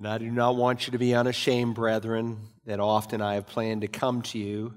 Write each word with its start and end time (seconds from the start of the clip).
And 0.00 0.08
I 0.08 0.16
do 0.16 0.30
not 0.30 0.56
want 0.56 0.86
you 0.86 0.92
to 0.92 0.98
be 0.98 1.14
unashamed, 1.14 1.74
brethren, 1.74 2.38
that 2.64 2.80
often 2.80 3.20
I 3.20 3.34
have 3.34 3.46
planned 3.46 3.82
to 3.82 3.86
come 3.86 4.22
to 4.22 4.38
you 4.38 4.72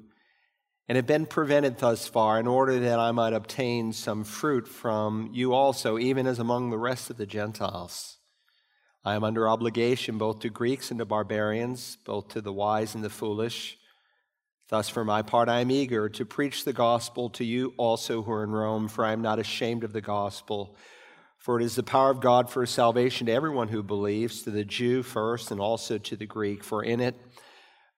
and 0.90 0.98
have 0.98 1.08
been 1.08 1.26
prevented 1.26 1.78
thus 1.78 2.06
far 2.06 2.42
in 2.42 2.46
order 2.46 2.78
that 2.78 3.00
I 3.00 3.14
might 3.14 3.32
obtain 3.32 3.94
some 3.94 4.26
fruit 4.26 4.68
from 4.68 5.30
you 5.32 5.54
also, 5.54 5.98
even 5.98 6.28
as 6.28 6.40
among 6.40 6.72
the 6.72 6.78
rest 6.78 7.10
of 7.10 7.16
the 7.16 7.26
Gentiles. 7.26 8.18
I 9.06 9.16
am 9.16 9.24
under 9.24 9.48
obligation 9.48 10.18
both 10.18 10.42
to 10.42 10.50
Greeks 10.50 10.92
and 10.92 11.00
to 11.00 11.06
barbarians, 11.06 11.98
both 12.04 12.28
to 12.34 12.42
the 12.42 12.52
wise 12.52 12.94
and 12.94 13.02
the 13.02 13.10
foolish. 13.10 13.78
Thus, 14.68 14.90
for 14.90 15.06
my 15.06 15.22
part, 15.22 15.48
I 15.48 15.62
am 15.62 15.72
eager 15.72 16.10
to 16.10 16.26
preach 16.26 16.66
the 16.66 16.74
gospel 16.74 17.30
to 17.30 17.46
you 17.46 17.74
also 17.78 18.24
who 18.24 18.32
are 18.34 18.44
in 18.44 18.52
Rome, 18.52 18.90
for 18.90 19.06
I 19.06 19.14
am 19.14 19.22
not 19.22 19.40
ashamed 19.40 19.86
of 19.86 19.94
the 19.94 20.02
gospel. 20.02 20.76
For 21.44 21.60
it 21.60 21.66
is 21.66 21.76
the 21.76 21.84
power 21.84 22.10
of 22.10 22.22
God 22.22 22.50
for 22.50 22.66
salvation 22.66 23.28
to 23.28 23.34
everyone 23.34 23.68
who 23.68 23.84
believes, 23.84 24.44
to 24.44 24.50
the 24.50 24.64
Jew 24.64 25.04
first, 25.04 25.52
and 25.52 25.60
also 25.60 25.98
to 25.98 26.16
the 26.16 26.26
Greek. 26.26 26.64
For 26.64 26.82
in 26.82 27.02
it 27.02 27.20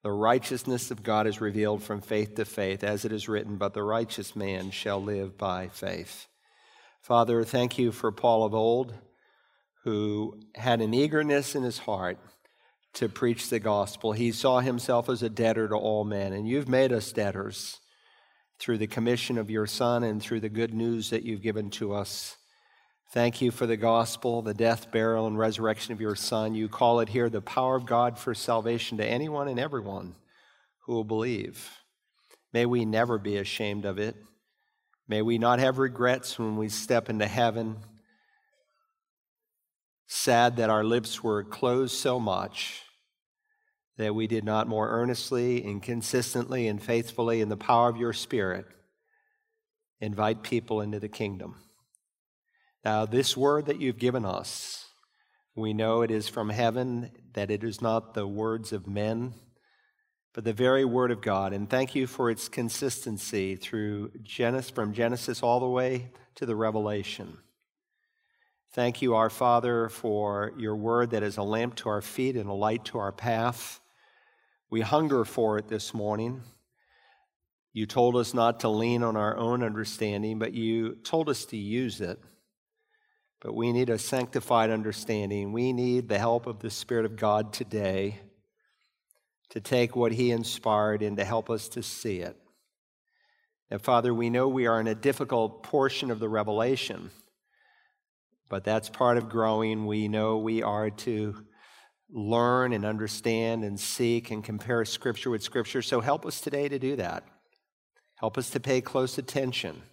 the 0.01 0.11
righteousness 0.11 0.89
of 0.89 1.03
God 1.03 1.27
is 1.27 1.39
revealed 1.39 1.83
from 1.83 2.01
faith 2.01 2.33
to 2.35 2.45
faith, 2.45 2.83
as 2.83 3.05
it 3.05 3.11
is 3.11 3.29
written, 3.29 3.57
But 3.57 3.75
the 3.75 3.83
righteous 3.83 4.35
man 4.35 4.71
shall 4.71 4.99
live 4.99 5.37
by 5.37 5.67
faith. 5.67 6.25
Father, 7.03 7.43
thank 7.43 7.77
you 7.77 7.91
for 7.91 8.11
Paul 8.11 8.45
of 8.45 8.55
old, 8.55 8.95
who 9.83 10.39
had 10.55 10.81
an 10.81 10.95
eagerness 10.95 11.53
in 11.53 11.61
his 11.61 11.77
heart 11.77 12.17
to 12.93 13.07
preach 13.07 13.51
the 13.51 13.59
gospel. 13.59 14.13
He 14.13 14.31
saw 14.31 14.59
himself 14.59 15.07
as 15.07 15.21
a 15.21 15.29
debtor 15.29 15.67
to 15.67 15.75
all 15.75 16.03
men, 16.03 16.33
and 16.33 16.47
you've 16.47 16.67
made 16.67 16.91
us 16.91 17.11
debtors 17.11 17.79
through 18.57 18.79
the 18.79 18.87
commission 18.87 19.37
of 19.37 19.51
your 19.51 19.67
Son 19.67 20.03
and 20.03 20.19
through 20.19 20.39
the 20.39 20.49
good 20.49 20.73
news 20.73 21.11
that 21.11 21.21
you've 21.21 21.43
given 21.43 21.69
to 21.69 21.93
us. 21.93 22.37
Thank 23.15 23.39
you 23.41 23.49
for 23.49 23.65
the 23.65 23.77
gospel, 23.77 24.41
the 24.41 24.53
death, 24.53 24.91
burial, 24.91 25.25
and 25.25 25.39
resurrection 25.39 25.93
of 25.93 26.01
your 26.01 26.17
Son. 26.17 26.53
You 26.53 26.67
call 26.67 26.99
it 26.99 27.07
here 27.07 27.29
the 27.29 27.39
power 27.39 27.77
of 27.77 27.85
God 27.85 28.19
for 28.19 28.35
salvation 28.35 28.97
to 28.97 29.05
anyone 29.05 29.47
and 29.47 29.57
everyone 29.57 30.15
who 30.79 30.95
will 30.95 31.05
believe. 31.05 31.71
May 32.51 32.65
we 32.65 32.83
never 32.83 33.17
be 33.17 33.37
ashamed 33.37 33.85
of 33.85 33.99
it. 33.99 34.17
May 35.07 35.21
we 35.21 35.37
not 35.37 35.59
have 35.59 35.77
regrets 35.77 36.37
when 36.37 36.57
we 36.57 36.67
step 36.67 37.09
into 37.09 37.25
heaven, 37.25 37.77
sad 40.07 40.57
that 40.57 40.69
our 40.69 40.83
lips 40.83 41.23
were 41.23 41.45
closed 41.45 41.95
so 41.95 42.19
much 42.19 42.81
that 43.95 44.13
we 44.13 44.27
did 44.27 44.43
not 44.43 44.67
more 44.67 44.89
earnestly 44.89 45.63
and 45.63 45.81
consistently 45.81 46.67
and 46.67 46.83
faithfully, 46.83 47.39
in 47.39 47.47
the 47.47 47.55
power 47.55 47.87
of 47.87 47.95
your 47.95 48.11
Spirit, 48.11 48.65
invite 50.01 50.43
people 50.43 50.81
into 50.81 50.99
the 50.99 51.07
kingdom. 51.07 51.55
Now, 52.85 53.07
this 53.07 53.35
word 53.35 53.65
that 53.65 53.81
you've 53.81 53.97
given 53.97 54.25
us, 54.25 54.85
we 55.55 55.73
know 55.73 56.03
it 56.03 56.11
is 56.11 56.29
from 56.29 56.49
heaven, 56.49 57.09
that 57.33 57.49
it 57.49 57.63
is 57.63 57.81
not 57.81 58.13
the 58.13 58.27
words 58.27 58.71
of 58.71 58.85
men, 58.85 59.33
but 60.35 60.43
the 60.43 60.53
very 60.53 60.85
word 60.85 61.09
of 61.09 61.19
God. 61.19 61.51
And 61.51 61.67
thank 61.67 61.95
you 61.95 62.05
for 62.05 62.29
its 62.29 62.47
consistency 62.47 63.55
through 63.55 64.11
Genesis, 64.21 64.69
from 64.69 64.93
Genesis 64.93 65.41
all 65.41 65.59
the 65.59 65.67
way 65.67 66.11
to 66.35 66.45
the 66.45 66.55
Revelation. 66.55 67.39
Thank 68.73 69.01
you, 69.01 69.15
our 69.15 69.31
Father, 69.31 69.89
for 69.89 70.53
your 70.55 70.75
word 70.75 71.09
that 71.09 71.23
is 71.23 71.37
a 71.37 71.43
lamp 71.43 71.73
to 71.77 71.89
our 71.89 72.03
feet 72.03 72.35
and 72.35 72.47
a 72.47 72.53
light 72.53 72.85
to 72.85 72.99
our 72.99 73.11
path. 73.11 73.79
We 74.69 74.81
hunger 74.81 75.25
for 75.25 75.57
it 75.57 75.69
this 75.69 75.91
morning. 75.91 76.43
You 77.73 77.87
told 77.87 78.15
us 78.15 78.35
not 78.35 78.59
to 78.59 78.69
lean 78.69 79.01
on 79.01 79.17
our 79.17 79.35
own 79.37 79.63
understanding, 79.63 80.37
but 80.37 80.53
you 80.53 80.97
told 81.03 81.29
us 81.29 81.45
to 81.45 81.57
use 81.57 81.99
it. 81.99 82.19
But 83.45 83.53
we 83.53 83.71
need 83.71 83.91
a 83.91 83.99
sanctified 83.99 84.71
understanding. 84.71 85.53
We 85.53 85.71
need 85.71 86.09
the 86.09 86.17
help 86.17 86.47
of 86.47 86.61
the 86.61 86.71
Spirit 86.71 87.05
of 87.05 87.15
God 87.15 87.53
today 87.53 88.21
to 89.49 89.59
take 89.59 89.95
what 89.95 90.11
He 90.11 90.31
inspired 90.31 91.03
and 91.03 91.15
to 91.17 91.23
help 91.23 91.51
us 91.51 91.69
to 91.69 91.83
see 91.83 92.21
it. 92.21 92.35
And 93.69 93.79
Father, 93.79 94.15
we 94.15 94.31
know 94.31 94.47
we 94.47 94.65
are 94.65 94.81
in 94.81 94.87
a 94.87 94.95
difficult 94.95 95.61
portion 95.61 96.09
of 96.09 96.17
the 96.17 96.27
revelation, 96.27 97.11
but 98.49 98.63
that's 98.63 98.89
part 98.89 99.15
of 99.15 99.29
growing. 99.29 99.85
We 99.85 100.07
know 100.07 100.39
we 100.39 100.63
are 100.63 100.89
to 100.89 101.45
learn 102.09 102.73
and 102.73 102.83
understand 102.83 103.63
and 103.63 103.79
seek 103.79 104.31
and 104.31 104.43
compare 104.43 104.83
Scripture 104.85 105.29
with 105.29 105.43
Scripture. 105.43 105.83
So 105.83 106.01
help 106.01 106.25
us 106.25 106.41
today 106.41 106.67
to 106.67 106.79
do 106.79 106.95
that. 106.95 107.23
Help 108.15 108.39
us 108.39 108.49
to 108.49 108.59
pay 108.59 108.81
close 108.81 109.19
attention. 109.19 109.83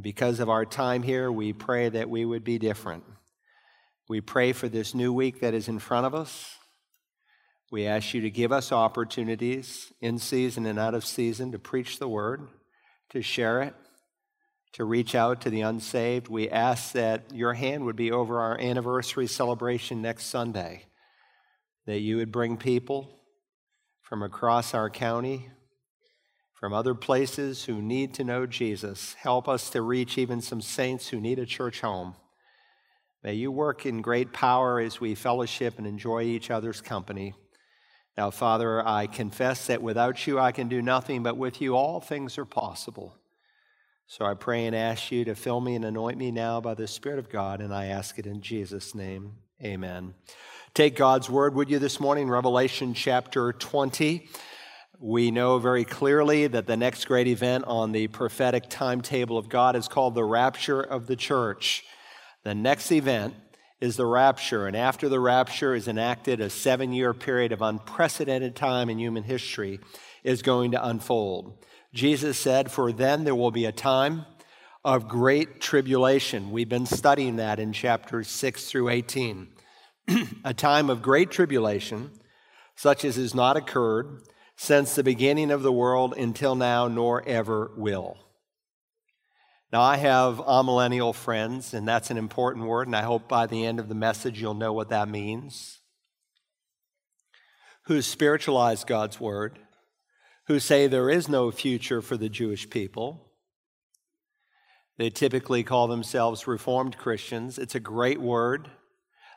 Because 0.00 0.38
of 0.38 0.48
our 0.48 0.64
time 0.64 1.02
here, 1.02 1.32
we 1.32 1.52
pray 1.52 1.88
that 1.88 2.08
we 2.08 2.24
would 2.24 2.44
be 2.44 2.58
different. 2.58 3.04
We 4.08 4.20
pray 4.20 4.52
for 4.52 4.68
this 4.68 4.94
new 4.94 5.12
week 5.12 5.40
that 5.40 5.54
is 5.54 5.68
in 5.68 5.78
front 5.78 6.06
of 6.06 6.14
us. 6.14 6.56
We 7.70 7.86
ask 7.86 8.14
you 8.14 8.20
to 8.22 8.30
give 8.30 8.52
us 8.52 8.72
opportunities 8.72 9.92
in 10.00 10.18
season 10.18 10.66
and 10.66 10.78
out 10.78 10.94
of 10.94 11.04
season 11.04 11.52
to 11.52 11.58
preach 11.58 11.98
the 11.98 12.08
word, 12.08 12.48
to 13.10 13.20
share 13.22 13.60
it, 13.62 13.74
to 14.72 14.84
reach 14.84 15.14
out 15.14 15.40
to 15.42 15.50
the 15.50 15.62
unsaved. 15.62 16.28
We 16.28 16.48
ask 16.48 16.92
that 16.92 17.34
your 17.34 17.54
hand 17.54 17.84
would 17.84 17.96
be 17.96 18.12
over 18.12 18.40
our 18.40 18.58
anniversary 18.58 19.26
celebration 19.26 20.00
next 20.00 20.26
Sunday, 20.26 20.84
that 21.86 22.00
you 22.00 22.18
would 22.18 22.32
bring 22.32 22.56
people 22.56 23.20
from 24.00 24.22
across 24.22 24.74
our 24.74 24.88
county, 24.88 25.50
from 26.58 26.72
other 26.72 26.94
places 26.94 27.64
who 27.64 27.80
need 27.80 28.12
to 28.14 28.24
know 28.24 28.44
Jesus. 28.44 29.14
Help 29.14 29.48
us 29.48 29.70
to 29.70 29.80
reach 29.80 30.18
even 30.18 30.40
some 30.40 30.60
saints 30.60 31.08
who 31.08 31.20
need 31.20 31.38
a 31.38 31.46
church 31.46 31.82
home. 31.82 32.16
May 33.22 33.34
you 33.34 33.52
work 33.52 33.86
in 33.86 34.02
great 34.02 34.32
power 34.32 34.80
as 34.80 35.00
we 35.00 35.14
fellowship 35.14 35.78
and 35.78 35.86
enjoy 35.86 36.22
each 36.22 36.50
other's 36.50 36.80
company. 36.80 37.34
Now, 38.16 38.30
Father, 38.30 38.84
I 38.84 39.06
confess 39.06 39.68
that 39.68 39.82
without 39.82 40.26
you 40.26 40.40
I 40.40 40.50
can 40.50 40.66
do 40.66 40.82
nothing, 40.82 41.22
but 41.22 41.36
with 41.36 41.60
you 41.60 41.76
all 41.76 42.00
things 42.00 42.36
are 42.38 42.44
possible. 42.44 43.14
So 44.08 44.24
I 44.24 44.34
pray 44.34 44.66
and 44.66 44.74
ask 44.74 45.12
you 45.12 45.24
to 45.26 45.36
fill 45.36 45.60
me 45.60 45.76
and 45.76 45.84
anoint 45.84 46.18
me 46.18 46.32
now 46.32 46.60
by 46.60 46.74
the 46.74 46.88
Spirit 46.88 47.20
of 47.20 47.28
God, 47.28 47.60
and 47.60 47.72
I 47.72 47.86
ask 47.86 48.18
it 48.18 48.26
in 48.26 48.40
Jesus' 48.40 48.96
name. 48.96 49.34
Amen. 49.62 50.14
Take 50.74 50.96
God's 50.96 51.30
word, 51.30 51.54
would 51.54 51.70
you, 51.70 51.78
this 51.78 52.00
morning, 52.00 52.28
Revelation 52.28 52.94
chapter 52.94 53.52
20. 53.52 54.28
We 55.00 55.30
know 55.30 55.60
very 55.60 55.84
clearly 55.84 56.48
that 56.48 56.66
the 56.66 56.76
next 56.76 57.04
great 57.04 57.28
event 57.28 57.64
on 57.68 57.92
the 57.92 58.08
prophetic 58.08 58.64
timetable 58.68 59.38
of 59.38 59.48
God 59.48 59.76
is 59.76 59.86
called 59.86 60.16
the 60.16 60.24
rapture 60.24 60.80
of 60.80 61.06
the 61.06 61.14
church. 61.14 61.84
The 62.42 62.56
next 62.56 62.90
event 62.90 63.34
is 63.80 63.96
the 63.96 64.06
rapture, 64.06 64.66
and 64.66 64.76
after 64.76 65.08
the 65.08 65.20
rapture 65.20 65.76
is 65.76 65.86
enacted, 65.86 66.40
a 66.40 66.50
seven 66.50 66.92
year 66.92 67.14
period 67.14 67.52
of 67.52 67.62
unprecedented 67.62 68.56
time 68.56 68.90
in 68.90 68.98
human 68.98 69.22
history 69.22 69.78
is 70.24 70.42
going 70.42 70.72
to 70.72 70.84
unfold. 70.84 71.64
Jesus 71.94 72.36
said, 72.36 72.68
For 72.68 72.90
then 72.90 73.22
there 73.22 73.36
will 73.36 73.52
be 73.52 73.66
a 73.66 73.72
time 73.72 74.26
of 74.84 75.06
great 75.06 75.60
tribulation. 75.60 76.50
We've 76.50 76.68
been 76.68 76.86
studying 76.86 77.36
that 77.36 77.60
in 77.60 77.72
chapters 77.72 78.26
6 78.26 78.68
through 78.68 78.88
18. 78.88 79.46
a 80.44 80.54
time 80.54 80.90
of 80.90 81.02
great 81.02 81.30
tribulation, 81.30 82.10
such 82.74 83.04
as 83.04 83.14
has 83.14 83.32
not 83.32 83.56
occurred 83.56 84.24
since 84.58 84.96
the 84.96 85.04
beginning 85.04 85.52
of 85.52 85.62
the 85.62 85.72
world 85.72 86.12
until 86.16 86.56
now, 86.56 86.88
nor 86.88 87.26
ever 87.26 87.70
will. 87.76 88.18
Now, 89.72 89.82
I 89.82 89.98
have 89.98 90.38
amillennial 90.38 91.14
friends, 91.14 91.72
and 91.72 91.86
that's 91.86 92.10
an 92.10 92.18
important 92.18 92.66
word, 92.66 92.88
and 92.88 92.96
I 92.96 93.02
hope 93.02 93.28
by 93.28 93.46
the 93.46 93.64
end 93.64 93.78
of 93.78 93.88
the 93.88 93.94
message 93.94 94.40
you'll 94.40 94.54
know 94.54 94.72
what 94.72 94.88
that 94.88 95.08
means. 95.08 95.78
Who 97.84 98.02
spiritualize 98.02 98.82
God's 98.82 99.20
word, 99.20 99.60
who 100.48 100.58
say 100.58 100.86
there 100.86 101.08
is 101.08 101.28
no 101.28 101.52
future 101.52 102.02
for 102.02 102.16
the 102.16 102.28
Jewish 102.28 102.68
people. 102.68 103.30
They 104.96 105.10
typically 105.10 105.62
call 105.62 105.86
themselves 105.86 106.48
Reformed 106.48 106.98
Christians. 106.98 107.58
It's 107.58 107.76
a 107.76 107.80
great 107.80 108.20
word. 108.20 108.68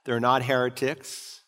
They're 0.06 0.20
not 0.20 0.46
heretics. 0.46 1.41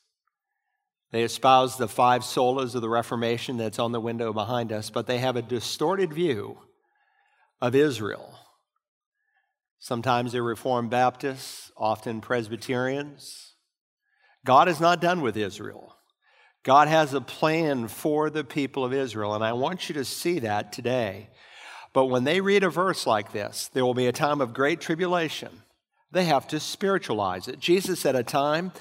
They 1.14 1.22
espouse 1.22 1.78
the 1.78 1.88
five 1.88 2.24
solas 2.24 2.74
of 2.74 2.82
the 2.82 2.90
Reformation 2.90 3.56
that's 3.56 3.78
on 3.78 3.92
the 3.92 4.02
window 4.02 4.34
behind 4.34 4.74
us, 4.74 4.90
but 4.90 5.06
they 5.06 5.20
have 5.20 5.36
a 5.36 5.44
distorted 5.44 6.12
view 6.12 6.58
of 7.62 7.76
Israel. 7.76 8.34
Sometimes 9.78 10.32
they're 10.32 10.42
Reformed 10.42 10.90
Baptists, 10.90 11.72
often 11.78 12.20
Presbyterians. 12.20 13.54
God 14.44 14.68
is 14.68 14.82
not 14.82 15.02
done 15.02 15.22
with 15.22 15.38
Israel. 15.38 15.96
God 16.64 16.88
has 16.88 17.14
a 17.14 17.22
plan 17.22 17.90
for 17.90 18.32
the 18.32 18.44
people 18.44 18.84
of 18.84 18.92
Israel, 18.92 19.36
and 19.36 19.44
I 19.44 19.54
want 19.54 19.90
you 19.90 19.94
to 19.94 20.06
see 20.06 20.40
that 20.40 20.74
today. 20.74 21.30
But 21.94 22.06
when 22.06 22.24
they 22.24 22.42
read 22.42 22.64
a 22.64 22.72
verse 22.72 23.06
like 23.06 23.32
this, 23.34 23.70
there 23.72 23.86
will 23.86 23.94
be 23.94 24.08
a 24.08 24.12
time 24.12 24.42
of 24.42 24.56
great 24.56 24.82
tribulation. 24.82 25.62
They 26.12 26.26
have 26.26 26.48
to 26.48 26.60
spiritualize 26.60 27.48
it. 27.48 27.60
Jesus 27.60 28.00
said 28.00 28.16
a 28.16 28.24
time 28.24 28.72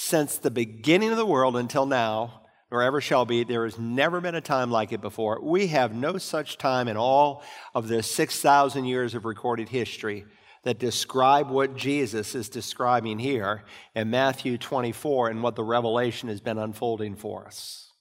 since 0.00 0.38
the 0.38 0.50
beginning 0.50 1.10
of 1.10 1.18
the 1.18 1.26
world 1.26 1.54
until 1.58 1.84
now, 1.84 2.40
nor 2.72 2.82
ever 2.82 3.02
shall 3.02 3.26
be. 3.26 3.44
There 3.44 3.64
has 3.64 3.78
never 3.78 4.18
been 4.22 4.34
a 4.34 4.40
time 4.40 4.70
like 4.70 4.92
it 4.92 5.02
before. 5.02 5.38
We 5.42 5.66
have 5.66 5.94
no 5.94 6.16
such 6.16 6.56
time 6.56 6.88
in 6.88 6.96
all 6.96 7.42
of 7.74 7.86
the 7.86 8.02
6,000 8.02 8.86
years 8.86 9.14
of 9.14 9.26
recorded 9.26 9.68
history 9.68 10.24
that 10.64 10.78
describe 10.78 11.50
what 11.50 11.76
Jesus 11.76 12.34
is 12.34 12.48
describing 12.48 13.18
here 13.18 13.62
in 13.94 14.08
Matthew 14.08 14.56
24 14.56 15.28
and 15.28 15.42
what 15.42 15.54
the 15.54 15.64
revelation 15.64 16.30
has 16.30 16.40
been 16.40 16.56
unfolding 16.56 17.14
for 17.14 17.46
us. 17.46 17.92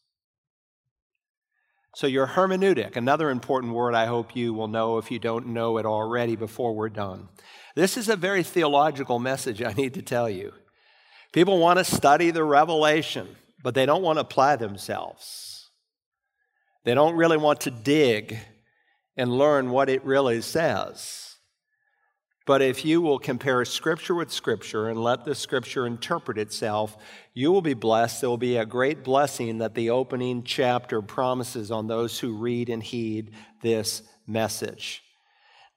So, 1.96 2.08
your 2.08 2.28
hermeneutic, 2.28 2.96
another 2.96 3.30
important 3.30 3.74
word 3.74 3.94
I 3.94 4.06
hope 4.06 4.38
you 4.38 4.54
will 4.54 4.70
know 4.70 5.00
if 5.00 5.12
you 5.12 5.20
don't 5.20 5.48
know 5.48 5.78
it 5.78 5.86
already 5.86 6.38
before 6.38 6.74
we're 6.74 6.88
done. 6.88 7.28
This 7.76 7.98
is 7.98 8.08
a 8.08 8.16
very 8.16 8.44
theological 8.44 9.20
message, 9.20 9.62
I 9.62 9.74
need 9.74 9.96
to 9.96 10.02
tell 10.02 10.30
you. 10.30 10.54
People 11.32 11.60
want 11.60 11.78
to 11.80 11.84
study 11.84 12.32
the 12.32 12.44
revelation, 12.44 13.28
but 13.62 13.76
they 13.76 13.86
don't 13.86 14.02
want 14.02 14.18
to 14.18 14.22
apply 14.22 14.56
themselves. 14.56 15.70
They 16.86 16.96
don't 16.96 17.16
really 17.16 17.38
want 17.38 17.62
to 17.62 17.72
dig 17.72 18.38
and 19.16 19.38
learn 19.38 19.70
what 19.70 19.90
it 19.90 20.04
really 20.04 20.42
says. 20.42 21.36
But 22.48 22.64
if 22.64 22.84
you 22.84 23.00
will 23.00 23.20
compare 23.20 23.64
Scripture 23.64 24.16
with 24.16 24.32
Scripture 24.32 24.90
and 24.90 25.00
let 25.04 25.24
the 25.24 25.36
Scripture 25.36 25.86
interpret 25.86 26.40
itself, 26.40 26.98
you 27.36 27.52
will 27.52 27.62
be 27.62 27.76
blessed. 27.76 28.22
There 28.22 28.30
will 28.30 28.38
be 28.38 28.58
a 28.58 28.66
great 28.66 29.04
blessing 29.04 29.60
that 29.60 29.76
the 29.76 29.92
opening 29.92 30.42
chapter 30.42 31.04
promises 31.04 31.70
on 31.70 31.86
those 31.86 32.18
who 32.18 32.38
read 32.38 32.70
and 32.70 32.82
heed 32.82 33.34
this 33.62 34.02
message. 34.26 35.04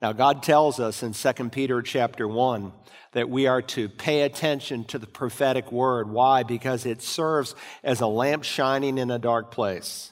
Now, 0.03 0.11
God 0.11 0.43
tells 0.43 0.81
us 0.81 1.01
in 1.01 1.13
2 1.13 1.49
Peter 1.49 1.81
chapter 1.81 2.27
1 2.27 2.73
that 3.13 3.29
we 3.29 3.47
are 3.47 3.61
to 3.61 3.87
pay 3.87 4.23
attention 4.23 4.83
to 4.85 4.99
the 4.99 5.07
prophetic 5.07 5.71
word. 5.71 6.09
Why? 6.09 6.43
Because 6.43 6.85
it 6.85 7.01
serves 7.01 7.55
as 7.85 8.01
a 8.01 8.07
lamp 8.07 8.43
shining 8.43 8.97
in 8.97 9.09
a 9.09 9.17
dark 9.17 9.49
place. 9.49 10.11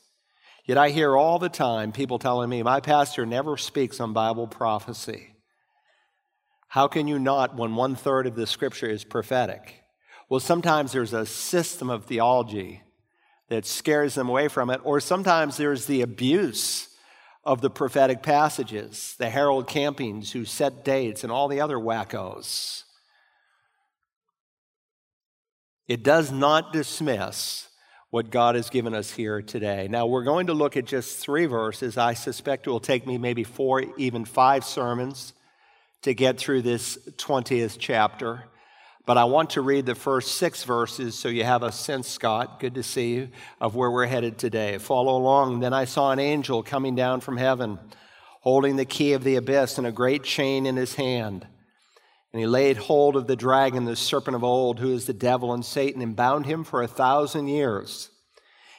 Yet 0.66 0.78
I 0.78 0.92
hear 0.92 1.18
all 1.18 1.40
the 1.40 1.50
time 1.50 1.92
people 1.92 2.20
telling 2.20 2.50
me, 2.50 2.64
my 2.64 2.80
pastor 2.80 3.26
never 3.26 3.58
speaks 3.58 4.00
on 4.00 4.14
Bible 4.14 4.48
prophecy. 4.48 5.36
How 6.70 6.88
can 6.88 7.10
you 7.10 7.20
not 7.20 7.58
when 7.58 7.76
one 7.76 7.96
third 7.96 8.28
of 8.28 8.36
the 8.36 8.48
scripture 8.48 8.88
is 8.88 9.04
prophetic? 9.04 9.84
Well, 10.30 10.40
sometimes 10.40 10.94
there's 10.94 11.12
a 11.12 11.26
system 11.26 11.90
of 11.90 12.06
theology 12.06 12.82
that 13.50 13.66
scares 13.66 14.16
them 14.16 14.30
away 14.30 14.48
from 14.48 14.70
it, 14.70 14.80
or 14.86 15.02
sometimes 15.02 15.58
there's 15.58 15.86
the 15.86 16.02
abuse 16.02 16.88
of 17.44 17.62
the 17.62 17.70
prophetic 17.70 18.22
passages, 18.22 19.16
the 19.18 19.30
Harold 19.30 19.68
Campings 19.68 20.32
who 20.32 20.46
set 20.46 20.86
dates, 20.86 21.24
and 21.24 21.32
all 21.32 21.48
the 21.48 21.62
other 21.62 21.78
wackos. 21.78 22.84
It 25.88 26.04
does 26.04 26.32
not 26.32 26.72
dismiss 26.72 27.68
what 28.12 28.30
God 28.30 28.56
has 28.56 28.70
given 28.70 28.94
us 28.94 29.12
here 29.12 29.42
today. 29.42 29.88
Now, 29.90 30.06
we're 30.06 30.24
going 30.24 30.48
to 30.48 30.54
look 30.54 30.78
at 30.78 30.86
just 30.86 31.18
three 31.18 31.46
verses. 31.46 31.98
I 31.98 32.14
suspect 32.14 32.68
it 32.68 32.70
will 32.70 32.80
take 32.80 33.08
me 33.08 33.18
maybe 33.18 33.44
four, 33.44 33.84
even 33.98 34.26
five 34.26 34.64
sermons 34.64 35.34
to 36.04 36.14
get 36.14 36.38
through 36.38 36.62
this 36.62 36.98
20th 37.18 37.78
chapter. 37.80 38.46
But 39.06 39.18
I 39.18 39.24
want 39.24 39.52
to 39.52 39.62
read 39.62 39.86
the 39.86 39.96
first 39.96 40.38
six 40.38 40.64
verses 40.64 41.18
so 41.18 41.28
you 41.28 41.44
have 41.44 41.64
a 41.64 41.72
sense, 41.72 42.08
Scott, 42.08 42.60
good 42.60 42.76
to 42.76 42.84
see 42.84 43.16
you, 43.16 43.30
of 43.60 43.76
where 43.76 43.90
we're 43.90 44.06
headed 44.06 44.38
today. 44.38 44.78
Follow 44.78 45.18
along. 45.18 45.60
Then 45.60 45.74
I 45.74 45.86
saw 45.86 46.12
an 46.12 46.20
angel 46.20 46.62
coming 46.62 46.96
down 46.96 47.22
from 47.22 47.38
heaven, 47.38 47.80
holding 48.42 48.76
the 48.76 48.86
key 48.86 49.14
of 49.14 49.24
the 49.24 49.36
abyss 49.36 49.80
and 49.80 49.88
a 49.88 49.92
great 49.92 50.24
chain 50.24 50.68
in 50.68 50.76
his 50.76 50.96
hand. 50.96 51.48
And 52.32 52.40
he 52.40 52.46
laid 52.46 52.78
hold 52.78 53.16
of 53.16 53.28
the 53.28 53.36
dragon, 53.36 53.86
the 53.86 53.96
serpent 53.96 54.36
of 54.36 54.44
old, 54.44 54.80
who 54.80 54.94
is 54.94 55.08
the 55.08 55.14
devil 55.14 55.52
and 55.52 55.66
Satan, 55.66 56.02
and 56.02 56.16
bound 56.16 56.46
him 56.46 56.64
for 56.64 56.82
a 56.82 56.88
thousand 56.88 57.48
years. 57.48 58.10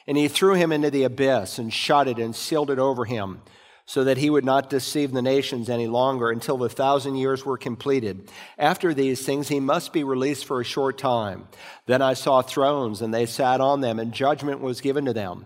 And 0.07 0.17
he 0.17 0.27
threw 0.27 0.55
him 0.55 0.71
into 0.71 0.89
the 0.89 1.03
abyss 1.03 1.59
and 1.59 1.71
shut 1.71 2.07
it 2.07 2.17
and 2.17 2.35
sealed 2.35 2.71
it 2.71 2.79
over 2.79 3.05
him 3.05 3.41
so 3.85 4.03
that 4.05 4.17
he 4.17 4.29
would 4.29 4.45
not 4.45 4.69
deceive 4.69 5.11
the 5.11 5.21
nations 5.21 5.69
any 5.69 5.87
longer 5.87 6.31
until 6.31 6.57
the 6.57 6.69
thousand 6.69 7.15
years 7.15 7.45
were 7.45 7.57
completed. 7.57 8.29
After 8.57 8.93
these 8.93 9.25
things, 9.25 9.49
he 9.49 9.59
must 9.59 9.91
be 9.91 10.03
released 10.03 10.45
for 10.45 10.61
a 10.61 10.65
short 10.65 10.97
time. 10.97 11.47
Then 11.85 12.01
I 12.01 12.13
saw 12.13 12.41
thrones, 12.41 13.01
and 13.01 13.13
they 13.13 13.25
sat 13.25 13.59
on 13.59 13.81
them, 13.81 13.99
and 13.99 14.13
judgment 14.13 14.61
was 14.61 14.81
given 14.81 15.05
to 15.05 15.13
them. 15.13 15.45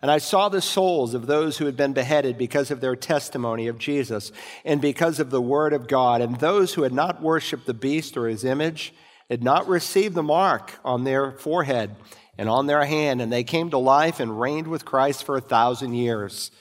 And 0.00 0.10
I 0.10 0.18
saw 0.18 0.48
the 0.48 0.60
souls 0.60 1.14
of 1.14 1.26
those 1.26 1.58
who 1.58 1.66
had 1.66 1.76
been 1.76 1.92
beheaded 1.92 2.38
because 2.38 2.70
of 2.70 2.80
their 2.80 2.94
testimony 2.94 3.66
of 3.66 3.78
Jesus 3.78 4.30
and 4.64 4.80
because 4.80 5.18
of 5.18 5.30
the 5.30 5.42
word 5.42 5.72
of 5.72 5.88
God, 5.88 6.20
and 6.20 6.38
those 6.38 6.74
who 6.74 6.82
had 6.82 6.92
not 6.92 7.22
worshiped 7.22 7.66
the 7.66 7.74
beast 7.74 8.16
or 8.16 8.28
his 8.28 8.44
image, 8.44 8.94
had 9.28 9.42
not 9.42 9.66
received 9.66 10.14
the 10.14 10.22
mark 10.22 10.78
on 10.84 11.04
their 11.04 11.32
forehead 11.32 11.96
and 12.36 12.48
on 12.48 12.66
their 12.66 12.84
hand, 12.84 13.20
and 13.20 13.32
they 13.32 13.44
came 13.44 13.70
to 13.70 13.78
life 13.78 14.20
and 14.20 14.40
reigned 14.40 14.68
with 14.68 14.84
Christ 14.84 15.24
for 15.24 15.36
a 15.36 15.40
thousand 15.40 15.94
years. 15.94 16.52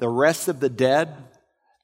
The 0.00 0.08
rest 0.08 0.48
of 0.48 0.60
the 0.60 0.70
dead 0.70 1.14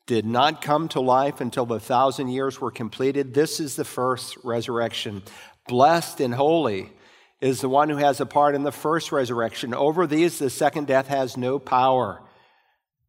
did 0.06 0.24
not 0.24 0.62
come 0.62 0.88
to 0.88 1.00
life 1.00 1.40
until 1.40 1.66
the 1.66 1.78
thousand 1.78 2.28
years 2.28 2.60
were 2.60 2.70
completed. 2.70 3.34
This 3.34 3.60
is 3.60 3.76
the 3.76 3.84
first 3.84 4.38
resurrection. 4.42 5.22
Blessed 5.68 6.20
and 6.20 6.34
holy 6.34 6.92
is 7.40 7.60
the 7.60 7.68
one 7.68 7.90
who 7.90 7.96
has 7.96 8.20
a 8.20 8.26
part 8.26 8.54
in 8.54 8.62
the 8.62 8.72
first 8.72 9.12
resurrection. 9.12 9.74
Over 9.74 10.06
these, 10.06 10.38
the 10.38 10.48
second 10.48 10.86
death 10.86 11.08
has 11.08 11.36
no 11.36 11.58
power, 11.58 12.22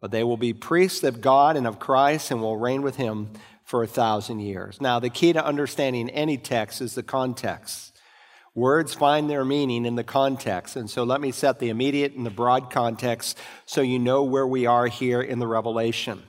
but 0.02 0.12
they 0.12 0.24
will 0.26 0.38
be 0.38 0.54
priests 0.54 1.04
of 1.04 1.22
God 1.22 1.56
and 1.56 1.66
of 1.66 1.80
Christ 1.80 2.30
and 2.30 2.42
will 2.42 2.58
reign 2.58 2.82
with 2.82 2.98
him 2.98 3.30
for 3.64 3.84
a 3.84 3.88
thousand 3.88 4.42
years. 4.42 4.82
Now, 4.82 5.00
the 5.00 5.10
key 5.10 5.32
to 5.34 5.46
understanding 5.46 6.10
any 6.10 6.38
text 6.38 6.82
is 6.82 6.96
the 6.96 7.04
context. 7.04 7.97
Words 8.58 8.96
find 8.96 9.30
their 9.30 9.46
meaning 9.46 9.86
in 9.86 9.94
the 9.94 10.04
context. 10.04 10.78
And 10.78 10.90
so 10.90 11.04
let 11.04 11.22
me 11.22 11.32
set 11.32 11.60
the 11.60 11.70
immediate 11.70 12.14
and 12.14 12.26
the 12.26 12.32
broad 12.32 12.72
context 12.72 13.38
so 13.68 13.82
you 13.82 14.00
know 14.00 14.24
where 14.24 14.48
we 14.48 14.66
are 14.66 14.88
here 14.88 15.22
in 15.22 15.38
the 15.38 15.46
Revelation. 15.46 16.24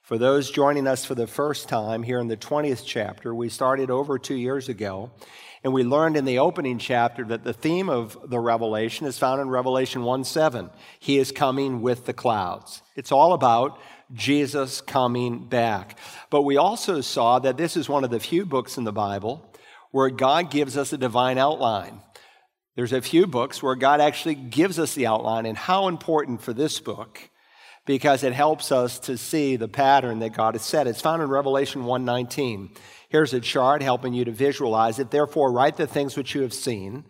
For 0.00 0.16
those 0.16 0.52
joining 0.52 0.86
us 0.86 1.04
for 1.04 1.16
the 1.16 1.26
first 1.26 1.68
time 1.68 2.04
here 2.04 2.20
in 2.20 2.28
the 2.28 2.36
20th 2.36 2.84
chapter, 2.86 3.34
we 3.34 3.48
started 3.48 3.90
over 3.90 4.16
two 4.16 4.36
years 4.36 4.68
ago, 4.68 5.10
and 5.64 5.72
we 5.72 5.82
learned 5.82 6.16
in 6.16 6.24
the 6.24 6.38
opening 6.38 6.78
chapter 6.78 7.24
that 7.24 7.42
the 7.42 7.52
theme 7.52 7.88
of 7.88 8.16
the 8.30 8.38
Revelation 8.38 9.08
is 9.08 9.18
found 9.18 9.40
in 9.40 9.48
Revelation 9.48 10.04
1 10.04 10.22
7. 10.22 10.70
He 11.00 11.18
is 11.18 11.32
coming 11.32 11.82
with 11.82 12.06
the 12.06 12.12
clouds. 12.12 12.82
It's 12.94 13.10
all 13.10 13.32
about 13.32 13.80
Jesus 14.12 14.80
coming 14.80 15.48
back. 15.48 15.98
But 16.30 16.42
we 16.42 16.56
also 16.56 17.00
saw 17.00 17.40
that 17.40 17.56
this 17.56 17.76
is 17.76 17.88
one 17.88 18.04
of 18.04 18.10
the 18.10 18.20
few 18.20 18.46
books 18.46 18.78
in 18.78 18.84
the 18.84 18.92
Bible 18.92 19.51
where 19.92 20.10
God 20.10 20.50
gives 20.50 20.76
us 20.76 20.92
a 20.92 20.98
divine 20.98 21.38
outline. 21.38 22.00
There's 22.74 22.92
a 22.92 23.02
few 23.02 23.26
books 23.26 23.62
where 23.62 23.76
God 23.76 24.00
actually 24.00 24.34
gives 24.34 24.78
us 24.78 24.94
the 24.94 25.06
outline, 25.06 25.46
and 25.46 25.56
how 25.56 25.86
important 25.88 26.42
for 26.42 26.52
this 26.52 26.80
book 26.80 27.30
because 27.84 28.22
it 28.22 28.32
helps 28.32 28.70
us 28.72 28.98
to 29.00 29.18
see 29.18 29.56
the 29.56 29.68
pattern 29.68 30.20
that 30.20 30.34
God 30.34 30.54
has 30.54 30.62
set. 30.62 30.86
It's 30.86 31.00
found 31.00 31.22
in 31.22 31.28
Revelation 31.28 31.84
1:19. 31.84 32.70
Here's 33.08 33.34
a 33.34 33.40
chart 33.40 33.82
helping 33.82 34.14
you 34.14 34.24
to 34.24 34.32
visualize 34.32 34.98
it. 34.98 35.10
Therefore, 35.10 35.52
write 35.52 35.76
the 35.76 35.86
things 35.86 36.16
which 36.16 36.34
you 36.34 36.42
have 36.42 36.54
seen 36.54 37.04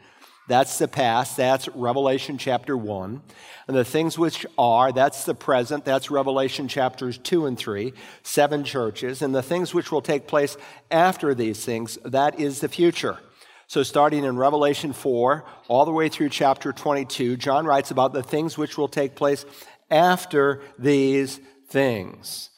that's 0.49 0.79
the 0.79 0.89
past. 0.89 1.37
That's 1.37 1.69
Revelation 1.69 2.37
chapter 2.37 2.77
1. 2.77 3.23
And 3.69 3.77
the 3.77 3.85
things 3.85 4.19
which 4.19 4.45
are, 4.59 4.93
that's 4.93 5.25
the 5.25 5.35
present. 5.35 5.85
That's 5.85 6.11
Revelation 6.11 6.67
chapters 6.69 7.19
2 7.19 7.47
and 7.47 7.57
3, 7.57 7.93
seven 8.23 8.65
churches. 8.65 9.23
And 9.23 9.35
the 9.35 9.43
things 9.43 9.73
which 9.73 9.93
will 9.93 10.03
take 10.03 10.27
place 10.27 10.57
after 10.91 11.35
these 11.35 11.65
things, 11.65 11.97
that 12.05 12.41
is 12.41 12.61
the 12.61 12.69
future. 12.69 13.19
So, 13.69 13.83
starting 13.83 14.25
in 14.25 14.37
Revelation 14.37 14.93
4, 14.93 15.45
all 15.69 15.85
the 15.87 15.93
way 15.93 16.09
through 16.11 16.29
chapter 16.29 16.73
22, 16.73 17.37
John 17.37 17.65
writes 17.65 17.91
about 17.91 18.13
the 18.13 18.23
things 18.23 18.59
which 18.59 18.77
will 18.77 18.89
take 18.89 19.15
place 19.15 19.47
after 19.91 20.61
these 20.79 21.41
things. 21.69 22.51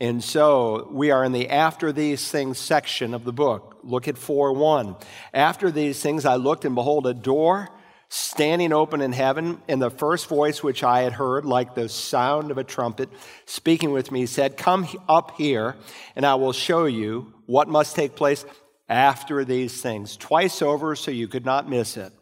And 0.00 0.24
so 0.24 0.88
we 0.90 1.10
are 1.10 1.24
in 1.24 1.32
the 1.32 1.50
after 1.50 1.92
these 1.92 2.30
things 2.30 2.58
section 2.58 3.12
of 3.12 3.24
the 3.24 3.32
book. 3.32 3.78
Look 3.82 4.08
at 4.08 4.16
4 4.16 4.54
1. 4.54 4.96
After 5.34 5.70
these 5.70 6.00
things, 6.00 6.24
I 6.24 6.36
looked 6.36 6.64
and 6.64 6.74
behold 6.74 7.06
a 7.06 7.14
door 7.14 7.68
standing 8.08 8.72
open 8.72 9.00
in 9.00 9.12
heaven. 9.12 9.60
And 9.68 9.80
the 9.80 9.90
first 9.90 10.26
voice 10.28 10.62
which 10.62 10.82
I 10.82 11.02
had 11.02 11.12
heard, 11.12 11.44
like 11.44 11.74
the 11.74 11.88
sound 11.88 12.50
of 12.50 12.58
a 12.58 12.64
trumpet, 12.64 13.08
speaking 13.46 13.92
with 13.92 14.10
me, 14.10 14.26
said, 14.26 14.56
Come 14.56 14.88
up 15.08 15.36
here, 15.36 15.76
and 16.16 16.26
I 16.26 16.34
will 16.34 16.52
show 16.52 16.86
you 16.86 17.32
what 17.46 17.68
must 17.68 17.94
take 17.94 18.16
place 18.16 18.44
after 18.88 19.44
these 19.44 19.80
things. 19.80 20.16
Twice 20.16 20.62
over, 20.62 20.96
so 20.96 21.10
you 21.10 21.28
could 21.28 21.44
not 21.44 21.68
miss 21.68 21.96
it. 21.96 22.12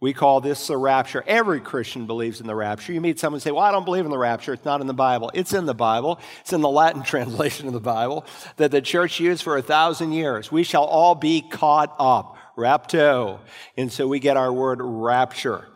We 0.00 0.14
call 0.14 0.40
this 0.40 0.66
the 0.66 0.78
rapture. 0.78 1.22
Every 1.26 1.60
Christian 1.60 2.06
believes 2.06 2.40
in 2.40 2.46
the 2.46 2.54
rapture. 2.54 2.92
You 2.92 3.02
meet 3.02 3.18
someone 3.18 3.36
and 3.36 3.42
say, 3.42 3.50
Well, 3.50 3.62
I 3.62 3.70
don't 3.70 3.84
believe 3.84 4.06
in 4.06 4.10
the 4.10 4.18
rapture. 4.18 4.54
It's 4.54 4.64
not 4.64 4.80
in 4.80 4.86
the 4.86 4.94
Bible. 4.94 5.30
It's 5.34 5.52
in 5.52 5.66
the 5.66 5.74
Bible. 5.74 6.18
It's 6.40 6.54
in 6.54 6.62
the 6.62 6.70
Latin 6.70 7.02
translation 7.04 7.66
of 7.66 7.74
the 7.74 7.80
Bible 7.80 8.24
that 8.56 8.70
the 8.70 8.80
church 8.80 9.20
used 9.20 9.42
for 9.42 9.58
a 9.58 9.62
thousand 9.62 10.12
years. 10.12 10.50
We 10.50 10.62
shall 10.62 10.84
all 10.84 11.14
be 11.14 11.42
caught 11.42 11.94
up, 11.98 12.36
rapto. 12.56 13.40
And 13.76 13.92
so 13.92 14.08
we 14.08 14.20
get 14.20 14.38
our 14.38 14.52
word 14.52 14.80
rapture. 14.80 15.66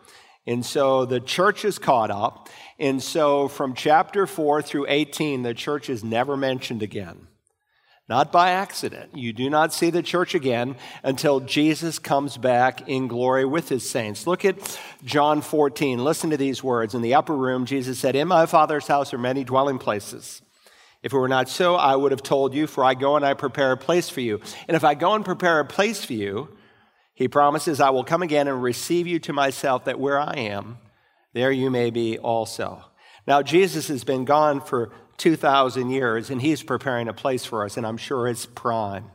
And 0.47 0.65
so 0.65 1.05
the 1.05 1.19
church 1.19 1.63
is 1.63 1.77
caught 1.77 2.09
up. 2.09 2.49
And 2.79 3.01
so 3.01 3.47
from 3.47 3.75
chapter 3.75 4.25
4 4.25 4.61
through 4.63 4.87
18, 4.89 5.43
the 5.43 5.53
church 5.53 5.89
is 5.89 6.03
never 6.03 6.35
mentioned 6.35 6.81
again 6.81 7.27
not 8.07 8.31
by 8.31 8.51
accident. 8.51 9.17
You 9.17 9.33
do 9.33 9.49
not 9.49 9.73
see 9.73 9.89
the 9.89 10.03
church 10.03 10.35
again 10.35 10.75
until 11.03 11.39
Jesus 11.39 11.97
comes 11.97 12.37
back 12.37 12.87
in 12.87 13.07
glory 13.07 13.45
with 13.45 13.69
his 13.69 13.89
saints. 13.89 14.27
Look 14.27 14.45
at 14.45 14.79
John 15.03 15.41
14. 15.41 16.03
Listen 16.03 16.29
to 16.29 16.37
these 16.37 16.63
words. 16.63 16.93
In 16.93 17.01
the 17.01 17.15
upper 17.15 17.35
room, 17.35 17.65
Jesus 17.65 17.97
said, 17.97 18.15
In 18.15 18.27
my 18.27 18.45
Father's 18.45 18.87
house 18.87 19.13
are 19.13 19.17
many 19.17 19.43
dwelling 19.43 19.79
places. 19.79 20.41
If 21.01 21.13
it 21.13 21.17
were 21.17 21.27
not 21.27 21.49
so, 21.49 21.75
I 21.75 21.95
would 21.95 22.11
have 22.11 22.23
told 22.23 22.53
you, 22.53 22.67
for 22.67 22.83
I 22.83 22.93
go 22.93 23.15
and 23.15 23.25
I 23.25 23.33
prepare 23.33 23.71
a 23.71 23.77
place 23.77 24.09
for 24.09 24.21
you. 24.21 24.39
And 24.67 24.75
if 24.75 24.83
I 24.83 24.95
go 24.95 25.13
and 25.13 25.25
prepare 25.25 25.59
a 25.59 25.65
place 25.65 26.03
for 26.03 26.13
you, 26.13 26.49
he 27.13 27.27
promises, 27.27 27.79
I 27.79 27.91
will 27.91 28.03
come 28.03 28.21
again 28.21 28.47
and 28.47 28.61
receive 28.61 29.07
you 29.07 29.19
to 29.19 29.33
myself, 29.33 29.85
that 29.85 29.99
where 29.99 30.19
I 30.19 30.33
am, 30.33 30.77
there 31.33 31.51
you 31.51 31.69
may 31.69 31.89
be 31.89 32.17
also. 32.17 32.83
Now, 33.27 33.41
Jesus 33.41 33.87
has 33.87 34.03
been 34.03 34.25
gone 34.25 34.61
for 34.61 34.91
2,000 35.17 35.89
years, 35.89 36.29
and 36.29 36.41
he's 36.41 36.63
preparing 36.63 37.07
a 37.07 37.13
place 37.13 37.45
for 37.45 37.63
us, 37.63 37.77
and 37.77 37.85
I'm 37.85 37.97
sure 37.97 38.27
it's 38.27 38.45
prime. 38.45 39.11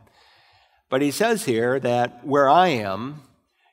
But 0.89 1.01
he 1.01 1.11
says 1.11 1.45
here 1.45 1.79
that 1.79 2.25
where 2.25 2.49
I 2.49 2.67
am, 2.69 3.21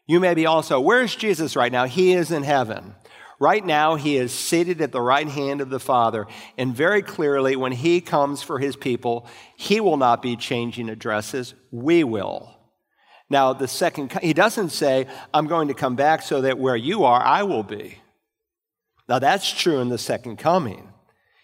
you 0.07 0.21
may 0.21 0.35
be 0.35 0.47
also. 0.47 0.81
Where's 0.81 1.15
Jesus 1.15 1.57
right 1.57 1.73
now? 1.73 1.85
He 1.85 2.13
is 2.13 2.31
in 2.31 2.43
heaven. 2.43 2.95
Right 3.41 3.65
now, 3.65 3.95
he 3.95 4.17
is 4.17 4.33
seated 4.33 4.81
at 4.81 4.91
the 4.91 5.01
right 5.01 5.29
hand 5.29 5.61
of 5.61 5.71
the 5.71 5.79
Father. 5.79 6.27
And 6.57 6.75
very 6.75 7.03
clearly, 7.03 7.55
when 7.57 7.73
he 7.73 8.01
comes 8.01 8.43
for 8.43 8.59
his 8.59 8.75
people, 8.75 9.27
he 9.57 9.81
will 9.81 9.97
not 9.97 10.23
be 10.23 10.35
changing 10.35 10.89
addresses. 10.89 11.55
We 11.71 12.03
will. 12.03 12.57
Now, 13.31 13.53
the 13.53 13.69
second, 13.69 14.13
he 14.23 14.33
doesn't 14.33 14.71
say, 14.71 15.07
I'm 15.33 15.47
going 15.47 15.69
to 15.69 15.75
come 15.75 15.95
back 15.95 16.23
so 16.23 16.41
that 16.41 16.59
where 16.59 16.77
you 16.77 17.05
are, 17.05 17.23
I 17.23 17.43
will 17.43 17.63
be. 17.63 17.99
Now, 19.09 19.19
that's 19.19 19.51
true 19.53 19.81
in 19.81 19.89
the 19.89 19.99
second 19.99 20.39
coming. 20.39 20.88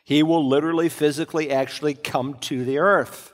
He 0.05 0.23
will 0.23 0.47
literally, 0.47 0.89
physically, 0.89 1.51
actually 1.51 1.95
come 1.95 2.35
to 2.43 2.65
the 2.65 2.79
earth. 2.79 3.33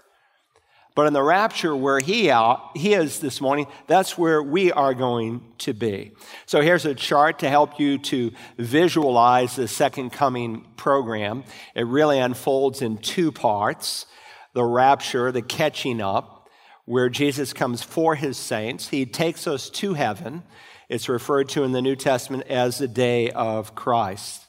But 0.94 1.06
in 1.06 1.12
the 1.12 1.22
rapture, 1.22 1.74
where 1.74 2.00
he, 2.00 2.30
out, 2.30 2.76
he 2.76 2.94
is 2.94 3.20
this 3.20 3.40
morning, 3.40 3.66
that's 3.86 4.18
where 4.18 4.42
we 4.42 4.72
are 4.72 4.92
going 4.92 5.42
to 5.58 5.72
be. 5.72 6.12
So 6.46 6.60
here's 6.60 6.84
a 6.84 6.94
chart 6.94 7.40
to 7.40 7.48
help 7.48 7.78
you 7.78 7.98
to 7.98 8.32
visualize 8.58 9.56
the 9.56 9.68
second 9.68 10.10
coming 10.10 10.66
program. 10.76 11.44
It 11.74 11.86
really 11.86 12.18
unfolds 12.18 12.82
in 12.82 12.98
two 12.98 13.32
parts 13.32 14.06
the 14.52 14.64
rapture, 14.64 15.30
the 15.30 15.42
catching 15.42 16.00
up, 16.00 16.48
where 16.84 17.08
Jesus 17.08 17.52
comes 17.52 17.82
for 17.82 18.16
his 18.16 18.36
saints. 18.36 18.88
He 18.88 19.06
takes 19.06 19.46
us 19.46 19.70
to 19.70 19.94
heaven. 19.94 20.42
It's 20.88 21.08
referred 21.08 21.48
to 21.50 21.62
in 21.62 21.70
the 21.70 21.82
New 21.82 21.94
Testament 21.94 22.48
as 22.48 22.78
the 22.78 22.88
day 22.88 23.30
of 23.30 23.76
Christ. 23.76 24.44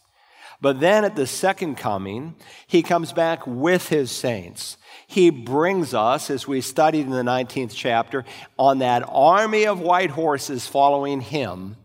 But 0.62 0.80
then 0.80 1.04
at 1.04 1.16
the 1.16 1.28
second 1.28 1.76
coming, 1.76 2.36
he 2.68 2.84
comes 2.84 3.12
back 3.12 3.46
with 3.48 3.90
his 3.90 4.12
saints 4.12 4.78
he 5.12 5.30
brings 5.30 5.94
us, 5.94 6.30
as 6.30 6.48
we 6.48 6.62
studied 6.62 7.06
in 7.06 7.12
the 7.12 7.22
19th 7.22 7.74
chapter, 7.76 8.24
on 8.58 8.80
that 8.80 9.04
army 9.10 9.68
of 9.68 9.82
white 9.82 10.12
horses 10.12 10.68
following 10.68 11.20
him 11.20 11.76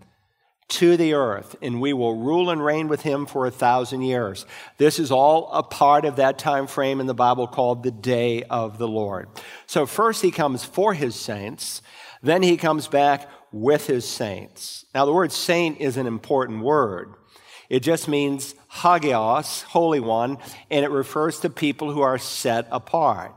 to 0.68 0.96
the 0.96 1.14
earth, 1.14 1.56
and 1.60 1.80
we 1.80 1.92
will 1.92 2.14
rule 2.14 2.50
and 2.50 2.64
reign 2.64 2.86
with 2.86 3.02
him 3.02 3.26
for 3.26 3.44
a 3.44 3.50
thousand 3.50 4.02
years. 4.02 4.46
This 4.78 5.00
is 5.00 5.10
all 5.10 5.50
a 5.50 5.64
part 5.64 6.04
of 6.04 6.16
that 6.16 6.38
time 6.38 6.68
frame 6.68 7.00
in 7.00 7.08
the 7.08 7.14
Bible 7.14 7.48
called 7.48 7.82
the 7.82 7.90
day 7.90 8.44
of 8.44 8.78
the 8.78 8.86
Lord. 8.86 9.28
So, 9.66 9.86
first 9.86 10.22
he 10.22 10.30
comes 10.30 10.64
for 10.64 10.94
his 10.94 11.16
saints, 11.16 11.82
then 12.22 12.44
he 12.44 12.56
comes 12.56 12.86
back 12.86 13.28
with 13.50 13.88
his 13.88 14.06
saints. 14.06 14.84
Now, 14.94 15.04
the 15.04 15.12
word 15.12 15.32
saint 15.32 15.80
is 15.80 15.96
an 15.96 16.06
important 16.06 16.62
word. 16.62 17.12
It 17.68 17.80
just 17.80 18.06
means 18.06 18.54
hagios, 18.76 19.62
Holy 19.62 20.00
One, 20.00 20.38
and 20.70 20.84
it 20.84 20.90
refers 20.90 21.40
to 21.40 21.50
people 21.50 21.92
who 21.92 22.00
are 22.00 22.18
set 22.18 22.66
apart. 22.70 23.32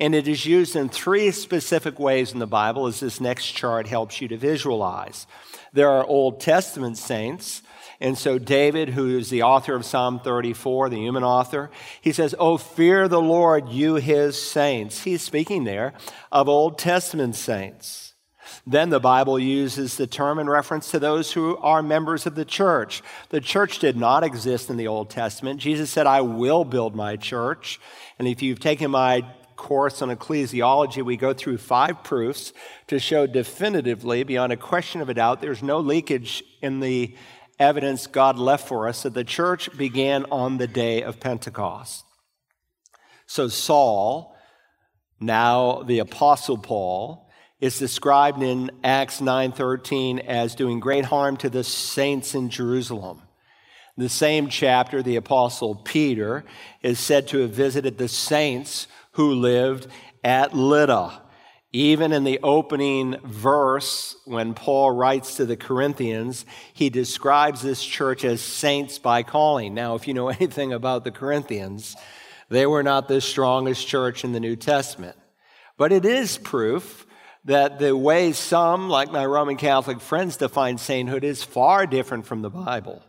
And 0.00 0.14
it 0.14 0.28
is 0.28 0.46
used 0.46 0.76
in 0.76 0.88
three 0.88 1.30
specific 1.32 1.98
ways 1.98 2.32
in 2.32 2.38
the 2.38 2.46
Bible, 2.46 2.86
as 2.86 3.00
this 3.00 3.20
next 3.20 3.46
chart 3.46 3.86
helps 3.86 4.20
you 4.20 4.28
to 4.28 4.36
visualize. 4.36 5.26
There 5.72 5.90
are 5.90 6.06
Old 6.06 6.40
Testament 6.40 6.96
saints, 6.96 7.62
and 8.00 8.16
so 8.16 8.38
David, 8.38 8.90
who 8.90 9.18
is 9.18 9.28
the 9.28 9.42
author 9.42 9.74
of 9.74 9.84
Psalm 9.84 10.20
34, 10.20 10.88
the 10.88 10.96
human 10.98 11.24
author, 11.24 11.70
he 12.00 12.12
says, 12.12 12.34
Oh, 12.38 12.56
fear 12.56 13.08
the 13.08 13.20
Lord, 13.20 13.68
you 13.70 13.96
his 13.96 14.40
saints. 14.40 15.02
He's 15.02 15.22
speaking 15.22 15.64
there 15.64 15.94
of 16.30 16.48
Old 16.48 16.78
Testament 16.78 17.34
saints. 17.34 18.07
Then 18.66 18.90
the 18.90 19.00
Bible 19.00 19.38
uses 19.38 19.96
the 19.96 20.06
term 20.06 20.38
in 20.38 20.48
reference 20.48 20.90
to 20.90 20.98
those 20.98 21.32
who 21.32 21.56
are 21.58 21.82
members 21.82 22.26
of 22.26 22.34
the 22.34 22.44
church. 22.44 23.02
The 23.30 23.40
church 23.40 23.78
did 23.78 23.96
not 23.96 24.24
exist 24.24 24.70
in 24.70 24.76
the 24.76 24.88
Old 24.88 25.10
Testament. 25.10 25.60
Jesus 25.60 25.90
said, 25.90 26.06
I 26.06 26.20
will 26.20 26.64
build 26.64 26.94
my 26.94 27.16
church. 27.16 27.80
And 28.18 28.28
if 28.28 28.42
you've 28.42 28.60
taken 28.60 28.90
my 28.90 29.24
course 29.56 30.00
on 30.02 30.08
ecclesiology, 30.08 31.04
we 31.04 31.16
go 31.16 31.34
through 31.34 31.58
five 31.58 32.02
proofs 32.04 32.52
to 32.86 32.98
show 32.98 33.26
definitively, 33.26 34.22
beyond 34.22 34.52
a 34.52 34.56
question 34.56 35.00
of 35.00 35.08
a 35.08 35.14
doubt, 35.14 35.40
there's 35.40 35.62
no 35.62 35.80
leakage 35.80 36.42
in 36.62 36.80
the 36.80 37.14
evidence 37.58 38.06
God 38.06 38.38
left 38.38 38.68
for 38.68 38.88
us 38.88 39.02
that 39.02 39.14
the 39.14 39.24
church 39.24 39.76
began 39.76 40.24
on 40.30 40.58
the 40.58 40.68
day 40.68 41.02
of 41.02 41.20
Pentecost. 41.20 42.04
So 43.26 43.48
Saul, 43.48 44.36
now 45.20 45.82
the 45.82 45.98
Apostle 45.98 46.56
Paul, 46.56 47.27
is 47.60 47.78
described 47.78 48.42
in 48.42 48.70
Acts 48.84 49.20
9:13 49.20 50.20
as 50.20 50.54
doing 50.54 50.80
great 50.80 51.06
harm 51.06 51.36
to 51.38 51.50
the 51.50 51.64
saints 51.64 52.34
in 52.34 52.50
Jerusalem. 52.50 53.22
In 53.96 54.04
the 54.04 54.08
same 54.08 54.48
chapter, 54.48 55.02
the 55.02 55.16
apostle 55.16 55.74
Peter 55.74 56.44
is 56.82 57.00
said 57.00 57.26
to 57.28 57.38
have 57.38 57.50
visited 57.50 57.98
the 57.98 58.06
saints 58.06 58.86
who 59.12 59.34
lived 59.34 59.88
at 60.22 60.54
Lydda. 60.54 61.22
Even 61.72 62.12
in 62.12 62.24
the 62.24 62.38
opening 62.42 63.16
verse, 63.24 64.16
when 64.24 64.54
Paul 64.54 64.92
writes 64.92 65.36
to 65.36 65.44
the 65.44 65.56
Corinthians, 65.56 66.46
he 66.72 66.88
describes 66.88 67.60
this 67.60 67.84
church 67.84 68.24
as 68.24 68.40
saints 68.40 68.98
by 68.98 69.22
calling. 69.22 69.74
Now, 69.74 69.96
if 69.96 70.06
you 70.06 70.14
know 70.14 70.28
anything 70.28 70.72
about 70.72 71.02
the 71.02 71.10
Corinthians, 71.10 71.96
they 72.48 72.66
were 72.66 72.84
not 72.84 73.08
the 73.08 73.20
strongest 73.20 73.86
church 73.86 74.24
in 74.24 74.32
the 74.32 74.40
New 74.40 74.56
Testament. 74.56 75.16
But 75.76 75.92
it 75.92 76.04
is 76.04 76.38
proof 76.38 77.04
that 77.44 77.78
the 77.78 77.96
way 77.96 78.32
some, 78.32 78.88
like 78.88 79.10
my 79.10 79.24
Roman 79.24 79.56
Catholic 79.56 80.00
friends, 80.00 80.36
define 80.36 80.78
sainthood 80.78 81.24
is 81.24 81.42
far 81.42 81.86
different 81.86 82.26
from 82.26 82.42
the 82.42 82.50
Bible. 82.50 83.02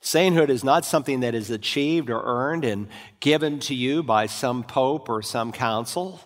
Sainthood 0.00 0.50
is 0.50 0.62
not 0.62 0.84
something 0.84 1.20
that 1.20 1.34
is 1.34 1.50
achieved 1.50 2.10
or 2.10 2.22
earned 2.22 2.64
and 2.64 2.88
given 3.20 3.58
to 3.60 3.74
you 3.74 4.02
by 4.02 4.26
some 4.26 4.62
pope 4.62 5.08
or 5.08 5.22
some 5.22 5.52
council. 5.52 6.20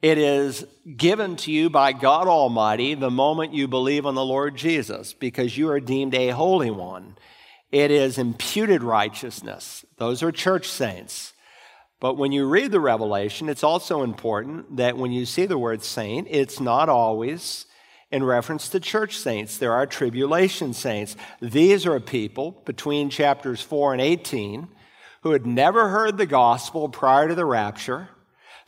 It 0.00 0.18
is 0.18 0.64
given 0.96 1.34
to 1.36 1.50
you 1.50 1.68
by 1.70 1.92
God 1.92 2.28
Almighty 2.28 2.94
the 2.94 3.10
moment 3.10 3.54
you 3.54 3.66
believe 3.66 4.06
on 4.06 4.14
the 4.14 4.24
Lord 4.24 4.56
Jesus 4.56 5.12
because 5.12 5.58
you 5.58 5.68
are 5.70 5.80
deemed 5.80 6.14
a 6.14 6.28
holy 6.28 6.70
one. 6.70 7.16
It 7.72 7.90
is 7.90 8.18
imputed 8.18 8.82
righteousness. 8.84 9.84
Those 9.96 10.22
are 10.22 10.30
church 10.30 10.68
saints. 10.68 11.32
But 12.00 12.14
when 12.14 12.30
you 12.30 12.46
read 12.46 12.70
the 12.70 12.80
Revelation, 12.80 13.48
it's 13.48 13.64
also 13.64 14.02
important 14.02 14.76
that 14.76 14.96
when 14.96 15.10
you 15.10 15.26
see 15.26 15.46
the 15.46 15.58
word 15.58 15.82
saint, 15.82 16.28
it's 16.30 16.60
not 16.60 16.88
always 16.88 17.66
in 18.10 18.22
reference 18.22 18.68
to 18.70 18.80
church 18.80 19.16
saints. 19.16 19.58
There 19.58 19.72
are 19.72 19.86
tribulation 19.86 20.72
saints. 20.74 21.16
These 21.40 21.86
are 21.86 21.98
people 22.00 22.62
between 22.64 23.10
chapters 23.10 23.60
4 23.60 23.94
and 23.94 24.00
18 24.00 24.68
who 25.22 25.32
had 25.32 25.44
never 25.44 25.88
heard 25.88 26.16
the 26.16 26.26
gospel 26.26 26.88
prior 26.88 27.28
to 27.28 27.34
the 27.34 27.44
rapture 27.44 28.08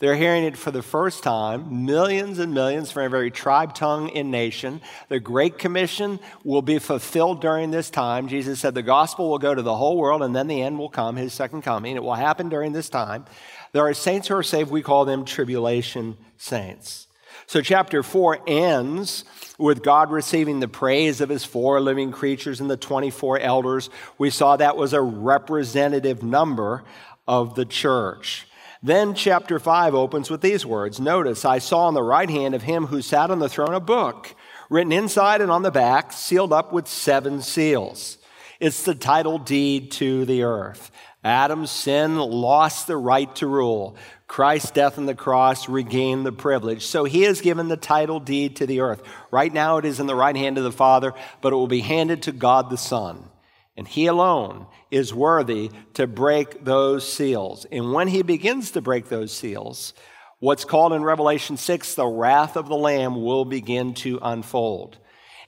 they're 0.01 0.17
hearing 0.17 0.45
it 0.45 0.57
for 0.57 0.71
the 0.71 0.83
first 0.83 1.23
time, 1.23 1.85
millions 1.85 2.39
and 2.39 2.55
millions 2.55 2.91
from 2.91 3.05
every 3.05 3.31
tribe, 3.31 3.75
tongue, 3.75 4.11
and 4.11 4.31
nation. 4.31 4.81
The 5.09 5.21
Great 5.21 5.59
Commission 5.59 6.19
will 6.43 6.63
be 6.63 6.79
fulfilled 6.79 7.43
during 7.43 7.71
this 7.71 7.91
time. 7.91 8.27
Jesus 8.27 8.61
said 8.61 8.75
the 8.75 8.83
gospel 8.83 9.29
will 9.29 9.39
go 9.39 9.55
to 9.55 9.61
the 9.61 9.77
whole 9.77 9.99
world, 9.99 10.23
and 10.23 10.35
then 10.35 10.47
the 10.47 10.63
end 10.63 10.79
will 10.79 10.89
come, 10.89 11.17
his 11.17 11.35
second 11.35 11.63
coming. 11.63 11.97
It 11.97 12.03
will 12.03 12.15
happen 12.15 12.49
during 12.49 12.73
this 12.73 12.89
time. 12.89 13.27
There 13.73 13.87
are 13.87 13.93
saints 13.93 14.29
who 14.29 14.37
are 14.37 14.43
saved. 14.43 14.71
We 14.71 14.83
call 14.83 15.05
them 15.05 15.27
tribulation 15.27 16.17
saints. 16.39 17.07
So, 17.47 17.61
chapter 17.61 18.03
4 18.03 18.39
ends 18.47 19.25
with 19.59 19.83
God 19.83 20.11
receiving 20.11 20.61
the 20.61 20.69
praise 20.69 21.21
of 21.21 21.29
his 21.29 21.45
four 21.45 21.79
living 21.79 22.11
creatures 22.11 22.61
and 22.61 22.71
the 22.71 22.77
24 22.79 23.39
elders. 23.39 23.91
We 24.17 24.31
saw 24.31 24.57
that 24.57 24.79
was 24.79 24.95
a 24.95 25.03
representative 25.03 26.23
number 26.23 26.85
of 27.29 27.55
the 27.55 27.67
church. 27.67 28.47
Then 28.83 29.15
chapter 29.15 29.59
5 29.59 29.95
opens 29.95 30.31
with 30.31 30.41
these 30.41 30.65
words 30.65 30.99
Notice, 30.99 31.45
I 31.45 31.59
saw 31.59 31.87
on 31.87 31.95
the 31.95 32.03
right 32.03 32.31
hand 32.31 32.55
of 32.55 32.63
him 32.63 32.87
who 32.87 33.03
sat 33.03 33.31
on 33.31 33.39
the 33.39 33.49
throne 33.49 33.75
a 33.75 33.81
book, 33.81 34.35
written 34.71 34.93
inside 34.93 35.43
and 35.43 35.51
on 35.51 35.63
the 35.63 35.71
back, 35.71 36.13
sealed 36.13 36.53
up 36.53 36.73
with 36.73 36.89
seven 36.89 37.43
seals. 37.43 38.17
It's 38.59 38.83
the 38.83 38.95
title 38.95 39.39
deed 39.39 39.91
to 39.93 40.25
the 40.25 40.43
earth. 40.43 40.91
Adam's 41.23 41.71
sin 41.71 42.17
lost 42.17 42.87
the 42.87 42.97
right 42.97 43.35
to 43.37 43.47
rule. 43.47 43.97
Christ's 44.27 44.71
death 44.71 44.97
on 44.97 45.05
the 45.05 45.15
cross 45.15 45.69
regained 45.69 46.25
the 46.25 46.33
privilege. 46.33 46.87
So 46.87 47.05
he 47.05 47.23
has 47.23 47.43
given 47.43 47.69
the 47.69 47.77
title 47.77 48.21
deed 48.21 48.57
to 48.57 48.67
the 48.67 48.81
earth. 48.81 49.03
Right 49.31 49.53
now 49.53 49.77
it 49.77 49.85
is 49.85 50.01
in 50.01 50.07
the 50.07 50.15
right 50.15 50.37
hand 50.37 50.57
of 50.57 50.65
the 50.65 50.73
Father, 50.73 51.13
but 51.43 51.53
it 51.53 51.57
will 51.57 51.67
be 51.67 51.81
handed 51.81 52.23
to 52.23 52.33
God 52.33 52.71
the 52.71 52.79
Son. 52.79 53.29
And 53.77 53.87
he 53.87 54.07
alone 54.07 54.67
is 54.91 55.15
worthy 55.15 55.71
to 55.95 56.07
break 56.07 56.65
those 56.65 57.11
seals. 57.11 57.67
And 57.71 57.93
when 57.93 58.09
he 58.09 58.23
begins 58.23 58.73
to 58.73 58.81
break 58.81 59.09
those 59.09 59.33
seals, 59.33 59.95
what's 60.39 60.65
called 60.65 60.93
in 60.93 61.03
Revelation 61.03 61.57
6 61.57 61.95
the 61.95 62.07
wrath 62.07 62.57
of 62.57 62.69
the 62.69 62.77
Lamb 62.77 63.23
will 63.23 63.45
begin 63.45 63.95
to 63.95 64.19
unfold. 64.23 64.99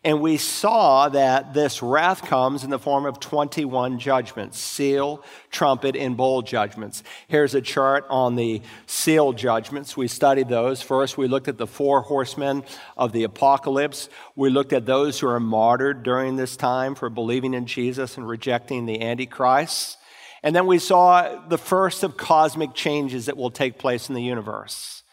And 0.05 0.21
we 0.21 0.37
saw 0.37 1.09
that 1.11 1.55
this 1.55 1.81
wrath 1.81 2.23
comes 2.23 2.65
in 2.65 2.71
the 2.71 2.79
form 2.79 3.07
of 3.07 3.21
21 3.21 4.01
judgments 4.01 4.59
seal, 4.59 5.23
trumpet, 5.51 5.95
and 5.95 6.17
bowl 6.17 6.43
judgments. 6.43 7.05
Here's 7.29 7.55
a 7.55 7.61
chart 7.61 8.05
on 8.11 8.35
the 8.35 8.63
seal 8.87 9.33
judgments. 9.33 9.97
We 9.97 10.09
studied 10.09 10.49
those. 10.49 10.83
First, 10.83 11.17
we 11.17 11.29
looked 11.29 11.47
at 11.47 11.57
the 11.57 11.69
four 11.69 12.03
horsemen 12.03 12.65
of 12.97 13.13
the 13.13 13.23
apocalypse. 13.23 14.09
We 14.35 14.51
looked 14.51 14.73
at 14.73 14.87
those 14.87 15.21
who 15.21 15.29
are 15.29 15.39
martyred 15.39 16.03
during 16.03 16.35
this 16.35 16.57
time 16.57 16.97
for 16.97 17.09
believing 17.09 17.55
in 17.55 17.67
Jesus 17.67 18.17
and 18.17 18.27
rejecting 18.27 18.87
the 18.87 19.03
Antichrist. 19.03 19.99
And 20.43 20.57
then 20.57 20.67
we 20.67 20.81
saw 20.81 21.47
the 21.47 21.59
first 21.59 22.03
of 22.03 22.17
cosmic 22.17 22.75
changes 22.75 23.27
that 23.27 23.37
will 23.37 23.53
take 23.53 23.79
place 23.79 24.09
in 24.09 24.17
the 24.17 24.23
universe. 24.23 25.05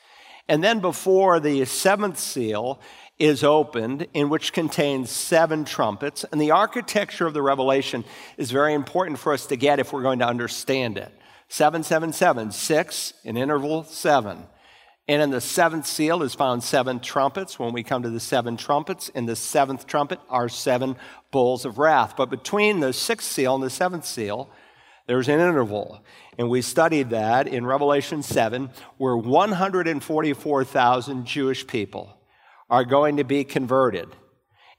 And 0.48 0.64
then 0.64 0.80
before 0.80 1.40
the 1.40 1.64
seventh 1.66 2.18
seal, 2.18 2.82
is 3.20 3.44
opened, 3.44 4.08
in 4.14 4.30
which 4.30 4.54
contains 4.54 5.12
seven 5.12 5.66
trumpets. 5.66 6.24
And 6.32 6.40
the 6.40 6.52
architecture 6.52 7.28
of 7.28 7.34
the 7.34 7.42
revelation 7.42 8.06
is 8.38 8.50
very 8.50 8.74
important 8.74 9.20
for 9.20 9.34
us 9.34 9.46
to 9.48 9.58
get 9.58 9.80
if 9.80 9.92
we're 9.92 10.02
going 10.02 10.20
to 10.20 10.28
understand 10.28 10.98
it. 10.98 11.12
Seven, 11.50 11.84
seven, 11.84 12.14
seven, 12.14 12.52
six, 12.52 13.14
in 13.26 13.36
interval 13.36 13.84
seven. 13.84 14.46
And 15.10 15.22
in 15.22 15.32
the 15.32 15.42
seventh 15.42 15.86
seal 15.88 16.24
is 16.24 16.36
found 16.36 16.64
seven 16.64 17.00
trumpets. 17.00 17.60
When 17.60 17.74
we 17.74 17.84
come 17.84 18.04
to 18.04 18.10
the 18.10 18.20
seven 18.20 18.56
trumpets, 18.56 19.10
in 19.10 19.26
the 19.26 19.36
seventh 19.36 19.88
trumpet 19.88 20.20
are 20.30 20.48
seven 20.48 20.96
bowls 21.32 21.66
of 21.66 21.80
wrath. 21.80 22.14
But 22.16 22.30
between 22.30 22.80
the 22.80 22.94
sixth 22.94 23.30
seal 23.30 23.56
and 23.56 23.64
the 23.64 23.72
seventh 23.72 24.06
seal, 24.06 24.52
there's 25.08 25.28
an 25.28 25.40
interval. 25.40 26.04
And 26.38 26.50
we 26.50 26.62
studied 26.62 27.10
that 27.10 27.48
in 27.48 27.66
Revelation 27.66 28.22
7, 28.22 28.70
where 28.98 29.18
144,000 29.18 31.26
Jewish 31.26 31.66
people 31.66 32.19
are 32.70 32.86
going 32.86 33.18
to 33.18 33.24
be 33.24 33.44
converted. 33.44 34.10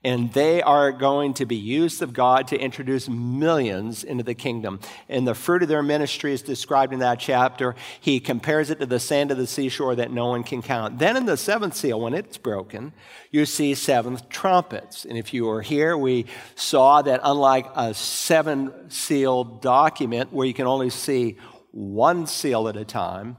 And 0.03 0.33
they 0.33 0.63
are 0.63 0.93
going 0.93 1.35
to 1.35 1.45
be 1.45 1.57
used 1.57 2.01
of 2.01 2.15
God 2.15 2.47
to 2.49 2.59
introduce 2.59 3.07
millions 3.07 4.03
into 4.03 4.25
the 4.25 4.35
kingdom. 4.35 4.81
And 5.11 5.29
the 5.29 5.35
fruit 5.35 5.63
of 5.63 5.69
their 5.69 5.83
ministry 5.83 6.33
is 6.33 6.41
described 6.41 6.95
in 6.95 7.01
that 7.01 7.21
chapter. 7.21 7.75
He 8.01 8.19
compares 8.19 8.71
it 8.71 8.81
to 8.81 8.87
the 8.87 8.99
sand 8.99 9.31
of 9.31 9.37
the 9.37 9.47
seashore 9.47 9.97
that 9.97 10.11
no 10.11 10.29
one 10.29 10.43
can 10.43 10.63
count. 10.63 10.99
Then 10.99 11.19
in 11.19 11.27
the 11.27 11.37
seventh 11.37 11.77
seal, 11.77 12.01
when 12.01 12.15
it's 12.15 12.39
broken, 12.39 12.95
you 13.31 13.45
see 13.45 13.75
seven 13.75 14.19
trumpets. 14.31 15.05
And 15.05 15.19
if 15.19 15.35
you 15.35 15.45
were 15.45 15.61
here, 15.61 15.99
we 15.99 16.25
saw 16.55 17.03
that 17.03 17.21
unlike 17.23 17.67
a 17.77 17.93
seven 17.93 18.91
sealed 18.91 19.61
document 19.61 20.33
where 20.33 20.47
you 20.47 20.55
can 20.55 20.67
only 20.67 20.89
see 20.89 21.37
one 21.73 22.27
seal 22.27 22.69
at 22.69 22.77
a 22.77 22.87
time, 22.87 23.37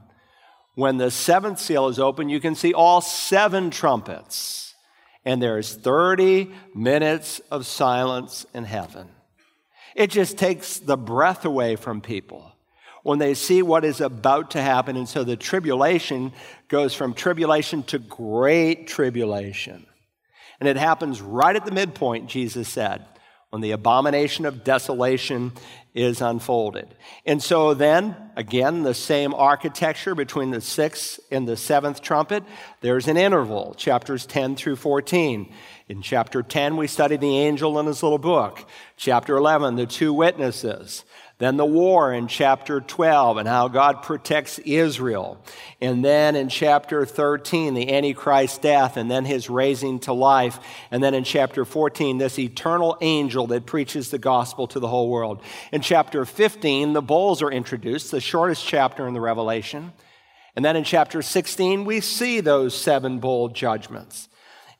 when 0.74 0.96
the 0.96 1.10
seventh 1.10 1.58
seal 1.58 1.88
is 1.88 1.98
open, 1.98 2.28
you 2.28 2.40
can 2.40 2.54
see 2.54 2.72
all 2.72 3.00
seven 3.00 3.70
trumpets. 3.70 4.74
And 5.24 5.40
there's 5.40 5.74
30 5.74 6.50
minutes 6.74 7.40
of 7.50 7.66
silence 7.66 8.46
in 8.54 8.64
heaven. 8.64 9.08
It 9.94 10.10
just 10.10 10.38
takes 10.38 10.78
the 10.78 10.96
breath 10.96 11.44
away 11.44 11.76
from 11.76 12.00
people 12.00 12.52
when 13.02 13.18
they 13.18 13.34
see 13.34 13.62
what 13.62 13.84
is 13.84 14.00
about 14.00 14.52
to 14.52 14.62
happen. 14.62 14.96
And 14.96 15.08
so 15.08 15.24
the 15.24 15.36
tribulation 15.36 16.32
goes 16.68 16.94
from 16.94 17.14
tribulation 17.14 17.82
to 17.84 17.98
great 17.98 18.86
tribulation. 18.86 19.86
And 20.60 20.68
it 20.68 20.76
happens 20.76 21.20
right 21.20 21.56
at 21.56 21.64
the 21.64 21.72
midpoint, 21.72 22.28
Jesus 22.28 22.68
said, 22.68 23.04
when 23.50 23.62
the 23.62 23.72
abomination 23.72 24.46
of 24.46 24.64
desolation 24.64 25.52
is 25.94 26.22
unfolded. 26.22 26.94
And 27.26 27.42
so 27.42 27.74
then, 27.74 28.16
again, 28.34 28.82
the 28.82 28.94
same 28.94 29.34
architecture 29.34 30.14
between 30.14 30.50
the 30.50 30.60
sixth 30.60 31.20
and 31.30 31.46
the 31.46 31.56
seventh 31.56 32.00
trumpet. 32.00 32.44
There's 32.80 33.08
an 33.08 33.18
interval, 33.18 33.74
chapters 33.76 34.24
10 34.24 34.56
through 34.56 34.76
14. 34.76 35.52
In 35.88 36.00
chapter 36.00 36.42
10, 36.42 36.78
we 36.78 36.86
study 36.86 37.16
the 37.16 37.38
angel 37.38 37.78
and 37.78 37.86
his 37.86 38.02
little 38.02 38.18
book. 38.18 38.66
Chapter 38.96 39.36
11, 39.36 39.76
the 39.76 39.86
two 39.86 40.14
witnesses. 40.14 41.04
Then 41.42 41.56
the 41.56 41.66
war 41.66 42.12
in 42.12 42.28
chapter 42.28 42.80
12 42.80 43.38
and 43.38 43.48
how 43.48 43.66
God 43.66 44.04
protects 44.04 44.60
Israel. 44.60 45.44
And 45.80 46.04
then 46.04 46.36
in 46.36 46.48
chapter 46.48 47.04
13, 47.04 47.74
the 47.74 47.92
Antichrist 47.92 48.62
death 48.62 48.96
and 48.96 49.10
then 49.10 49.24
his 49.24 49.50
raising 49.50 49.98
to 50.02 50.12
life. 50.12 50.60
And 50.92 51.02
then 51.02 51.14
in 51.14 51.24
chapter 51.24 51.64
14, 51.64 52.18
this 52.18 52.38
eternal 52.38 52.96
angel 53.00 53.48
that 53.48 53.66
preaches 53.66 54.08
the 54.08 54.20
gospel 54.20 54.68
to 54.68 54.78
the 54.78 54.86
whole 54.86 55.10
world. 55.10 55.42
In 55.72 55.80
chapter 55.80 56.24
15, 56.24 56.92
the 56.92 57.02
bowls 57.02 57.42
are 57.42 57.50
introduced, 57.50 58.12
the 58.12 58.20
shortest 58.20 58.64
chapter 58.64 59.08
in 59.08 59.12
the 59.12 59.20
Revelation. 59.20 59.92
And 60.54 60.64
then 60.64 60.76
in 60.76 60.84
chapter 60.84 61.22
16, 61.22 61.84
we 61.84 62.00
see 62.00 62.38
those 62.38 62.72
seven 62.72 63.18
bowl 63.18 63.48
judgments. 63.48 64.28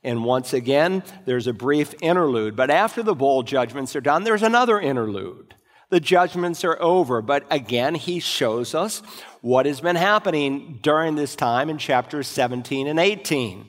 And 0.05 0.25
once 0.25 0.53
again, 0.53 1.03
there's 1.25 1.49
a 1.49 1.53
brief 1.53 1.93
interlude. 2.01 2.55
But 2.55 2.71
after 2.71 3.03
the 3.03 3.17
bowl 3.17 3.43
judgments 3.43 3.97
are 3.97 4.01
done, 4.01 4.23
there's 4.23 4.45
another 4.45 4.81
interlude 4.81 5.57
the 5.93 6.01
judgments 6.01 6.65
are 6.65 6.81
over. 6.81 7.21
But 7.21 7.45
again, 7.51 7.95
he 7.95 8.19
shows 8.19 8.75
us 8.75 9.03
what 9.43 9.67
has 9.67 9.83
been 9.83 9.95
happening 9.95 10.79
during 10.83 11.17
this 11.17 11.37
time 11.37 11.69
in 11.69 11.77
chapters 11.77 12.27
17 12.29 12.87
and 12.87 12.99
18. 12.99 13.69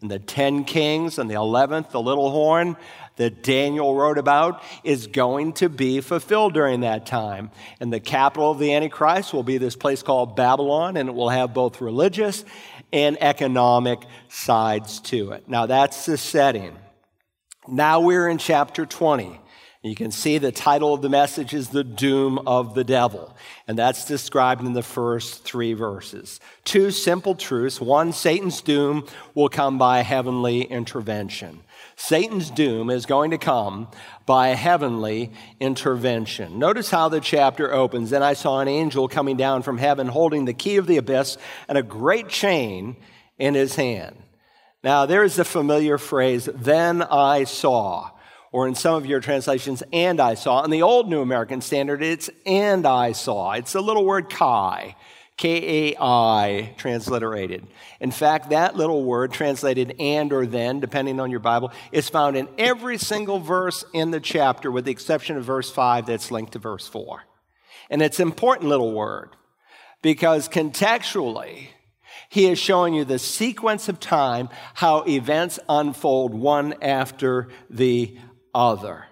And 0.00 0.08
the 0.08 0.20
10 0.20 0.62
kings 0.62 1.18
and 1.18 1.28
the 1.28 1.34
11th, 1.34 1.90
the 1.90 2.00
little 2.00 2.30
horn 2.30 2.76
that 3.16 3.42
Daniel 3.42 3.96
wrote 3.96 4.16
about, 4.16 4.62
is 4.84 5.08
going 5.08 5.54
to 5.54 5.68
be 5.68 6.00
fulfilled 6.00 6.54
during 6.54 6.82
that 6.82 7.04
time. 7.04 7.50
And 7.80 7.92
the 7.92 7.98
capital 7.98 8.52
of 8.52 8.60
the 8.60 8.72
Antichrist 8.72 9.34
will 9.34 9.42
be 9.42 9.58
this 9.58 9.74
place 9.74 10.04
called 10.04 10.36
Babylon, 10.36 10.96
and 10.96 11.08
it 11.08 11.16
will 11.16 11.30
have 11.30 11.52
both 11.52 11.80
religious 11.80 12.44
and 12.92 13.20
economic 13.20 13.98
sides 14.28 15.00
to 15.00 15.32
it. 15.32 15.48
Now, 15.48 15.66
that's 15.66 16.06
the 16.06 16.16
setting. 16.16 16.76
Now 17.66 17.98
we're 18.02 18.28
in 18.28 18.38
chapter 18.38 18.86
20. 18.86 19.40
You 19.86 19.94
can 19.94 20.10
see 20.10 20.38
the 20.38 20.50
title 20.50 20.94
of 20.94 21.00
the 21.00 21.08
message 21.08 21.54
is 21.54 21.68
The 21.68 21.84
Doom 21.84 22.40
of 22.44 22.74
the 22.74 22.82
Devil. 22.82 23.36
And 23.68 23.78
that's 23.78 24.04
described 24.04 24.64
in 24.64 24.72
the 24.72 24.82
first 24.82 25.44
three 25.44 25.74
verses. 25.74 26.40
Two 26.64 26.90
simple 26.90 27.36
truths. 27.36 27.80
One, 27.80 28.12
Satan's 28.12 28.60
doom 28.62 29.06
will 29.34 29.48
come 29.48 29.78
by 29.78 30.00
heavenly 30.00 30.62
intervention. 30.62 31.60
Satan's 31.94 32.50
doom 32.50 32.90
is 32.90 33.06
going 33.06 33.30
to 33.30 33.38
come 33.38 33.86
by 34.26 34.48
heavenly 34.48 35.30
intervention. 35.60 36.58
Notice 36.58 36.90
how 36.90 37.08
the 37.08 37.20
chapter 37.20 37.72
opens. 37.72 38.10
Then 38.10 38.24
I 38.24 38.32
saw 38.32 38.58
an 38.58 38.66
angel 38.66 39.06
coming 39.06 39.36
down 39.36 39.62
from 39.62 39.78
heaven 39.78 40.08
holding 40.08 40.46
the 40.46 40.52
key 40.52 40.78
of 40.78 40.88
the 40.88 40.96
abyss 40.96 41.38
and 41.68 41.78
a 41.78 41.82
great 41.84 42.28
chain 42.28 42.96
in 43.38 43.54
his 43.54 43.76
hand. 43.76 44.16
Now, 44.82 45.06
there's 45.06 45.36
the 45.36 45.44
familiar 45.44 45.96
phrase, 45.96 46.48
then 46.52 47.02
I 47.02 47.44
saw 47.44 48.10
or 48.56 48.66
in 48.66 48.74
some 48.74 48.94
of 48.94 49.04
your 49.04 49.20
translations, 49.20 49.82
and 49.92 50.18
I 50.18 50.32
saw. 50.32 50.64
In 50.64 50.70
the 50.70 50.80
Old 50.80 51.10
New 51.10 51.20
American 51.20 51.60
Standard, 51.60 52.02
it's 52.02 52.30
and 52.46 52.86
I 52.86 53.12
saw. 53.12 53.52
It's 53.52 53.74
a 53.74 53.82
little 53.82 54.02
word 54.02 54.30
kai, 54.30 54.96
K 55.36 55.90
A 55.90 55.96
I, 56.00 56.72
transliterated. 56.78 57.66
In 58.00 58.10
fact, 58.10 58.48
that 58.48 58.74
little 58.74 59.04
word, 59.04 59.30
translated 59.30 59.96
and 60.00 60.32
or 60.32 60.46
then, 60.46 60.80
depending 60.80 61.20
on 61.20 61.30
your 61.30 61.40
Bible, 61.40 61.70
is 61.92 62.08
found 62.08 62.34
in 62.34 62.48
every 62.56 62.96
single 62.96 63.40
verse 63.40 63.84
in 63.92 64.10
the 64.10 64.20
chapter, 64.20 64.70
with 64.70 64.86
the 64.86 64.90
exception 64.90 65.36
of 65.36 65.44
verse 65.44 65.70
5 65.70 66.06
that's 66.06 66.30
linked 66.30 66.52
to 66.52 66.58
verse 66.58 66.88
4. 66.88 67.24
And 67.90 68.00
it's 68.00 68.20
an 68.20 68.26
important 68.26 68.70
little 68.70 68.94
word 68.94 69.36
because 70.00 70.48
contextually, 70.48 71.66
he 72.30 72.46
is 72.46 72.58
showing 72.58 72.94
you 72.94 73.04
the 73.04 73.18
sequence 73.18 73.90
of 73.90 74.00
time, 74.00 74.48
how 74.72 75.04
events 75.04 75.58
unfold 75.68 76.34
one 76.34 76.74
after 76.80 77.48
the 77.68 78.16
other. 78.56 79.04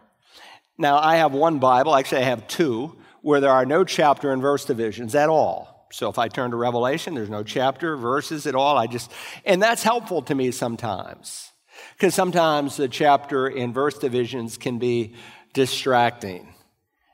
Now, 0.79 0.99
I 0.99 1.17
have 1.17 1.33
one 1.33 1.59
Bible, 1.59 1.95
actually, 1.95 2.23
I 2.23 2.25
have 2.25 2.49
two, 2.49 2.97
where 3.21 3.41
there 3.41 3.51
are 3.51 3.67
no 3.67 3.85
chapter 3.85 4.33
and 4.33 4.43
verse 4.43 4.65
divisions 4.65 5.15
at 5.15 5.29
all. 5.29 5.87
So 5.93 6.09
if 6.09 6.19
I 6.19 6.27
turn 6.27 6.51
to 6.51 6.57
Revelation, 6.57 7.15
there's 7.15 7.31
no 7.31 7.45
chapter, 7.45 7.97
verses 7.97 8.47
at 8.47 8.57
all. 8.57 8.77
I 8.77 8.89
just, 8.89 9.13
and 9.45 9.63
that's 9.63 9.85
helpful 9.85 10.23
to 10.23 10.35
me 10.35 10.51
sometimes. 10.51 11.53
Because 11.93 12.15
sometimes 12.15 12.77
the 12.77 12.89
chapter 12.89 13.47
and 13.47 13.73
verse 13.73 13.99
divisions 13.99 14.57
can 14.57 14.79
be 14.79 15.15
distracting. 15.53 16.53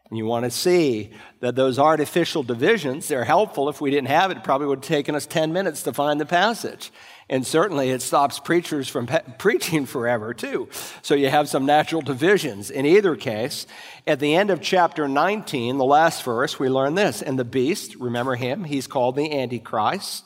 And 0.09 0.19
you 0.19 0.25
want 0.25 0.45
to 0.45 0.51
see 0.51 1.13
that 1.41 1.55
those 1.55 1.79
artificial 1.79 2.43
divisions, 2.43 3.07
they're 3.07 3.25
helpful. 3.25 3.69
If 3.69 3.81
we 3.81 3.91
didn't 3.91 4.09
have 4.09 4.31
it, 4.31 4.39
it 4.39 4.45
probably 4.45 4.67
would 4.67 4.79
have 4.79 4.89
taken 4.89 5.15
us 5.15 5.27
10 5.27 5.53
minutes 5.53 5.83
to 5.83 5.93
find 5.93 6.21
the 6.21 6.27
passage. 6.27 6.91
And 7.31 7.47
certainly 7.47 7.91
it 7.91 8.03
stops 8.03 8.41
preachers 8.41 8.89
from 8.89 9.07
pe- 9.07 9.23
preaching 9.39 9.87
forever, 9.87 10.35
too. 10.35 10.69
So 11.01 11.15
you 11.15 11.31
have 11.31 11.49
some 11.49 11.65
natural 11.65 12.03
divisions. 12.03 12.73
In 12.73 12.85
either 12.85 13.15
case, 13.15 13.69
at 14.05 14.19
the 14.19 14.35
end 14.35 14.51
of 14.51 14.61
chapter 14.61 15.07
19, 15.07 15.79
the 15.79 15.85
last 15.85 16.25
verse, 16.25 16.59
we 16.59 16.69
learn 16.69 16.97
this. 16.97 17.23
And 17.23 17.39
the 17.39 17.45
beast, 17.45 17.95
remember 17.95 18.35
him, 18.35 18.65
he's 18.65 18.89
called 18.89 19.15
the 19.15 19.33
Antichrist. 19.33 20.25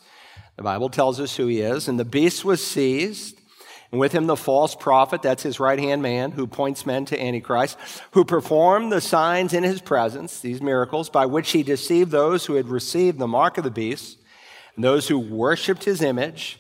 The 0.57 0.63
Bible 0.63 0.89
tells 0.89 1.21
us 1.21 1.37
who 1.37 1.47
he 1.47 1.61
is. 1.61 1.89
And 1.89 2.01
the 2.01 2.07
beast 2.07 2.43
was 2.43 2.67
seized. 2.67 3.39
And 3.93 4.01
with 4.01 4.13
him, 4.13 4.27
the 4.27 4.35
false 4.35 4.75
prophet, 4.75 5.21
that's 5.21 5.43
his 5.43 5.61
right 5.61 5.79
hand 5.79 6.01
man, 6.01 6.33
who 6.33 6.47
points 6.47 6.87
men 6.87 7.05
to 7.07 7.23
Antichrist, 7.23 7.77
who 8.13 8.25
performed 8.25 8.91
the 8.91 9.03
signs 9.03 9.53
in 9.53 9.63
his 9.63 9.83
presence, 9.83 10.41
these 10.41 10.63
miracles, 10.63 11.11
by 11.11 11.27
which 11.27 11.51
he 11.51 11.63
deceived 11.63 12.11
those 12.11 12.47
who 12.47 12.55
had 12.55 12.69
received 12.69 13.19
the 13.19 13.29
mark 13.29 13.59
of 13.59 13.65
the 13.65 13.71
beast, 13.71 14.17
and 14.75 14.83
those 14.83 15.07
who 15.07 15.19
worshiped 15.19 15.85
his 15.85 16.01
image 16.01 16.59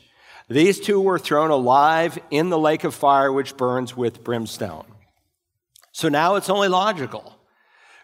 These 0.48 0.80
two 0.80 1.00
were 1.00 1.18
thrown 1.18 1.50
alive 1.50 2.18
in 2.30 2.50
the 2.50 2.58
lake 2.58 2.84
of 2.84 2.94
fire 2.94 3.32
which 3.32 3.56
burns 3.56 3.96
with 3.96 4.22
brimstone. 4.22 4.84
So 5.92 6.08
now 6.08 6.34
it's 6.34 6.50
only 6.50 6.68
logical. 6.68 7.34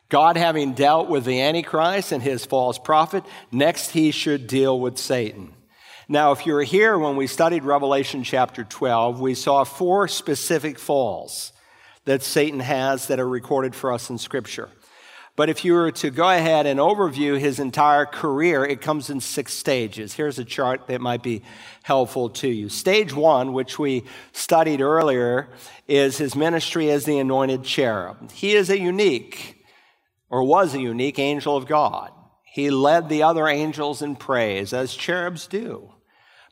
God 0.09 0.37
having 0.37 0.73
dealt 0.73 1.09
with 1.09 1.25
the 1.25 1.41
Antichrist 1.41 2.13
and 2.13 2.23
his 2.23 2.45
false 2.45 2.79
prophet, 2.79 3.25
next 3.53 3.91
he 3.91 4.11
should 4.11 4.47
deal 4.47 4.79
with 4.79 4.99
Satan. 4.99 5.55
Now, 6.09 6.33
if 6.33 6.45
you 6.45 6.55
were 6.55 6.65
here 6.65 6.99
when 6.99 7.15
we 7.15 7.29
studied 7.29 7.63
Revelation 7.63 8.25
chapter 8.25 8.65
12, 8.65 9.21
we 9.21 9.35
saw 9.35 9.63
four 9.63 10.09
specific 10.09 10.79
falls 10.79 11.53
that 12.05 12.23
Satan 12.23 12.59
has 12.59 13.07
that 13.07 13.21
are 13.21 13.29
recorded 13.29 13.77
for 13.77 13.93
us 13.93 14.11
in 14.11 14.19
Scripture. 14.19 14.71
But 15.41 15.49
if 15.49 15.65
you 15.65 15.73
were 15.73 15.91
to 15.91 16.11
go 16.11 16.29
ahead 16.29 16.67
and 16.67 16.79
overview 16.79 17.41
his 17.41 17.61
entire 17.61 18.05
career, 18.05 18.63
it 18.63 18.83
comes 18.83 19.09
in 19.09 19.23
six 19.23 19.55
stages. 19.55 20.13
Here's 20.13 20.39
a 20.39 20.45
chart 20.45 20.87
that 20.89 21.01
might 21.01 21.23
be 21.23 21.41
helpful 21.83 22.29
to 22.29 22.49
you. 22.49 22.69
Stage 22.69 23.15
one, 23.15 23.55
which 23.55 23.79
we 23.79 24.05
studied 24.33 24.83
earlier, 24.83 25.49
is 25.89 26.19
his 26.19 26.37
ministry 26.37 26.91
as 26.91 27.07
the 27.07 27.19
anointed 27.19 27.65
cherub. 27.65 28.31
He 28.33 28.53
is 28.53 28.69
a 28.69 28.79
unique, 28.79 29.65
or 30.29 30.45
was 30.45 30.75
a 30.75 30.81
unique 30.83 31.19
angel 31.19 31.57
of 31.57 31.67
God. 31.67 32.13
He 32.45 32.69
led 32.69 33.09
the 33.09 33.23
other 33.23 33.49
angels 33.49 34.03
in 34.03 34.17
praise, 34.17 34.75
as 34.75 34.95
cherubs 34.95 35.47
do. 35.47 35.95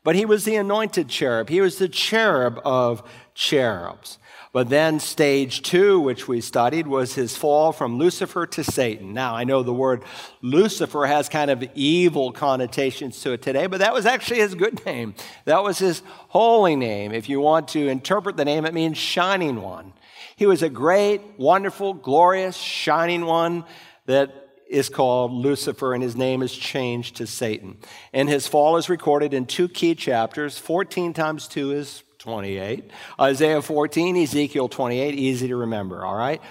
But 0.03 0.15
he 0.15 0.25
was 0.25 0.45
the 0.45 0.55
anointed 0.55 1.09
cherub. 1.09 1.49
He 1.49 1.61
was 1.61 1.77
the 1.77 1.89
cherub 1.89 2.59
of 2.65 3.07
cherubs. 3.35 4.17
But 4.51 4.69
then 4.69 4.99
stage 4.99 5.61
two, 5.61 5.99
which 5.99 6.27
we 6.27 6.41
studied, 6.41 6.87
was 6.87 7.13
his 7.13 7.37
fall 7.37 7.71
from 7.71 7.99
Lucifer 7.99 8.47
to 8.47 8.63
Satan. 8.63 9.13
Now, 9.13 9.35
I 9.35 9.43
know 9.43 9.61
the 9.61 9.73
word 9.73 10.03
Lucifer 10.41 11.05
has 11.05 11.29
kind 11.29 11.51
of 11.51 11.63
evil 11.75 12.31
connotations 12.31 13.21
to 13.21 13.33
it 13.33 13.43
today, 13.43 13.67
but 13.67 13.79
that 13.79 13.93
was 13.93 14.07
actually 14.07 14.39
his 14.39 14.55
good 14.55 14.83
name. 14.85 15.13
That 15.45 15.63
was 15.63 15.77
his 15.77 16.01
holy 16.29 16.75
name. 16.75 17.11
If 17.11 17.29
you 17.29 17.39
want 17.39 17.67
to 17.69 17.87
interpret 17.87 18.37
the 18.37 18.45
name, 18.45 18.65
it 18.65 18.73
means 18.73 18.97
shining 18.97 19.61
one. 19.61 19.93
He 20.35 20.47
was 20.47 20.63
a 20.63 20.69
great, 20.69 21.21
wonderful, 21.37 21.93
glorious, 21.93 22.57
shining 22.57 23.25
one 23.25 23.65
that 24.07 24.47
is 24.67 24.89
called 24.89 25.31
Lucifer, 25.31 25.93
and 25.93 26.01
his 26.01 26.15
name 26.15 26.41
is 26.41 26.55
changed 26.55 27.17
to 27.17 27.27
Satan. 27.27 27.77
And 28.13 28.29
his 28.29 28.47
fall 28.47 28.77
is 28.77 28.89
recorded 28.89 29.33
in 29.33 29.45
two 29.45 29.67
key 29.67 29.93
chapters. 29.95 30.57
14 30.57 31.13
times 31.13 31.47
2 31.47 31.71
is 31.73 32.03
28. 32.19 32.91
Isaiah 33.21 33.61
14, 33.61 34.17
Ezekiel 34.17 34.67
28, 34.67 35.15
easy 35.15 35.47
to 35.47 35.55
remember, 35.55 36.03
all 36.05 36.17
right? 36.17 36.41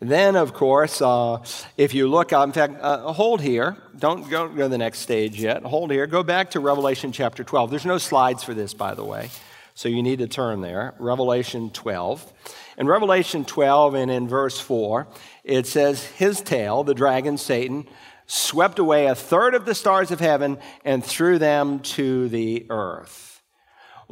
Then, 0.00 0.34
of 0.34 0.52
course, 0.52 1.00
uh, 1.00 1.44
if 1.76 1.94
you 1.94 2.08
look, 2.08 2.32
in 2.32 2.50
fact, 2.50 2.74
uh, 2.82 3.12
hold 3.12 3.40
here. 3.40 3.76
Don't 3.96 4.28
go, 4.28 4.48
go 4.48 4.64
to 4.64 4.68
the 4.68 4.78
next 4.78 4.98
stage 4.98 5.40
yet. 5.40 5.62
Hold 5.62 5.92
here. 5.92 6.08
Go 6.08 6.24
back 6.24 6.50
to 6.50 6.60
Revelation 6.60 7.12
chapter 7.12 7.44
12. 7.44 7.70
There's 7.70 7.86
no 7.86 7.98
slides 7.98 8.42
for 8.42 8.52
this, 8.52 8.74
by 8.74 8.94
the 8.94 9.04
way, 9.04 9.30
so 9.74 9.88
you 9.88 10.02
need 10.02 10.18
to 10.18 10.26
turn 10.26 10.60
there. 10.60 10.92
Revelation 10.98 11.70
12. 11.70 12.32
In 12.78 12.88
Revelation 12.88 13.44
12 13.44 13.94
and 13.94 14.10
in 14.10 14.26
verse 14.26 14.58
4, 14.58 15.06
it 15.44 15.68
says, 15.68 16.04
His 16.04 16.40
tail, 16.40 16.82
the 16.82 16.94
dragon, 16.94 17.38
Satan, 17.38 17.86
swept 18.26 18.80
away 18.80 19.06
a 19.06 19.14
third 19.14 19.54
of 19.54 19.66
the 19.66 19.74
stars 19.76 20.10
of 20.10 20.18
heaven 20.18 20.58
and 20.84 21.04
threw 21.04 21.38
them 21.38 21.78
to 21.78 22.28
the 22.28 22.66
earth 22.70 23.31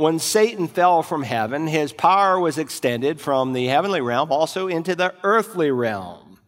when 0.00 0.18
Satan 0.18 0.66
fell 0.66 1.02
from 1.02 1.22
heaven, 1.22 1.66
his 1.66 1.92
power 1.92 2.40
was 2.40 2.56
extended 2.56 3.20
from 3.20 3.52
the 3.52 3.66
heavenly 3.66 4.00
realm 4.00 4.32
also 4.32 4.66
into 4.66 4.94
the 4.94 5.14
earthly 5.22 5.70
realm. 5.70 6.38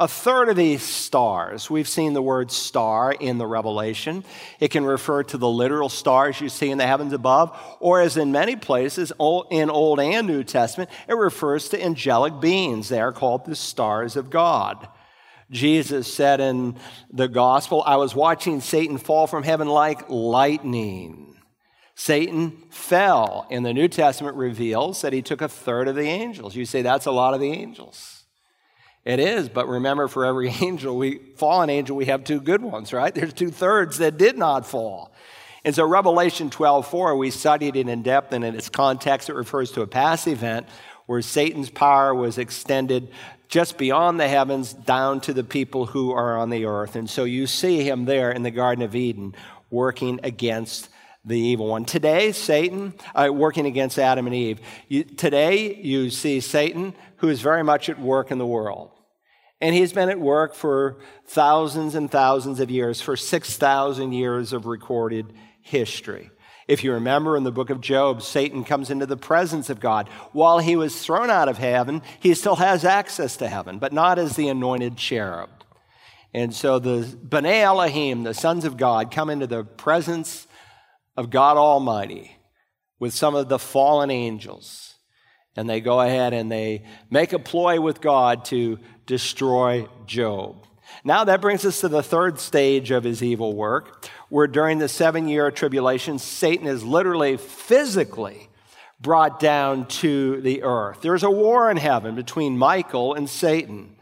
A 0.00 0.08
third 0.08 0.48
of 0.48 0.56
these 0.56 0.82
stars, 0.82 1.68
we've 1.68 1.86
seen 1.86 2.14
the 2.14 2.22
word 2.22 2.50
star 2.50 3.12
in 3.12 3.36
the 3.36 3.46
Revelation. 3.46 4.24
It 4.58 4.70
can 4.70 4.86
refer 4.86 5.22
to 5.24 5.36
the 5.36 5.48
literal 5.48 5.90
stars 5.90 6.40
you 6.40 6.48
see 6.48 6.70
in 6.70 6.78
the 6.78 6.86
heavens 6.86 7.12
above, 7.12 7.54
or 7.78 8.00
as 8.00 8.16
in 8.16 8.32
many 8.32 8.56
places 8.56 9.12
in 9.50 9.70
Old 9.70 10.00
and 10.00 10.26
New 10.26 10.42
Testament, 10.42 10.88
it 11.06 11.14
refers 11.14 11.68
to 11.68 11.84
angelic 11.84 12.40
beings. 12.40 12.88
They 12.88 13.00
are 13.00 13.12
called 13.12 13.44
the 13.44 13.54
stars 13.54 14.16
of 14.16 14.30
God. 14.30 14.88
Jesus 15.50 16.12
said 16.12 16.40
in 16.40 16.76
the 17.12 17.28
gospel, 17.28 17.82
I 17.86 17.96
was 17.96 18.14
watching 18.14 18.62
Satan 18.62 18.96
fall 18.96 19.26
from 19.26 19.42
heaven 19.42 19.68
like 19.68 20.08
lightning. 20.08 21.33
Satan 21.96 22.50
fell, 22.70 23.46
and 23.50 23.64
the 23.64 23.72
New 23.72 23.88
Testament 23.88 24.36
reveals 24.36 25.02
that 25.02 25.12
he 25.12 25.22
took 25.22 25.40
a 25.40 25.48
third 25.48 25.86
of 25.86 25.94
the 25.94 26.02
angels. 26.02 26.56
You 26.56 26.64
say 26.64 26.82
that's 26.82 27.06
a 27.06 27.12
lot 27.12 27.34
of 27.34 27.40
the 27.40 27.52
angels. 27.52 28.24
It 29.04 29.20
is, 29.20 29.48
but 29.48 29.68
remember, 29.68 30.08
for 30.08 30.24
every 30.24 30.48
angel, 30.62 30.96
we 30.96 31.18
fallen 31.36 31.70
angel, 31.70 31.96
we 31.96 32.06
have 32.06 32.24
two 32.24 32.40
good 32.40 32.62
ones, 32.62 32.92
right? 32.92 33.14
There's 33.14 33.32
two 33.32 33.50
thirds 33.50 33.98
that 33.98 34.18
did 34.18 34.36
not 34.36 34.66
fall. 34.66 35.12
And 35.64 35.74
so 35.74 35.86
Revelation 35.86 36.50
12, 36.50 36.86
4, 36.86 37.16
we 37.16 37.30
studied 37.30 37.76
it 37.76 37.88
in 37.88 38.02
depth, 38.02 38.32
and 38.32 38.44
in 38.44 38.54
its 38.54 38.68
context, 38.68 39.30
it 39.30 39.34
refers 39.34 39.70
to 39.72 39.82
a 39.82 39.86
past 39.86 40.26
event 40.26 40.66
where 41.06 41.22
Satan's 41.22 41.70
power 41.70 42.14
was 42.14 42.38
extended 42.38 43.08
just 43.48 43.78
beyond 43.78 44.18
the 44.18 44.28
heavens 44.28 44.72
down 44.72 45.20
to 45.20 45.32
the 45.32 45.44
people 45.44 45.86
who 45.86 46.10
are 46.12 46.36
on 46.36 46.50
the 46.50 46.64
earth. 46.64 46.96
And 46.96 47.08
so 47.08 47.24
you 47.24 47.46
see 47.46 47.82
him 47.82 48.04
there 48.04 48.32
in 48.32 48.42
the 48.42 48.50
Garden 48.50 48.82
of 48.82 48.96
Eden 48.96 49.34
working 49.70 50.18
against 50.22 50.88
the 51.24 51.38
evil 51.38 51.68
one. 51.68 51.84
Today, 51.84 52.32
Satan, 52.32 52.94
uh, 53.14 53.30
working 53.32 53.66
against 53.66 53.98
Adam 53.98 54.26
and 54.26 54.34
Eve. 54.34 54.60
You, 54.88 55.04
today, 55.04 55.74
you 55.76 56.10
see 56.10 56.40
Satan, 56.40 56.94
who 57.18 57.28
is 57.28 57.40
very 57.40 57.64
much 57.64 57.88
at 57.88 57.98
work 57.98 58.30
in 58.30 58.38
the 58.38 58.46
world. 58.46 58.90
And 59.60 59.74
he's 59.74 59.92
been 59.92 60.10
at 60.10 60.20
work 60.20 60.54
for 60.54 60.98
thousands 61.26 61.94
and 61.94 62.10
thousands 62.10 62.60
of 62.60 62.70
years, 62.70 63.00
for 63.00 63.16
6,000 63.16 64.12
years 64.12 64.52
of 64.52 64.66
recorded 64.66 65.32
history. 65.62 66.30
If 66.66 66.82
you 66.82 66.92
remember 66.92 67.36
in 67.36 67.44
the 67.44 67.52
book 67.52 67.70
of 67.70 67.80
Job, 67.80 68.22
Satan 68.22 68.64
comes 68.64 68.90
into 68.90 69.06
the 69.06 69.16
presence 69.16 69.70
of 69.70 69.80
God. 69.80 70.08
While 70.32 70.58
he 70.58 70.76
was 70.76 71.02
thrown 71.02 71.30
out 71.30 71.48
of 71.48 71.58
heaven, 71.58 72.02
he 72.20 72.34
still 72.34 72.56
has 72.56 72.84
access 72.84 73.36
to 73.38 73.48
heaven, 73.48 73.78
but 73.78 73.92
not 73.92 74.18
as 74.18 74.36
the 74.36 74.48
anointed 74.48 74.96
cherub. 74.96 75.50
And 76.32 76.54
so 76.54 76.78
the 76.78 77.00
B'nai 77.00 77.62
Elohim, 77.62 78.24
the 78.24 78.34
sons 78.34 78.64
of 78.64 78.76
God, 78.76 79.10
come 79.10 79.30
into 79.30 79.46
the 79.46 79.62
presence 79.64 80.46
of 81.16 81.30
God 81.30 81.56
Almighty 81.56 82.36
with 82.98 83.14
some 83.14 83.34
of 83.34 83.48
the 83.48 83.58
fallen 83.58 84.10
angels. 84.10 84.94
And 85.56 85.68
they 85.68 85.80
go 85.80 86.00
ahead 86.00 86.32
and 86.32 86.50
they 86.50 86.84
make 87.10 87.32
a 87.32 87.38
ploy 87.38 87.80
with 87.80 88.00
God 88.00 88.44
to 88.46 88.78
destroy 89.06 89.88
Job. 90.06 90.66
Now 91.04 91.24
that 91.24 91.40
brings 91.40 91.64
us 91.64 91.80
to 91.80 91.88
the 91.88 92.02
third 92.02 92.38
stage 92.38 92.90
of 92.90 93.04
his 93.04 93.22
evil 93.22 93.54
work, 93.54 94.06
where 94.28 94.46
during 94.46 94.78
the 94.78 94.88
seven 94.88 95.28
year 95.28 95.50
tribulation, 95.50 96.18
Satan 96.18 96.66
is 96.66 96.84
literally 96.84 97.36
physically 97.36 98.48
brought 99.00 99.38
down 99.38 99.86
to 99.86 100.40
the 100.40 100.62
earth. 100.62 101.00
There's 101.02 101.22
a 101.22 101.30
war 101.30 101.70
in 101.70 101.76
heaven 101.76 102.14
between 102.14 102.56
Michael 102.56 103.14
and 103.14 103.28
Satan. 103.28 103.96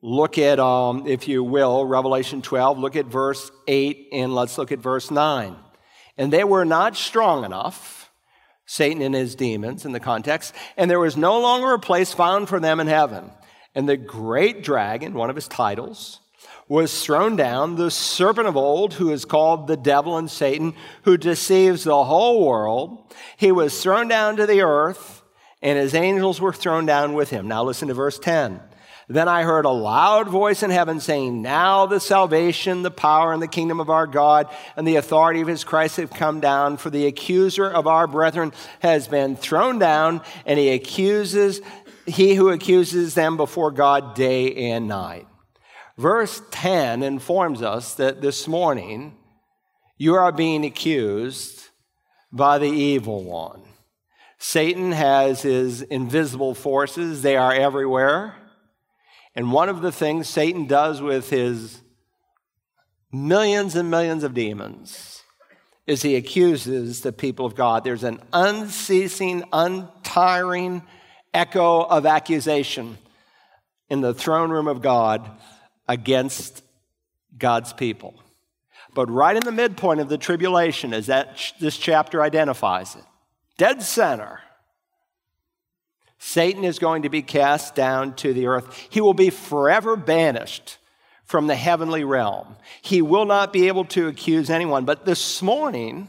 Look 0.00 0.38
at, 0.38 0.58
um, 0.58 1.06
if 1.06 1.28
you 1.28 1.44
will, 1.44 1.84
Revelation 1.84 2.42
12, 2.42 2.78
look 2.78 2.96
at 2.96 3.06
verse 3.06 3.50
8, 3.68 4.08
and 4.12 4.34
let's 4.34 4.58
look 4.58 4.72
at 4.72 4.80
verse 4.80 5.10
9. 5.10 5.54
And 6.16 6.32
they 6.32 6.44
were 6.44 6.64
not 6.64 6.96
strong 6.96 7.44
enough, 7.44 8.10
Satan 8.66 9.02
and 9.02 9.14
his 9.14 9.34
demons 9.34 9.84
in 9.84 9.92
the 9.92 10.00
context, 10.00 10.54
and 10.76 10.90
there 10.90 11.00
was 11.00 11.16
no 11.16 11.40
longer 11.40 11.72
a 11.72 11.78
place 11.78 12.12
found 12.12 12.48
for 12.48 12.60
them 12.60 12.80
in 12.80 12.86
heaven. 12.86 13.30
And 13.74 13.88
the 13.88 13.96
great 13.96 14.62
dragon, 14.62 15.14
one 15.14 15.30
of 15.30 15.36
his 15.36 15.48
titles, 15.48 16.20
was 16.68 17.04
thrown 17.04 17.36
down, 17.36 17.76
the 17.76 17.90
serpent 17.90 18.46
of 18.46 18.56
old, 18.56 18.94
who 18.94 19.10
is 19.10 19.24
called 19.24 19.66
the 19.66 19.76
devil 19.76 20.16
and 20.16 20.30
Satan, 20.30 20.74
who 21.02 21.16
deceives 21.16 21.84
the 21.84 22.04
whole 22.04 22.46
world. 22.46 23.12
He 23.36 23.52
was 23.52 23.82
thrown 23.82 24.08
down 24.08 24.36
to 24.36 24.46
the 24.46 24.62
earth, 24.62 25.22
and 25.60 25.78
his 25.78 25.94
angels 25.94 26.40
were 26.40 26.52
thrown 26.52 26.86
down 26.86 27.14
with 27.14 27.30
him. 27.30 27.48
Now 27.48 27.64
listen 27.64 27.88
to 27.88 27.94
verse 27.94 28.18
10. 28.18 28.60
Then 29.12 29.28
I 29.28 29.42
heard 29.42 29.66
a 29.66 29.70
loud 29.70 30.28
voice 30.28 30.62
in 30.62 30.70
heaven 30.70 30.98
saying, 30.98 31.42
Now 31.42 31.84
the 31.84 32.00
salvation, 32.00 32.80
the 32.80 32.90
power, 32.90 33.34
and 33.34 33.42
the 33.42 33.46
kingdom 33.48 33.78
of 33.78 33.90
our 33.90 34.06
God 34.06 34.48
and 34.74 34.88
the 34.88 34.96
authority 34.96 35.42
of 35.42 35.48
his 35.48 35.64
Christ 35.64 35.98
have 35.98 36.08
come 36.08 36.40
down, 36.40 36.78
for 36.78 36.88
the 36.88 37.04
accuser 37.04 37.70
of 37.70 37.86
our 37.86 38.06
brethren 38.06 38.54
has 38.80 39.08
been 39.08 39.36
thrown 39.36 39.78
down, 39.78 40.22
and 40.46 40.58
he 40.58 40.70
accuses, 40.70 41.60
he 42.06 42.34
who 42.34 42.48
accuses 42.48 43.14
them 43.14 43.36
before 43.36 43.70
God 43.70 44.14
day 44.14 44.70
and 44.70 44.88
night. 44.88 45.26
Verse 45.98 46.40
10 46.50 47.02
informs 47.02 47.60
us 47.60 47.92
that 47.96 48.22
this 48.22 48.48
morning 48.48 49.14
you 49.98 50.14
are 50.14 50.32
being 50.32 50.64
accused 50.64 51.68
by 52.32 52.56
the 52.56 52.70
evil 52.70 53.24
one. 53.24 53.60
Satan 54.38 54.90
has 54.92 55.42
his 55.42 55.82
invisible 55.82 56.54
forces, 56.54 57.20
they 57.20 57.36
are 57.36 57.52
everywhere. 57.52 58.36
And 59.34 59.52
one 59.52 59.68
of 59.68 59.80
the 59.80 59.92
things 59.92 60.28
Satan 60.28 60.66
does 60.66 61.00
with 61.00 61.30
his 61.30 61.80
millions 63.12 63.76
and 63.76 63.90
millions 63.90 64.24
of 64.24 64.34
demons 64.34 65.22
is 65.86 66.02
he 66.02 66.16
accuses 66.16 67.00
the 67.00 67.12
people 67.12 67.46
of 67.46 67.54
God. 67.54 67.84
There's 67.84 68.04
an 68.04 68.20
unceasing, 68.32 69.44
untiring 69.52 70.82
echo 71.34 71.82
of 71.82 72.06
accusation 72.06 72.98
in 73.88 74.00
the 74.00 74.14
throne 74.14 74.50
room 74.50 74.68
of 74.68 74.80
God 74.80 75.28
against 75.88 76.62
God's 77.36 77.72
people. 77.72 78.14
But 78.94 79.10
right 79.10 79.36
in 79.36 79.42
the 79.42 79.52
midpoint 79.52 80.00
of 80.00 80.08
the 80.08 80.18
tribulation, 80.18 80.92
as 80.92 81.06
that, 81.06 81.52
this 81.58 81.78
chapter 81.78 82.22
identifies 82.22 82.94
it, 82.94 83.04
dead 83.56 83.82
center, 83.82 84.40
Satan 86.24 86.62
is 86.62 86.78
going 86.78 87.02
to 87.02 87.08
be 87.08 87.20
cast 87.20 87.74
down 87.74 88.14
to 88.14 88.32
the 88.32 88.46
earth. 88.46 88.86
He 88.88 89.00
will 89.00 89.12
be 89.12 89.28
forever 89.28 89.96
banished 89.96 90.78
from 91.24 91.48
the 91.48 91.56
heavenly 91.56 92.04
realm. 92.04 92.54
He 92.80 93.02
will 93.02 93.24
not 93.24 93.52
be 93.52 93.66
able 93.66 93.86
to 93.86 94.06
accuse 94.06 94.48
anyone. 94.48 94.84
But 94.84 95.04
this 95.04 95.42
morning, 95.42 96.08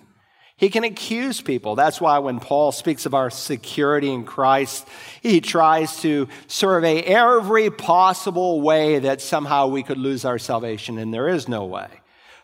he 0.56 0.69
can 0.69 0.84
accuse 0.84 1.41
people. 1.41 1.73
That's 1.76 1.99
why 1.99 2.19
when 2.19 2.39
Paul 2.39 2.71
speaks 2.71 3.08
of 3.08 3.15
our 3.15 3.32
security 3.32 4.13
in 4.13 4.23
Christ, 4.23 4.88
he 5.23 5.41
tries 5.41 5.99
to 6.04 6.28
survey 6.45 7.02
every 7.02 7.71
possible 7.71 8.62
way 8.62 8.99
that 8.99 9.19
somehow 9.19 9.65
we 9.65 9.82
could 9.82 9.97
lose 9.97 10.26
our 10.26 10.38
salvation, 10.38 10.99
and 10.99 11.12
there 11.12 11.28
is 11.28 11.47
no 11.47 11.65
way. 11.65 11.88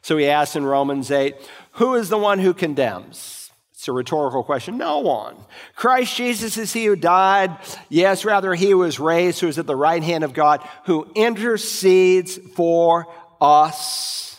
So 0.02 0.18
he 0.18 0.28
asks 0.28 0.56
in 0.56 0.66
Romans 0.66 1.12
8, 1.12 1.36
Who 1.74 1.94
is 1.94 2.10
the 2.10 2.18
one 2.18 2.40
who 2.40 2.56
condemns? 2.56 3.39
It's 3.80 3.88
a 3.88 3.94
rhetorical 3.94 4.44
question. 4.44 4.78
No 4.78 5.00
one. 5.00 5.38
Christ 5.74 6.18
Jesus 6.18 6.58
is 6.58 6.74
he 6.74 6.84
who 6.84 6.98
died. 6.98 7.58
Yes, 7.88 8.26
rather, 8.26 8.54
he 8.54 8.72
who 8.72 8.80
was 8.80 9.00
raised, 9.00 9.40
who 9.40 9.48
is 9.48 9.58
at 9.58 9.68
the 9.68 9.76
right 9.76 10.04
hand 10.04 10.26
of 10.26 10.34
God, 10.34 10.68
who 10.84 11.10
intercedes 11.16 12.38
for 12.56 13.08
us. 13.40 14.38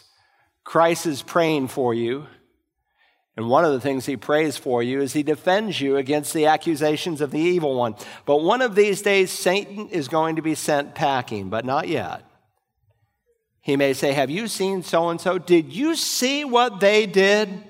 Christ 0.63 1.07
is 1.07 1.23
praying 1.23 1.69
for 1.69 1.95
you. 1.95 2.27
And 3.35 3.49
one 3.49 3.65
of 3.65 3.73
the 3.73 3.81
things 3.81 4.05
he 4.05 4.19
prays 4.19 4.59
for 4.59 4.83
you 4.83 5.01
is 5.01 5.15
he 5.15 5.23
defends 5.23 5.81
you 5.81 5.97
against 5.97 6.35
the 6.35 6.45
accusations 6.45 7.23
of 7.23 7.31
the 7.31 7.41
evil 7.41 7.75
one. 7.75 7.95
But 8.27 8.43
one 8.43 8.61
of 8.61 8.75
these 8.75 9.01
days, 9.01 9.31
Satan 9.31 9.89
is 9.89 10.09
going 10.09 10.37
to 10.37 10.43
be 10.43 10.55
sent 10.55 10.95
packing, 10.95 11.49
but 11.49 11.65
not 11.65 11.89
yet. 11.89 12.25
He 13.63 13.79
may 13.79 13.95
say, 13.95 14.13
Have 14.13 14.29
you 14.29 14.49
seen 14.49 14.83
so 14.83 15.09
and 15.09 15.19
so? 15.19 15.39
Did 15.39 15.73
you 15.73 15.97
see 15.97 16.45
what 16.45 16.81
they 16.81 17.07
did? 17.07 17.70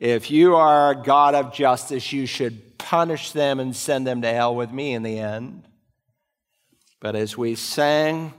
If 0.00 0.30
you 0.30 0.54
are 0.54 0.92
a 0.92 1.02
God 1.02 1.34
of 1.34 1.52
justice, 1.52 2.12
you 2.12 2.26
should 2.26 2.78
punish 2.78 3.32
them 3.32 3.58
and 3.58 3.74
send 3.74 4.06
them 4.06 4.22
to 4.22 4.32
hell 4.32 4.54
with 4.54 4.70
me 4.70 4.92
in 4.92 5.02
the 5.02 5.18
end. 5.18 5.64
But 7.00 7.16
as 7.16 7.36
we 7.36 7.56
sang, 7.56 8.32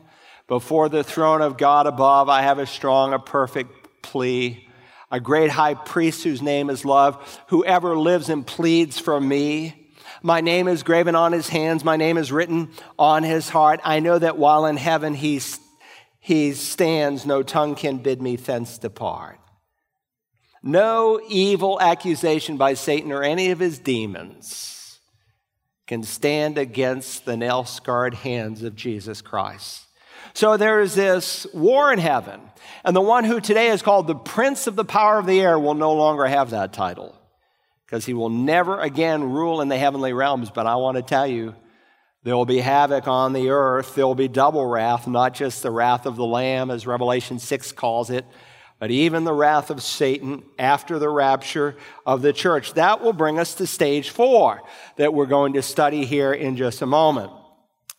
before 0.47 0.89
the 0.89 1.03
throne 1.03 1.41
of 1.41 1.57
God 1.57 1.85
above, 1.85 2.29
I 2.29 2.41
have 2.41 2.59
a 2.59 2.65
strong, 2.65 3.13
a 3.13 3.19
perfect 3.19 4.01
plea. 4.01 4.67
A 5.11 5.19
great 5.19 5.49
high 5.49 5.73
priest 5.73 6.23
whose 6.23 6.41
name 6.41 6.69
is 6.69 6.85
love, 6.85 7.41
whoever 7.47 7.97
lives 7.97 8.29
and 8.29 8.45
pleads 8.45 8.99
for 8.99 9.19
me. 9.19 9.89
My 10.21 10.41
name 10.41 10.67
is 10.67 10.83
graven 10.83 11.15
on 11.15 11.31
his 11.31 11.49
hands, 11.49 11.83
my 11.83 11.97
name 11.97 12.17
is 12.17 12.31
written 12.31 12.69
on 12.97 13.23
his 13.23 13.49
heart. 13.49 13.79
I 13.83 13.99
know 13.99 14.19
that 14.19 14.37
while 14.37 14.65
in 14.65 14.77
heaven 14.77 15.15
he, 15.15 15.41
he 16.19 16.53
stands, 16.53 17.25
no 17.25 17.41
tongue 17.41 17.75
can 17.75 17.97
bid 17.97 18.21
me 18.21 18.35
thence 18.35 18.77
depart. 18.77 19.39
No 20.61 21.21
evil 21.27 21.79
accusation 21.79 22.57
by 22.57 22.73
Satan 22.73 23.11
or 23.11 23.23
any 23.23 23.51
of 23.51 23.59
his 23.59 23.79
demons 23.79 24.99
can 25.87 26.03
stand 26.03 26.57
against 26.57 27.25
the 27.25 27.37
nail 27.37 27.63
scarred 27.63 28.13
hands 28.13 28.63
of 28.63 28.75
Jesus 28.75 29.21
Christ. 29.21 29.85
So 30.33 30.57
there 30.57 30.81
is 30.81 30.93
this 30.95 31.47
war 31.53 31.91
in 31.91 31.99
heaven, 31.99 32.41
and 32.85 32.95
the 32.95 33.01
one 33.01 33.23
who 33.23 33.39
today 33.39 33.69
is 33.69 33.81
called 33.81 34.05
the 34.05 34.15
Prince 34.15 34.67
of 34.67 34.75
the 34.75 34.85
Power 34.85 35.17
of 35.17 35.25
the 35.25 35.41
Air 35.41 35.57
will 35.57 35.73
no 35.73 35.93
longer 35.93 36.27
have 36.27 36.51
that 36.51 36.73
title 36.73 37.15
because 37.85 38.05
he 38.05 38.13
will 38.13 38.29
never 38.29 38.79
again 38.79 39.23
rule 39.23 39.61
in 39.61 39.67
the 39.67 39.77
heavenly 39.77 40.13
realms. 40.13 40.51
But 40.51 40.67
I 40.67 40.75
want 40.75 40.97
to 40.97 41.01
tell 41.01 41.25
you, 41.25 41.55
there 42.23 42.35
will 42.35 42.45
be 42.45 42.59
havoc 42.59 43.07
on 43.07 43.33
the 43.33 43.49
earth. 43.49 43.95
There 43.95 44.05
will 44.05 44.13
be 44.13 44.27
double 44.27 44.65
wrath, 44.65 45.07
not 45.07 45.33
just 45.33 45.63
the 45.63 45.71
wrath 45.71 46.05
of 46.05 46.15
the 46.15 46.25
Lamb, 46.25 46.69
as 46.69 46.85
Revelation 46.85 47.39
6 47.39 47.71
calls 47.71 48.11
it, 48.11 48.25
but 48.79 48.91
even 48.91 49.25
the 49.25 49.33
wrath 49.33 49.69
of 49.69 49.83
Satan 49.83 50.43
after 50.57 50.97
the 50.97 51.09
rapture 51.09 51.75
of 52.05 52.21
the 52.21 52.33
church. 52.33 52.73
That 52.73 53.01
will 53.01 53.13
bring 53.13 53.37
us 53.37 53.55
to 53.55 53.67
stage 53.67 54.09
four 54.09 54.61
that 54.95 55.13
we're 55.13 55.25
going 55.25 55.53
to 55.53 55.61
study 55.61 56.05
here 56.05 56.33
in 56.33 56.55
just 56.55 56.81
a 56.81 56.85
moment, 56.85 57.31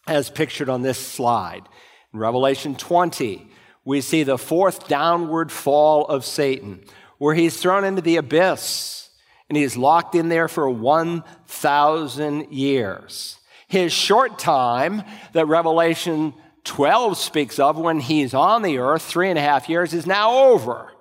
as 0.07 0.31
pictured 0.31 0.71
on 0.71 0.83
this 0.83 0.99
slide. 0.99 1.69
In 2.13 2.19
Revelation 2.19 2.75
20, 2.75 3.47
we 3.85 4.01
see 4.01 4.23
the 4.23 4.39
fourth 4.39 4.89
downward 4.89 5.53
fall 5.53 6.07
of 6.07 6.25
Satan, 6.25 6.85
where 7.19 7.35
he's 7.35 7.59
thrown 7.59 7.85
into 7.85 8.03
the 8.03 8.17
abyss 8.17 9.11
and 9.49 9.57
he's 9.57 9.77
locked 9.77 10.15
in 10.15 10.29
there 10.29 10.49
for 10.49 10.71
1,000 10.71 12.53
years. 12.53 13.37
His 13.67 13.93
short 13.93 14.39
time 14.39 15.03
that 15.33 15.47
Revelation 15.47 16.35
12 16.65 17.17
speaks 17.17 17.59
of 17.59 17.79
when 17.79 18.01
he's 18.01 18.35
on 18.35 18.63
the 18.63 18.79
earth, 18.79 19.03
three 19.03 19.31
and 19.31 19.39
a 19.39 19.43
half 19.43 19.69
years, 19.69 19.95
is 19.95 20.07
now 20.07 20.47
over. 20.47 20.93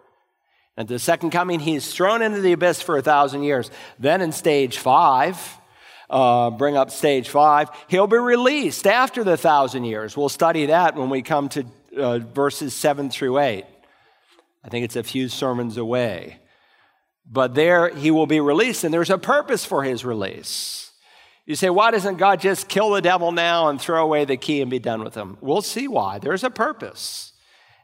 At 0.77 0.87
the 0.87 0.99
second 0.99 1.31
coming, 1.31 1.59
he's 1.59 1.93
thrown 1.93 2.21
into 2.21 2.39
the 2.39 2.53
abyss 2.53 2.81
for 2.81 2.97
a 2.97 3.01
thousand 3.01 3.43
years. 3.43 3.69
Then 3.99 4.21
in 4.21 4.31
stage 4.31 4.77
five, 4.77 5.37
uh, 6.09 6.51
bring 6.51 6.77
up 6.77 6.89
stage 6.89 7.27
five, 7.27 7.69
he'll 7.89 8.07
be 8.07 8.17
released 8.17 8.87
after 8.87 9.23
the 9.23 9.35
thousand 9.35 9.83
years. 9.83 10.15
We'll 10.15 10.29
study 10.29 10.67
that 10.67 10.95
when 10.95 11.09
we 11.09 11.21
come 11.21 11.49
to 11.49 11.65
uh, 11.97 12.19
verses 12.19 12.73
seven 12.73 13.09
through 13.09 13.39
eight. 13.39 13.65
I 14.63 14.69
think 14.69 14.85
it's 14.85 14.95
a 14.95 15.03
few 15.03 15.27
sermons 15.27 15.77
away. 15.77 16.39
But 17.29 17.53
there 17.53 17.89
he 17.89 18.09
will 18.09 18.25
be 18.25 18.39
released, 18.39 18.83
and 18.83 18.93
there's 18.93 19.09
a 19.09 19.17
purpose 19.17 19.65
for 19.65 19.83
his 19.83 20.03
release. 20.03 20.88
You 21.49 21.55
say, 21.55 21.71
why 21.71 21.89
doesn't 21.89 22.17
God 22.17 22.39
just 22.39 22.69
kill 22.69 22.91
the 22.91 23.01
devil 23.01 23.31
now 23.31 23.69
and 23.69 23.81
throw 23.81 24.03
away 24.03 24.23
the 24.23 24.37
key 24.37 24.61
and 24.61 24.69
be 24.69 24.77
done 24.77 25.03
with 25.03 25.15
him? 25.15 25.35
We'll 25.41 25.63
see 25.63 25.87
why. 25.87 26.19
There's 26.19 26.43
a 26.43 26.51
purpose. 26.51 27.33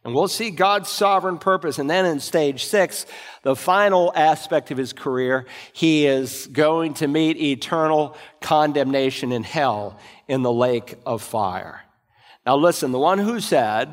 And 0.03 0.13
we'll 0.13 0.27
see 0.27 0.51
God's 0.51 0.87
sovereign 0.87 1.39
purpose. 1.39 1.79
And 1.79 1.89
then 1.89 2.05
in 2.05 2.19
stage 2.19 2.65
six, 2.65 3.07
the 3.41 3.55
final 3.55 4.13
aspect 4.15 4.69
of 4.69 4.77
his 4.77 4.93
career, 4.93 5.47
he 5.73 6.05
is 6.05 6.45
going 6.45 6.93
to 6.95 7.07
meet 7.07 7.37
eternal 7.37 8.15
condemnation 8.39 9.31
in 9.31 9.41
hell 9.41 9.97
in 10.27 10.43
the 10.43 10.53
lake 10.53 10.99
of 11.03 11.23
fire. 11.23 11.81
Now, 12.45 12.57
listen, 12.57 12.91
the 12.91 12.99
one 12.99 13.17
who 13.17 13.39
said, 13.39 13.89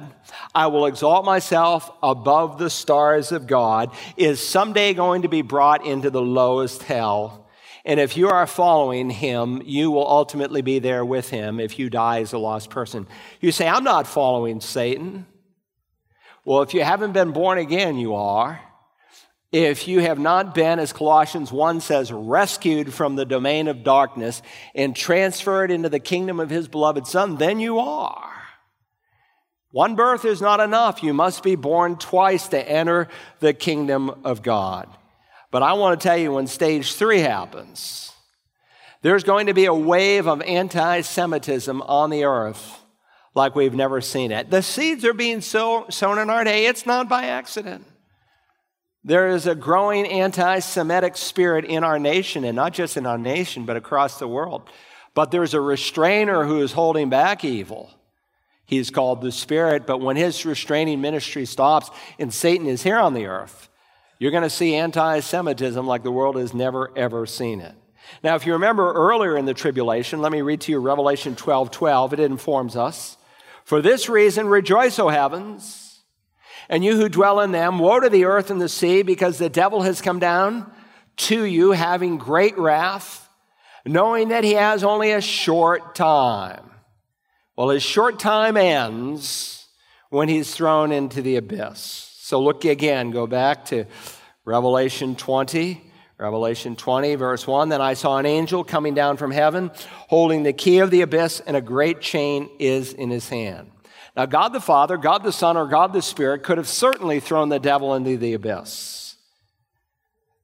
I 0.55 0.67
will 0.67 0.85
exalt 0.85 1.25
myself 1.25 1.91
above 2.03 2.59
the 2.59 2.69
stars 2.69 3.33
of 3.33 3.47
God, 3.47 3.91
is 4.19 4.47
someday 4.47 4.93
going 4.93 5.23
to 5.23 5.29
be 5.29 5.41
brought 5.41 5.87
into 5.87 6.11
the 6.11 6.21
lowest 6.21 6.83
hell 6.83 7.42
and 7.85 7.99
if 7.99 8.17
you 8.17 8.29
are 8.29 8.47
following 8.47 9.11
him, 9.11 9.63
you 9.65 9.91
will 9.91 10.07
ultimately 10.07 10.63
be 10.63 10.79
there 10.79 11.05
with 11.05 11.31
him 11.31 11.59
if 11.59 11.79
you 11.79 11.91
die 11.91 12.21
as 12.21 12.33
a 12.33 12.39
lost 12.39 12.71
person. 12.71 13.07
You 13.41 13.51
say, 13.51 13.67
I'm 13.67 13.85
not 13.85 14.07
following 14.07 14.61
Satan. 14.61 15.27
Well, 16.45 16.63
if 16.63 16.75
you 16.75 16.83
haven't 16.83 17.13
been 17.13 17.33
born 17.33 17.59
again, 17.59 17.97
you 17.97 18.15
are. 18.15 18.61
If 19.51 19.87
you 19.87 20.01
have 20.01 20.19
not 20.19 20.55
been, 20.55 20.79
as 20.79 20.93
Colossians 20.93 21.53
1 21.53 21.81
says, 21.81 22.11
rescued 22.11 22.95
from 22.95 23.17
the 23.17 23.27
domain 23.27 23.69
of 23.69 23.85
darkness 23.85 24.41
and 24.75 24.97
transferred 24.97 25.71
into 25.71 25.91
the 25.91 26.01
kingdom 26.01 26.41
of 26.41 26.51
his 26.51 26.69
beloved 26.69 27.07
Son, 27.07 27.37
then 27.37 27.61
you 27.61 27.79
are. 27.79 28.33
One 29.73 29.95
birth 29.95 30.25
is 30.25 30.41
not 30.41 30.61
enough. 30.61 31.03
You 31.03 31.13
must 31.13 31.43
be 31.43 31.57
born 31.57 31.97
twice 31.97 32.49
to 32.49 32.69
enter 32.69 33.09
the 33.41 33.53
kingdom 33.53 34.23
of 34.25 34.43
God. 34.43 34.89
But 35.53 35.63
I 35.63 35.75
want 35.75 36.01
to 36.01 36.09
tell 36.09 36.17
you 36.17 36.33
when 36.33 36.47
stage 36.49 36.95
three 36.95 37.21
happens, 37.21 38.11
there's 39.03 39.23
going 39.23 39.47
to 39.47 39.55
be 39.55 39.67
a 39.67 39.75
wave 39.75 40.27
of 40.27 40.41
anti 40.41 41.03
Semitism 41.03 41.83
on 41.83 42.09
the 42.09 42.25
earth 42.25 42.81
like 43.35 43.55
we've 43.55 43.75
never 43.75 44.01
seen 44.01 44.33
it. 44.33 44.51
The 44.51 44.63
seeds 44.63 45.05
are 45.05 45.13
being 45.13 45.43
sow, 45.43 45.87
sown 45.91 46.19
in 46.19 46.31
our 46.31 46.43
day, 46.43 46.67
it's 46.67 46.87
not 46.87 47.09
by 47.09 47.27
accident. 47.27 47.85
There 49.05 49.29
is 49.29 49.47
a 49.47 49.55
growing 49.55 50.07
anti 50.07 50.61
Semitic 50.61 51.19
spirit 51.19 51.67
in 51.67 51.85
our 51.85 51.99
nation, 51.99 52.45
and 52.45 52.57
not 52.57 52.73
just 52.73 52.97
in 52.97 53.05
our 53.05 53.19
nation, 53.19 53.67
but 53.67 53.77
across 53.77 54.19
the 54.19 54.29
world. 54.29 54.63
But 55.15 55.33
there's 55.33 55.53
a 55.53 55.61
restrainer 55.61 56.45
who 56.45 56.63
is 56.63 56.73
holding 56.73 57.11
back 57.11 57.45
evil. 57.45 57.91
He's 58.65 58.91
called 58.91 59.21
the 59.21 59.33
Spirit, 59.33 59.87
but 59.87 60.01
when 60.01 60.17
his 60.17 60.47
restraining 60.47 61.03
ministry 61.03 61.45
stops 61.45 61.91
and 62.19 62.33
Satan 62.33 62.67
is 62.67 62.83
here 62.83 62.97
on 62.97 63.13
the 63.13 63.27
earth, 63.27 63.69
you're 64.23 64.31
going 64.31 64.45
to 64.45 64.51
see 64.51 64.77
anti 64.77 65.19
Semitism 65.19 65.85
like 65.85 66.05
the 66.05 66.13
world 66.13 66.37
has 66.37 66.55
never, 66.55 66.97
ever 66.97 67.27
seen 67.27 67.61
it. 67.61 67.75
Now, 68.23 68.37
if 68.37 68.47
you 68.47 68.53
remember 68.53 68.93
earlier 68.93 69.37
in 69.37 69.47
the 69.47 69.53
tribulation, 69.53 70.21
let 70.21 70.31
me 70.31 70.43
read 70.43 70.61
to 70.61 70.71
you 70.71 70.79
Revelation 70.79 71.35
12 71.35 71.73
12. 71.73 72.13
It 72.13 72.21
informs 72.21 72.77
us. 72.77 73.17
For 73.65 73.83
this 73.83 74.09
reason, 74.09 74.47
rejoice, 74.47 75.01
O 75.01 75.09
heavens, 75.09 76.03
and 76.69 76.85
you 76.85 76.95
who 76.95 77.09
dwell 77.09 77.41
in 77.41 77.51
them. 77.51 77.81
Woe 77.81 77.99
to 77.99 78.09
the 78.09 78.27
earth 78.27 78.49
and 78.53 78.61
the 78.61 78.69
sea, 78.69 79.03
because 79.03 79.39
the 79.39 79.49
devil 79.49 79.83
has 79.83 80.01
come 80.01 80.21
down 80.21 80.73
to 81.17 81.43
you, 81.43 81.73
having 81.73 82.17
great 82.17 82.57
wrath, 82.57 83.29
knowing 83.85 84.29
that 84.29 84.45
he 84.45 84.53
has 84.53 84.85
only 84.85 85.11
a 85.11 85.21
short 85.21 85.97
time. 85.97 86.71
Well, 87.57 87.71
his 87.71 87.83
short 87.83 88.21
time 88.21 88.57
ends 88.57 89.67
when 90.11 90.29
he's 90.29 90.55
thrown 90.55 90.93
into 90.93 91.23
the 91.23 91.35
abyss. 91.35 92.12
So 92.33 92.41
look 92.41 92.65
again, 92.65 93.11
go 93.11 93.27
back 93.27 93.67
to 93.67 93.85
Revelation 94.47 95.17
20. 95.17 95.83
Revelation 96.17 96.77
20, 96.77 97.17
verse 97.17 97.47
1 97.47 97.69
Then 97.69 97.83
I 97.83 97.93
saw 97.93 98.17
an 98.17 98.25
angel 98.25 98.65
coming 98.65 98.95
down 98.95 99.19
from 99.19 99.31
heaven, 99.31 99.71
holding 100.09 100.43
the 100.43 100.55
key 100.55 100.79
of 100.79 100.91
the 100.91 101.03
abyss, 101.03 101.41
and 101.41 101.59
a 101.59 101.61
great 101.61 102.01
chain 102.01 102.49
is 102.59 102.95
in 102.95 103.11
his 103.11 103.29
hand. 103.29 103.71
Now, 104.17 104.25
God 104.25 104.55
the 104.55 104.63
Father, 104.63 104.97
God 104.97 105.25
the 105.25 105.31
Son, 105.31 105.59
or 105.59 105.67
God 105.67 105.93
the 105.93 106.01
Spirit 106.01 106.43
could 106.43 106.57
have 106.57 106.69
certainly 106.69 107.21
thrown 107.21 107.51
the 107.51 107.61
devil 107.61 107.95
into 107.95 108.17
the 108.17 108.33
abyss. 108.33 109.17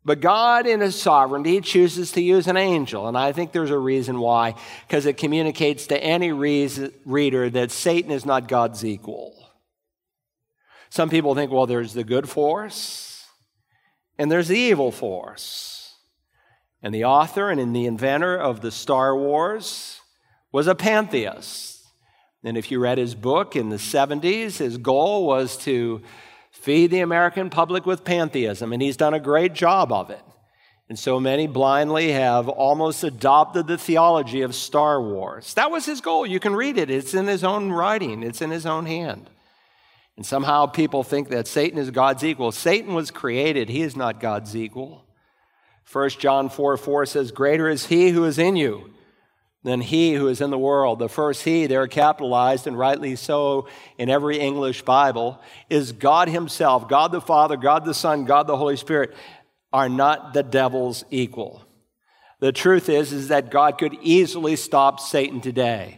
But 0.04 0.20
God, 0.20 0.66
in 0.66 0.80
His 0.80 1.00
sovereignty, 1.00 1.62
chooses 1.62 2.12
to 2.12 2.20
use 2.20 2.48
an 2.48 2.58
angel. 2.58 3.08
And 3.08 3.16
I 3.16 3.32
think 3.32 3.52
there's 3.52 3.70
a 3.70 3.78
reason 3.78 4.20
why, 4.20 4.56
because 4.86 5.06
it 5.06 5.16
communicates 5.16 5.86
to 5.86 5.98
any 5.98 6.32
reader 6.32 7.48
that 7.48 7.70
Satan 7.70 8.10
is 8.10 8.26
not 8.26 8.46
God's 8.46 8.84
equal. 8.84 9.37
Some 10.90 11.10
people 11.10 11.34
think, 11.34 11.50
well, 11.50 11.66
there's 11.66 11.92
the 11.92 12.04
good 12.04 12.28
force 12.28 13.08
and 14.18 14.30
there's 14.30 14.48
the 14.48 14.58
evil 14.58 14.90
force. 14.90 15.94
And 16.82 16.94
the 16.94 17.04
author 17.04 17.50
and 17.50 17.74
the 17.74 17.86
inventor 17.86 18.36
of 18.36 18.60
the 18.60 18.70
Star 18.70 19.16
Wars 19.16 20.00
was 20.52 20.66
a 20.66 20.74
pantheist. 20.74 21.84
And 22.44 22.56
if 22.56 22.70
you 22.70 22.78
read 22.78 22.98
his 22.98 23.14
book 23.14 23.56
in 23.56 23.68
the 23.68 23.76
70s, 23.76 24.58
his 24.58 24.78
goal 24.78 25.26
was 25.26 25.56
to 25.58 26.02
feed 26.50 26.90
the 26.90 27.00
American 27.00 27.50
public 27.50 27.84
with 27.84 28.04
pantheism, 28.04 28.72
and 28.72 28.80
he's 28.80 28.96
done 28.96 29.14
a 29.14 29.20
great 29.20 29.54
job 29.54 29.92
of 29.92 30.10
it. 30.10 30.22
And 30.88 30.98
so 30.98 31.20
many 31.20 31.46
blindly 31.46 32.12
have 32.12 32.48
almost 32.48 33.04
adopted 33.04 33.66
the 33.66 33.76
theology 33.76 34.40
of 34.40 34.54
Star 34.54 35.02
Wars. 35.02 35.52
That 35.54 35.70
was 35.70 35.84
his 35.84 36.00
goal. 36.00 36.26
You 36.26 36.40
can 36.40 36.56
read 36.56 36.78
it, 36.78 36.90
it's 36.90 37.12
in 37.12 37.26
his 37.26 37.44
own 37.44 37.70
writing, 37.70 38.22
it's 38.22 38.40
in 38.40 38.50
his 38.50 38.66
own 38.66 38.86
hand. 38.86 39.28
And 40.18 40.26
somehow 40.26 40.66
people 40.66 41.04
think 41.04 41.28
that 41.28 41.46
Satan 41.46 41.78
is 41.78 41.92
God's 41.92 42.24
equal. 42.24 42.50
Satan 42.50 42.92
was 42.92 43.12
created, 43.12 43.68
he 43.68 43.82
is 43.82 43.94
not 43.94 44.18
God's 44.18 44.56
equal. 44.56 45.04
1 45.92 46.10
John 46.10 46.48
4 46.48 46.76
4 46.76 47.06
says, 47.06 47.30
Greater 47.30 47.68
is 47.68 47.86
he 47.86 48.10
who 48.10 48.24
is 48.24 48.36
in 48.36 48.56
you 48.56 48.90
than 49.62 49.80
he 49.80 50.14
who 50.14 50.26
is 50.26 50.40
in 50.40 50.50
the 50.50 50.58
world. 50.58 50.98
The 50.98 51.08
first 51.08 51.44
he, 51.44 51.68
there 51.68 51.86
capitalized 51.86 52.66
and 52.66 52.76
rightly 52.76 53.14
so 53.14 53.68
in 53.96 54.10
every 54.10 54.40
English 54.40 54.82
Bible, 54.82 55.40
is 55.70 55.92
God 55.92 56.28
himself. 56.28 56.88
God 56.88 57.12
the 57.12 57.20
Father, 57.20 57.56
God 57.56 57.84
the 57.84 57.94
Son, 57.94 58.24
God 58.24 58.48
the 58.48 58.56
Holy 58.56 58.76
Spirit 58.76 59.14
are 59.72 59.88
not 59.88 60.34
the 60.34 60.42
devil's 60.42 61.04
equal. 61.10 61.62
The 62.40 62.50
truth 62.50 62.88
is, 62.88 63.12
is 63.12 63.28
that 63.28 63.52
God 63.52 63.78
could 63.78 63.94
easily 64.02 64.56
stop 64.56 64.98
Satan 64.98 65.40
today. 65.40 65.97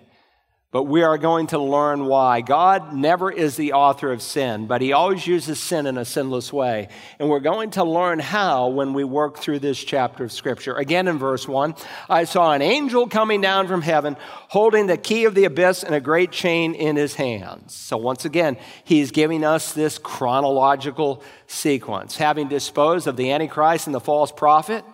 But 0.72 0.84
we 0.84 1.02
are 1.02 1.18
going 1.18 1.48
to 1.48 1.58
learn 1.58 2.04
why. 2.04 2.42
God 2.42 2.94
never 2.94 3.28
is 3.28 3.56
the 3.56 3.72
author 3.72 4.12
of 4.12 4.22
sin, 4.22 4.68
but 4.68 4.80
He 4.80 4.92
always 4.92 5.26
uses 5.26 5.58
sin 5.58 5.84
in 5.84 5.98
a 5.98 6.04
sinless 6.04 6.52
way. 6.52 6.86
And 7.18 7.28
we're 7.28 7.40
going 7.40 7.70
to 7.72 7.82
learn 7.82 8.20
how 8.20 8.68
when 8.68 8.92
we 8.92 9.02
work 9.02 9.38
through 9.38 9.58
this 9.58 9.82
chapter 9.82 10.22
of 10.22 10.30
Scripture. 10.30 10.76
Again, 10.76 11.08
in 11.08 11.18
verse 11.18 11.48
1, 11.48 11.74
I 12.08 12.22
saw 12.22 12.52
an 12.52 12.62
angel 12.62 13.08
coming 13.08 13.40
down 13.40 13.66
from 13.66 13.82
heaven, 13.82 14.16
holding 14.46 14.86
the 14.86 14.96
key 14.96 15.24
of 15.24 15.34
the 15.34 15.44
abyss 15.44 15.82
and 15.82 15.92
a 15.92 16.00
great 16.00 16.30
chain 16.30 16.74
in 16.74 16.94
his 16.94 17.16
hands. 17.16 17.74
So, 17.74 17.96
once 17.96 18.24
again, 18.24 18.56
He's 18.84 19.10
giving 19.10 19.42
us 19.42 19.72
this 19.72 19.98
chronological 19.98 21.24
sequence. 21.48 22.16
Having 22.16 22.46
disposed 22.46 23.08
of 23.08 23.16
the 23.16 23.32
Antichrist 23.32 23.88
and 23.88 23.94
the 23.94 23.98
false 23.98 24.30
prophet, 24.30 24.84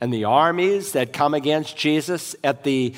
and 0.00 0.12
the 0.12 0.24
armies 0.24 0.92
that 0.92 1.12
come 1.12 1.34
against 1.34 1.76
Jesus 1.76 2.36
at 2.44 2.64
the 2.64 2.94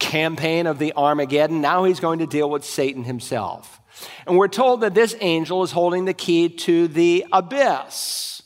campaign 0.00 0.66
of 0.66 0.80
the 0.80 0.92
Armageddon. 0.94 1.60
Now 1.60 1.84
he's 1.84 2.00
going 2.00 2.18
to 2.18 2.26
deal 2.26 2.50
with 2.50 2.64
Satan 2.64 3.04
himself. 3.04 3.80
And 4.26 4.36
we're 4.36 4.48
told 4.48 4.80
that 4.80 4.94
this 4.94 5.14
angel 5.20 5.62
is 5.62 5.70
holding 5.70 6.06
the 6.06 6.14
key 6.14 6.48
to 6.48 6.88
the 6.88 7.26
abyss. 7.30 8.42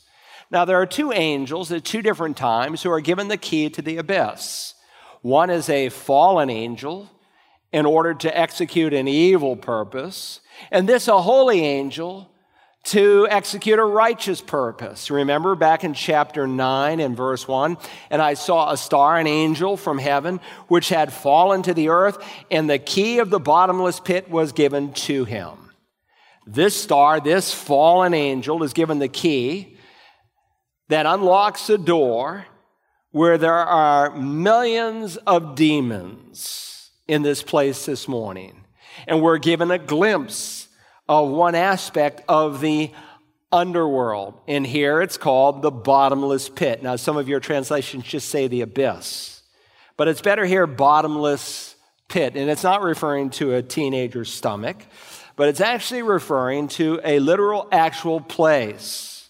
Now, 0.51 0.65
there 0.65 0.79
are 0.79 0.85
two 0.85 1.11
angels 1.11 1.71
at 1.71 1.83
two 1.83 2.01
different 2.03 2.37
times 2.37 2.83
who 2.83 2.91
are 2.91 3.01
given 3.01 3.29
the 3.29 3.37
key 3.37 3.69
to 3.71 3.81
the 3.81 3.97
abyss. 3.97 4.75
One 5.21 5.49
is 5.49 5.69
a 5.69 5.89
fallen 5.89 6.51
angel 6.51 7.09
in 7.71 7.85
order 7.85 8.13
to 8.13 8.37
execute 8.37 8.93
an 8.93 9.07
evil 9.07 9.55
purpose, 9.55 10.41
and 10.71 10.87
this 10.87 11.07
a 11.07 11.21
holy 11.21 11.61
angel 11.61 12.29
to 12.85 13.27
execute 13.29 13.79
a 13.79 13.83
righteous 13.83 14.41
purpose. 14.41 15.09
Remember 15.09 15.55
back 15.55 15.83
in 15.83 15.93
chapter 15.93 16.47
9 16.47 16.99
and 16.99 17.17
verse 17.17 17.47
1 17.47 17.77
and 18.11 18.21
I 18.21 18.35
saw 18.35 18.71
a 18.71 18.77
star, 18.77 19.17
an 19.17 19.27
angel 19.27 19.75
from 19.75 19.97
heaven, 19.97 20.39
which 20.67 20.89
had 20.89 21.11
fallen 21.11 21.63
to 21.63 21.73
the 21.73 21.89
earth, 21.89 22.17
and 22.51 22.69
the 22.69 22.79
key 22.79 23.19
of 23.19 23.29
the 23.29 23.39
bottomless 23.39 23.99
pit 23.99 24.29
was 24.29 24.51
given 24.51 24.93
to 24.93 25.25
him. 25.25 25.71
This 26.45 26.79
star, 26.79 27.19
this 27.19 27.53
fallen 27.53 28.13
angel, 28.13 28.61
is 28.61 28.73
given 28.73 28.99
the 28.99 29.07
key 29.07 29.77
that 30.89 31.07
unlocks 31.07 31.69
a 31.71 31.79
door 31.79 32.45
where 33.09 33.39
there 33.39 33.53
are 33.53 34.15
millions 34.15 35.17
of 35.17 35.55
demons 35.55 36.91
in 37.07 37.23
this 37.23 37.41
place 37.41 37.85
this 37.85 38.07
morning. 38.07 38.65
And 39.07 39.21
we're 39.21 39.39
given 39.39 39.71
a 39.71 39.79
glimpse 39.79 40.64
of 41.07 41.29
one 41.29 41.55
aspect 41.55 42.21
of 42.27 42.61
the 42.61 42.91
underworld. 43.51 44.39
And 44.47 44.65
here 44.65 45.01
it's 45.01 45.17
called 45.17 45.61
the 45.61 45.71
bottomless 45.71 46.49
pit. 46.49 46.83
Now, 46.83 46.95
some 46.95 47.17
of 47.17 47.29
your 47.29 47.39
translations 47.39 48.03
just 48.03 48.29
say 48.29 48.47
the 48.47 48.61
abyss, 48.61 49.41
but 49.97 50.07
it's 50.07 50.21
better 50.21 50.45
here, 50.45 50.67
bottomless 50.67 51.75
pit. 52.07 52.35
And 52.35 52.49
it's 52.49 52.63
not 52.63 52.81
referring 52.81 53.29
to 53.31 53.55
a 53.55 53.61
teenager's 53.61 54.31
stomach, 54.31 54.77
but 55.35 55.47
it's 55.47 55.61
actually 55.61 56.01
referring 56.01 56.67
to 56.69 56.99
a 57.03 57.19
literal, 57.19 57.67
actual 57.71 58.19
place. 58.21 59.29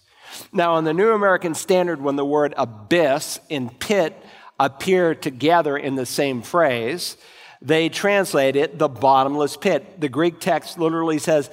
Now, 0.52 0.76
in 0.78 0.84
the 0.84 0.94
New 0.94 1.10
American 1.10 1.54
Standard, 1.54 2.00
when 2.00 2.16
the 2.16 2.24
word 2.24 2.54
abyss 2.56 3.40
and 3.50 3.78
pit 3.78 4.16
appear 4.58 5.14
together 5.14 5.76
in 5.76 5.94
the 5.94 6.06
same 6.06 6.42
phrase, 6.42 7.16
they 7.62 7.88
translate 7.88 8.56
it 8.56 8.78
the 8.78 8.88
bottomless 8.88 9.56
pit. 9.56 10.00
The 10.00 10.08
Greek 10.08 10.40
text 10.40 10.78
literally 10.78 11.18
says 11.18 11.50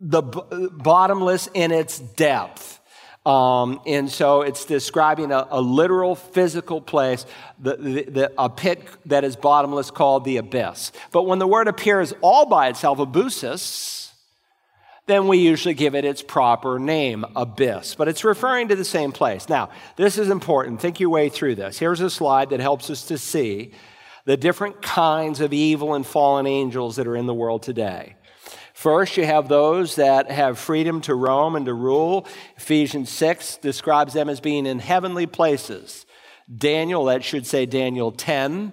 the 0.00 0.22
b- 0.22 0.68
bottomless 0.72 1.48
in 1.54 1.72
its 1.72 1.98
depth. 1.98 2.80
Um, 3.24 3.80
and 3.86 4.10
so 4.10 4.42
it's 4.42 4.64
describing 4.64 5.30
a, 5.30 5.46
a 5.50 5.60
literal 5.60 6.16
physical 6.16 6.80
place, 6.80 7.24
the, 7.60 7.76
the, 7.76 8.02
the, 8.02 8.32
a 8.36 8.50
pit 8.50 8.82
that 9.06 9.22
is 9.22 9.36
bottomless 9.36 9.92
called 9.92 10.24
the 10.24 10.38
abyss. 10.38 10.90
But 11.12 11.22
when 11.22 11.38
the 11.38 11.46
word 11.46 11.68
appears 11.68 12.12
all 12.20 12.46
by 12.46 12.68
itself, 12.68 12.98
abyssus, 12.98 14.10
then 15.06 15.28
we 15.28 15.38
usually 15.38 15.74
give 15.74 15.94
it 15.94 16.04
its 16.04 16.20
proper 16.20 16.80
name, 16.80 17.24
abyss. 17.36 17.94
But 17.94 18.08
it's 18.08 18.24
referring 18.24 18.68
to 18.68 18.76
the 18.76 18.84
same 18.84 19.12
place. 19.12 19.48
Now, 19.48 19.70
this 19.96 20.18
is 20.18 20.28
important. 20.28 20.80
Think 20.80 20.98
your 20.98 21.10
way 21.10 21.28
through 21.28 21.54
this. 21.54 21.78
Here's 21.78 22.00
a 22.00 22.10
slide 22.10 22.50
that 22.50 22.60
helps 22.60 22.90
us 22.90 23.04
to 23.06 23.18
see 23.18 23.72
the 24.24 24.36
different 24.36 24.82
kinds 24.82 25.40
of 25.40 25.52
evil 25.52 25.94
and 25.94 26.06
fallen 26.06 26.46
angels 26.46 26.96
that 26.96 27.06
are 27.06 27.16
in 27.16 27.26
the 27.26 27.34
world 27.34 27.62
today. 27.62 28.16
First, 28.72 29.16
you 29.16 29.24
have 29.24 29.48
those 29.48 29.96
that 29.96 30.30
have 30.30 30.58
freedom 30.58 31.00
to 31.02 31.14
roam 31.14 31.54
and 31.54 31.66
to 31.66 31.74
rule. 31.74 32.26
Ephesians 32.56 33.10
6 33.10 33.58
describes 33.58 34.12
them 34.12 34.28
as 34.28 34.40
being 34.40 34.66
in 34.66 34.78
heavenly 34.78 35.26
places. 35.26 36.06
Daniel, 36.54 37.04
that 37.04 37.22
should 37.22 37.46
say 37.46 37.66
Daniel 37.66 38.10
10, 38.10 38.72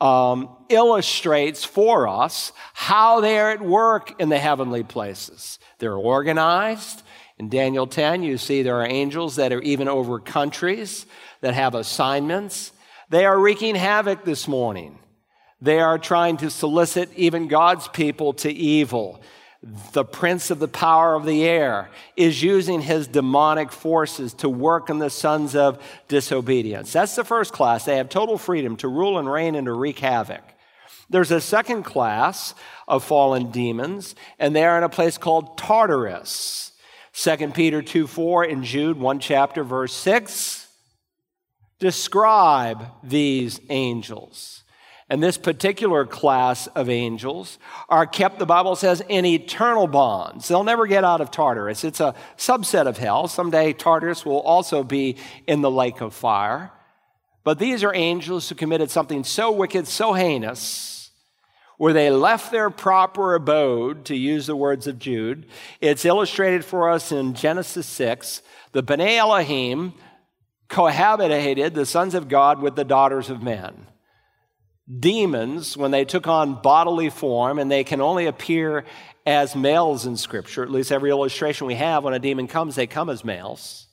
um, 0.00 0.54
illustrates 0.68 1.64
for 1.64 2.06
us 2.06 2.52
how 2.74 3.20
they 3.20 3.38
are 3.38 3.50
at 3.50 3.62
work 3.62 4.20
in 4.20 4.28
the 4.28 4.38
heavenly 4.38 4.82
places. 4.82 5.58
They're 5.78 5.96
organized. 5.96 7.02
In 7.38 7.48
Daniel 7.48 7.86
10, 7.86 8.22
you 8.22 8.38
see 8.38 8.62
there 8.62 8.80
are 8.80 8.86
angels 8.86 9.36
that 9.36 9.52
are 9.52 9.62
even 9.62 9.88
over 9.88 10.18
countries 10.18 11.06
that 11.40 11.54
have 11.54 11.74
assignments. 11.74 12.72
They 13.08 13.24
are 13.24 13.38
wreaking 13.38 13.76
havoc 13.76 14.24
this 14.24 14.48
morning. 14.48 14.98
They 15.60 15.78
are 15.78 15.98
trying 15.98 16.38
to 16.38 16.50
solicit 16.50 17.10
even 17.16 17.48
God's 17.48 17.88
people 17.88 18.32
to 18.34 18.50
evil. 18.50 19.22
The 19.92 20.04
prince 20.04 20.50
of 20.50 20.58
the 20.58 20.68
power 20.68 21.14
of 21.14 21.24
the 21.24 21.44
air 21.44 21.90
is 22.16 22.42
using 22.42 22.82
his 22.82 23.08
demonic 23.08 23.72
forces 23.72 24.34
to 24.34 24.48
work 24.48 24.90
in 24.90 24.98
the 24.98 25.10
sons 25.10 25.56
of 25.56 25.82
disobedience. 26.08 26.92
That's 26.92 27.16
the 27.16 27.24
first 27.24 27.52
class. 27.52 27.84
They 27.84 27.96
have 27.96 28.08
total 28.08 28.38
freedom 28.38 28.76
to 28.78 28.88
rule 28.88 29.18
and 29.18 29.30
reign 29.30 29.54
and 29.54 29.66
to 29.66 29.72
wreak 29.72 30.00
havoc. 30.00 30.42
There's 31.08 31.30
a 31.30 31.40
second 31.40 31.84
class 31.84 32.54
of 32.86 33.04
fallen 33.04 33.50
demons, 33.50 34.14
and 34.38 34.54
they 34.54 34.64
are 34.64 34.78
in 34.78 34.84
a 34.84 34.88
place 34.88 35.16
called 35.16 35.56
Tartarus. 35.56 36.72
2 37.14 37.52
Peter 37.54 37.82
2 37.82 38.06
4 38.06 38.44
and 38.44 38.64
Jude 38.64 38.98
1 38.98 39.20
chapter, 39.20 39.64
verse 39.64 39.94
6 39.94 40.65
describe 41.78 42.86
these 43.02 43.60
angels. 43.68 44.62
And 45.08 45.22
this 45.22 45.38
particular 45.38 46.04
class 46.04 46.66
of 46.68 46.88
angels 46.88 47.58
are 47.88 48.06
kept, 48.06 48.40
the 48.40 48.46
Bible 48.46 48.74
says, 48.74 49.02
in 49.08 49.24
eternal 49.24 49.86
bonds. 49.86 50.48
They'll 50.48 50.64
never 50.64 50.86
get 50.86 51.04
out 51.04 51.20
of 51.20 51.30
Tartarus. 51.30 51.84
It's 51.84 52.00
a 52.00 52.14
subset 52.36 52.86
of 52.88 52.98
hell. 52.98 53.28
Someday 53.28 53.72
Tartarus 53.72 54.26
will 54.26 54.40
also 54.40 54.82
be 54.82 55.16
in 55.46 55.60
the 55.60 55.70
lake 55.70 56.00
of 56.00 56.12
fire. 56.12 56.72
But 57.44 57.60
these 57.60 57.84
are 57.84 57.94
angels 57.94 58.48
who 58.48 58.56
committed 58.56 58.90
something 58.90 59.22
so 59.22 59.52
wicked, 59.52 59.86
so 59.86 60.14
heinous, 60.14 61.10
where 61.78 61.92
they 61.92 62.10
left 62.10 62.50
their 62.50 62.70
proper 62.70 63.36
abode, 63.36 64.06
to 64.06 64.16
use 64.16 64.48
the 64.48 64.56
words 64.56 64.88
of 64.88 64.98
Jude. 64.98 65.46
It's 65.80 66.04
illustrated 66.04 66.64
for 66.64 66.90
us 66.90 67.12
in 67.12 67.34
Genesis 67.34 67.86
6. 67.86 68.42
The 68.72 68.82
B'nai 68.82 69.18
Elohim, 69.18 69.94
cohabitated 70.68 71.74
the 71.74 71.86
sons 71.86 72.14
of 72.14 72.28
God 72.28 72.60
with 72.60 72.76
the 72.76 72.84
daughters 72.84 73.30
of 73.30 73.42
men. 73.42 73.86
demons 74.88 75.76
when 75.76 75.90
they 75.90 76.04
took 76.04 76.28
on 76.28 76.62
bodily 76.62 77.10
form, 77.10 77.58
and 77.58 77.70
they 77.70 77.84
can 77.84 78.00
only 78.00 78.26
appear 78.26 78.84
as 79.26 79.56
males 79.56 80.06
in 80.06 80.16
Scripture. 80.16 80.62
At 80.62 80.70
least 80.70 80.92
every 80.92 81.10
illustration 81.10 81.66
we 81.66 81.74
have 81.74 82.04
when 82.04 82.14
a 82.14 82.20
demon 82.20 82.46
comes, 82.46 82.76
they 82.76 82.86
come 82.86 83.10
as 83.10 83.24
males. 83.24 83.88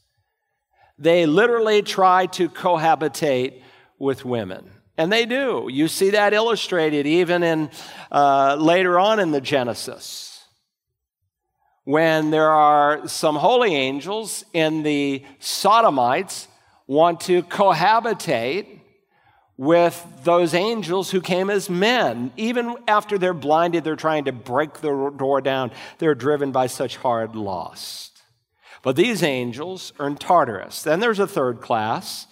They 0.99 1.25
literally 1.25 1.81
try 1.81 2.27
to 2.27 2.47
cohabitate 2.49 3.63
with 3.97 4.23
women. 4.23 4.69
And 4.95 5.11
they 5.11 5.25
do. 5.25 5.67
You 5.71 5.87
see 5.87 6.11
that 6.11 6.33
illustrated 6.33 7.07
even 7.07 7.41
in 7.41 7.71
uh, 8.11 8.55
later 8.59 8.99
on 8.99 9.19
in 9.19 9.31
the 9.31 9.41
Genesis 9.41 10.45
when 11.85 12.29
there 12.29 12.51
are 12.51 13.07
some 13.07 13.35
holy 13.35 13.75
angels 13.75 14.45
in 14.53 14.83
the 14.83 15.25
sodomites 15.39 16.47
want 16.87 17.21
to 17.21 17.43
cohabitate 17.43 18.79
with 19.57 20.05
those 20.23 20.53
angels 20.53 21.11
who 21.11 21.21
came 21.21 21.49
as 21.49 21.69
men. 21.69 22.31
Even 22.37 22.75
after 22.87 23.17
they're 23.17 23.33
blinded, 23.33 23.83
they're 23.83 23.95
trying 23.95 24.25
to 24.25 24.31
break 24.31 24.75
the 24.75 25.11
door 25.15 25.41
down. 25.41 25.71
They're 25.99 26.15
driven 26.15 26.51
by 26.51 26.67
such 26.67 26.97
hard 26.97 27.35
lust. 27.35 28.21
But 28.81 28.95
these 28.95 29.23
angels 29.23 29.93
are 29.99 30.07
in 30.07 30.15
Tartarus. 30.15 30.83
Then 30.83 30.99
there's 30.99 31.19
a 31.19 31.27
third 31.27 31.61
class, 31.61 32.27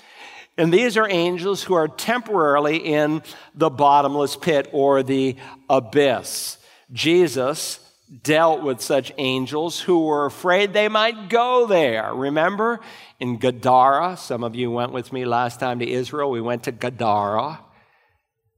and 0.57 0.73
these 0.73 0.97
are 0.97 1.09
angels 1.09 1.63
who 1.63 1.73
are 1.73 1.87
temporarily 1.87 2.77
in 2.77 3.23
the 3.55 3.69
bottomless 3.69 4.35
pit 4.35 4.69
or 4.73 5.01
the 5.01 5.37
abyss. 5.69 6.57
Jesus 6.91 7.79
dealt 8.23 8.61
with 8.61 8.81
such 8.81 9.13
angels 9.17 9.79
who 9.79 10.05
were 10.05 10.25
afraid 10.25 10.73
they 10.73 10.89
might 10.89 11.29
go 11.29 11.65
there. 11.65 12.13
Remember 12.13 12.81
in 13.19 13.37
Gadara, 13.37 14.17
some 14.17 14.43
of 14.43 14.55
you 14.55 14.69
went 14.69 14.91
with 14.91 15.13
me 15.13 15.23
last 15.23 15.59
time 15.59 15.79
to 15.79 15.89
Israel. 15.89 16.29
We 16.29 16.41
went 16.41 16.63
to 16.63 16.71
Gadara. 16.71 17.59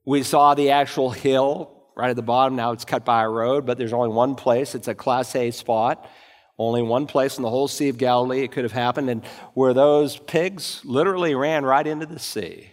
We 0.05 0.23
saw 0.23 0.55
the 0.55 0.71
actual 0.71 1.11
hill 1.11 1.69
right 1.95 2.09
at 2.09 2.15
the 2.15 2.23
bottom. 2.23 2.55
Now 2.55 2.71
it's 2.71 2.85
cut 2.85 3.05
by 3.05 3.23
a 3.23 3.29
road, 3.29 3.65
but 3.65 3.77
there's 3.77 3.93
only 3.93 4.09
one 4.09 4.35
place. 4.35 4.73
It's 4.73 4.87
a 4.87 4.95
Class 4.95 5.35
A 5.35 5.51
spot. 5.51 6.09
Only 6.57 6.81
one 6.81 7.07
place 7.07 7.37
in 7.37 7.43
the 7.43 7.49
whole 7.49 7.67
Sea 7.67 7.89
of 7.89 7.97
Galilee 7.97 8.43
it 8.43 8.51
could 8.51 8.63
have 8.63 8.73
happened, 8.73 9.09
and 9.09 9.25
where 9.55 9.73
those 9.73 10.17
pigs 10.17 10.81
literally 10.83 11.33
ran 11.33 11.65
right 11.65 11.85
into 11.85 12.05
the 12.05 12.19
sea. 12.19 12.69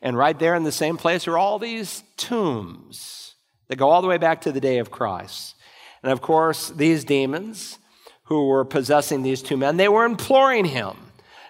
And 0.00 0.16
right 0.16 0.38
there 0.38 0.54
in 0.54 0.64
the 0.64 0.72
same 0.72 0.96
place 0.96 1.28
are 1.28 1.36
all 1.36 1.58
these 1.58 2.02
tombs 2.16 3.34
that 3.68 3.76
go 3.76 3.90
all 3.90 4.00
the 4.00 4.08
way 4.08 4.18
back 4.18 4.42
to 4.42 4.52
the 4.52 4.60
day 4.60 4.78
of 4.78 4.90
Christ. 4.90 5.55
And 6.02 6.12
of 6.12 6.20
course, 6.20 6.70
these 6.70 7.04
demons 7.04 7.78
who 8.24 8.46
were 8.46 8.64
possessing 8.64 9.22
these 9.22 9.42
two 9.42 9.56
men, 9.56 9.76
they 9.76 9.88
were 9.88 10.04
imploring 10.04 10.64
him 10.66 10.96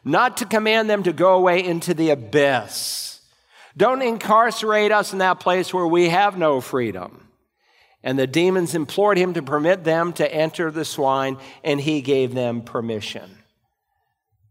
not 0.04 0.36
to 0.36 0.44
command 0.44 0.88
them 0.88 1.02
to 1.02 1.12
go 1.12 1.34
away 1.34 1.64
into 1.64 1.92
the 1.92 2.10
abyss. 2.10 3.20
Don't 3.76 4.02
incarcerate 4.02 4.92
us 4.92 5.12
in 5.12 5.18
that 5.18 5.40
place 5.40 5.74
where 5.74 5.86
we 5.86 6.08
have 6.08 6.38
no 6.38 6.60
freedom. 6.60 7.28
And 8.02 8.16
the 8.16 8.28
demons 8.28 8.76
implored 8.76 9.18
him 9.18 9.34
to 9.34 9.42
permit 9.42 9.82
them 9.82 10.12
to 10.14 10.32
enter 10.32 10.70
the 10.70 10.84
swine, 10.84 11.38
and 11.64 11.80
he 11.80 12.00
gave 12.02 12.34
them 12.34 12.62
permission. 12.62 13.38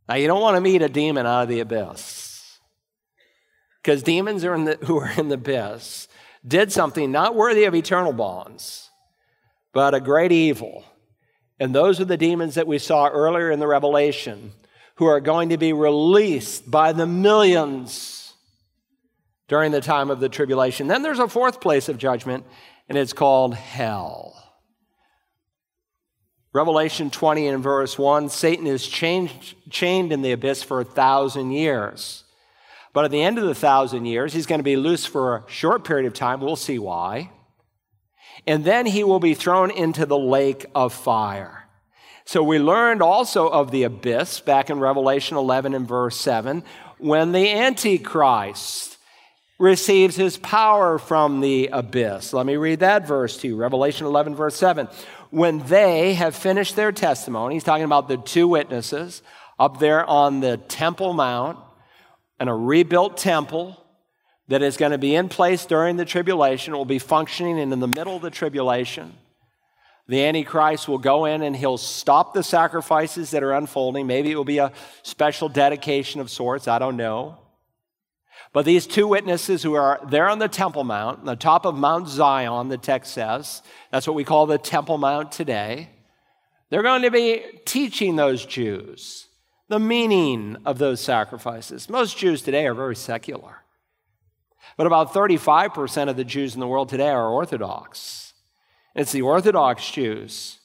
Now, 0.10 0.16
you 0.16 0.28
don't 0.28 0.41
want 0.41 0.58
to 0.58 0.62
meet 0.62 0.82
a 0.82 0.89
demon 0.89 1.26
out 1.26 1.43
of 1.43 1.50
the 1.50 1.62
abyss. 1.62 2.60
Because 3.82 4.04
demons 4.04 4.43
are 4.43 4.58
the, 4.64 4.78
who 4.86 5.00
are 5.00 5.12
in 5.12 5.30
the 5.30 5.36
abyss 5.36 6.10
did 6.46 6.72
something 6.72 7.12
not 7.12 7.34
worthy 7.34 7.64
of 7.64 7.74
eternal 7.74 8.14
bonds 8.14 8.84
but 9.76 9.93
a 9.93 9.99
great 9.99 10.32
evil. 10.32 10.86
And 11.59 11.76
those 11.76 11.99
are 11.99 12.05
the 12.05 12.17
demons 12.17 12.55
that 12.55 12.65
we 12.65 12.80
saw 12.80 13.09
earlier 13.09 13.51
in 13.51 13.59
the 13.59 13.67
Revelation 13.67 14.53
who 14.95 15.05
are 15.05 15.19
going 15.19 15.49
to 15.49 15.57
be 15.57 15.73
released 15.73 16.71
by 16.71 16.93
the 16.93 17.05
millions 17.05 18.34
during 19.49 19.73
the 19.73 19.82
time 19.82 20.09
of 20.09 20.21
the 20.21 20.30
tribulation. 20.30 20.88
Then 20.88 21.03
there's 21.03 21.19
a 21.19 21.28
fourth 21.28 21.59
place 21.59 21.89
of 21.89 21.97
judgment, 21.97 22.45
and 22.88 22.97
it's 22.97 23.11
called 23.11 23.53
hell. 23.53 24.41
Revelation 26.53 27.09
20 27.09 27.47
and 27.49 27.61
verse 27.61 27.99
1 27.99 28.30
Satan 28.30 28.67
is 28.67 28.88
changed, 28.88 29.55
chained 29.69 30.13
in 30.13 30.21
the 30.21 30.32
abyss 30.32 30.63
for 30.63 30.80
a 30.80 30.86
thousand 30.86 31.51
years. 31.51 32.23
But 32.93 33.03
at 33.03 33.11
the 33.11 33.21
end 33.21 33.38
of 33.38 33.43
the 33.43 33.53
thousand 33.53 34.05
years, 34.05 34.32
he's 34.32 34.45
going 34.45 34.59
to 34.59 34.63
be 34.63 34.78
loose 34.78 35.05
for 35.05 35.36
a 35.36 35.43
short 35.47 35.84
period 35.84 36.07
of 36.07 36.13
time. 36.13 36.39
We'll 36.39 36.55
see 36.55 36.80
why 36.80 37.32
and 38.45 38.63
then 38.63 38.86
he 38.86 39.03
will 39.03 39.19
be 39.19 39.33
thrown 39.33 39.71
into 39.71 40.05
the 40.05 40.17
lake 40.17 40.65
of 40.75 40.93
fire. 40.93 41.67
So 42.25 42.41
we 42.41 42.57
learned 42.57 43.01
also 43.01 43.47
of 43.47 43.71
the 43.71 43.83
abyss 43.83 44.39
back 44.39 44.69
in 44.69 44.79
Revelation 44.79 45.38
11 45.38 45.73
and 45.73 45.88
verse 45.88 46.17
7 46.17 46.63
when 46.97 47.31
the 47.31 47.51
Antichrist 47.51 48.97
receives 49.59 50.15
his 50.15 50.38
power 50.38 50.97
from 50.97 51.39
the 51.39 51.69
abyss. 51.71 52.33
Let 52.33 52.45
me 52.45 52.55
read 52.57 52.79
that 52.79 53.07
verse 53.07 53.38
to 53.38 53.47
you 53.47 53.55
Revelation 53.55 54.05
11, 54.05 54.36
verse 54.36 54.55
7. 54.55 54.88
When 55.29 55.59
they 55.67 56.13
have 56.15 56.36
finished 56.36 56.75
their 56.75 56.91
testimony, 56.91 57.55
he's 57.55 57.63
talking 57.63 57.86
about 57.86 58.07
the 58.07 58.17
two 58.17 58.47
witnesses 58.47 59.21
up 59.59 59.79
there 59.79 60.05
on 60.05 60.39
the 60.39 60.57
Temple 60.57 61.13
Mount 61.13 61.59
and 62.39 62.49
a 62.49 62.53
rebuilt 62.53 63.17
temple 63.17 63.84
that 64.48 64.62
is 64.62 64.78
going 64.78 64.91
to 64.91 64.98
be 64.98 65.16
in 65.16 65.30
place 65.30 65.66
during 65.66 65.98
the 65.98 66.06
tribulation. 66.06 66.74
Will 66.74 66.86
be 66.86 67.00
functioning 67.00 67.60
and 67.60 67.74
in 67.74 67.80
the 67.80 67.88
middle 67.88 68.16
of 68.16 68.22
the 68.22 68.30
tribulation. 68.30 69.14
The 70.08 70.24
Antichrist 70.24 70.88
will 70.88 71.00
go 71.00 71.26
in 71.26 71.41
and 71.41 71.56
he'll 71.56 71.78
stop 71.78 72.34
the 72.34 72.43
sacrifices 72.43 73.32
that 73.32 73.41
are 73.41 73.54
unfolding. 73.54 74.06
Maybe 74.06 74.32
it 74.32 74.36
will 74.36 74.46
be 74.46 74.60
a 74.60 74.72
special 75.02 75.50
dedication 75.50 76.22
of 76.22 76.30
sorts. 76.30 76.68
I 76.68 76.78
don't 76.78 76.98
know. 76.98 77.39
But 78.54 78.66
these 78.66 78.86
two 78.86 79.08
witnesses 79.08 79.64
who 79.64 79.74
are 79.74 80.00
there 80.08 80.30
on 80.30 80.39
the 80.39 80.48
Temple 80.48 80.84
Mount, 80.84 81.20
on 81.20 81.26
the 81.26 81.36
top 81.36 81.66
of 81.66 81.76
Mount 81.76 82.08
Zion, 82.08 82.70
the 82.70 82.78
text 82.78 83.14
says, 83.14 83.64
that's 83.91 84.08
what 84.08 84.16
we 84.16 84.24
call 84.24 84.46
the 84.46 84.60
Temple 84.60 84.98
Mount 84.98 85.32
today. 85.32 85.89
They're 86.70 86.84
going 86.84 87.02
to 87.02 87.12
be 87.12 87.43
teaching 87.66 88.16
those 88.16 88.46
Jews 88.46 89.28
the 89.68 89.80
meaning 89.80 90.58
of 90.66 90.78
those 90.78 91.02
sacrifices. 91.02 91.89
Most 91.89 92.18
Jews 92.18 92.43
today 92.43 92.68
are 92.68 92.76
very 92.76 92.96
secular. 92.96 93.64
But 94.78 94.88
about 94.88 95.13
35% 95.13 96.09
of 96.09 96.18
the 96.18 96.24
Jews 96.24 96.53
in 96.53 96.59
the 96.59 96.68
world 96.68 96.89
today 96.89 97.09
are 97.09 97.30
Orthodox. 97.30 98.34
It's 98.95 99.11
the 99.11 99.22
Orthodox 99.22 99.89
Jews 99.89 100.59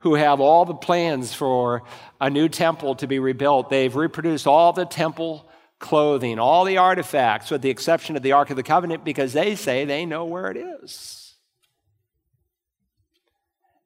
who 0.00 0.14
have 0.14 0.40
all 0.40 0.64
the 0.64 0.74
plans 0.74 1.32
for 1.32 1.84
a 2.20 2.28
new 2.28 2.48
temple 2.48 2.96
to 2.96 3.06
be 3.06 3.20
rebuilt. 3.20 3.70
They've 3.70 3.94
reproduced 3.94 4.46
all 4.48 4.72
the 4.72 4.84
temple 4.84 5.48
clothing, 5.78 6.38
all 6.38 6.64
the 6.64 6.78
artifacts, 6.78 7.50
with 7.50 7.62
the 7.62 7.70
exception 7.70 8.16
of 8.16 8.22
the 8.22 8.32
Ark 8.32 8.50
of 8.50 8.56
the 8.56 8.62
Covenant, 8.62 9.04
because 9.04 9.32
they 9.32 9.54
say 9.54 9.84
they 9.84 10.04
know 10.04 10.24
where 10.24 10.50
it 10.50 10.56
is. 10.56 11.34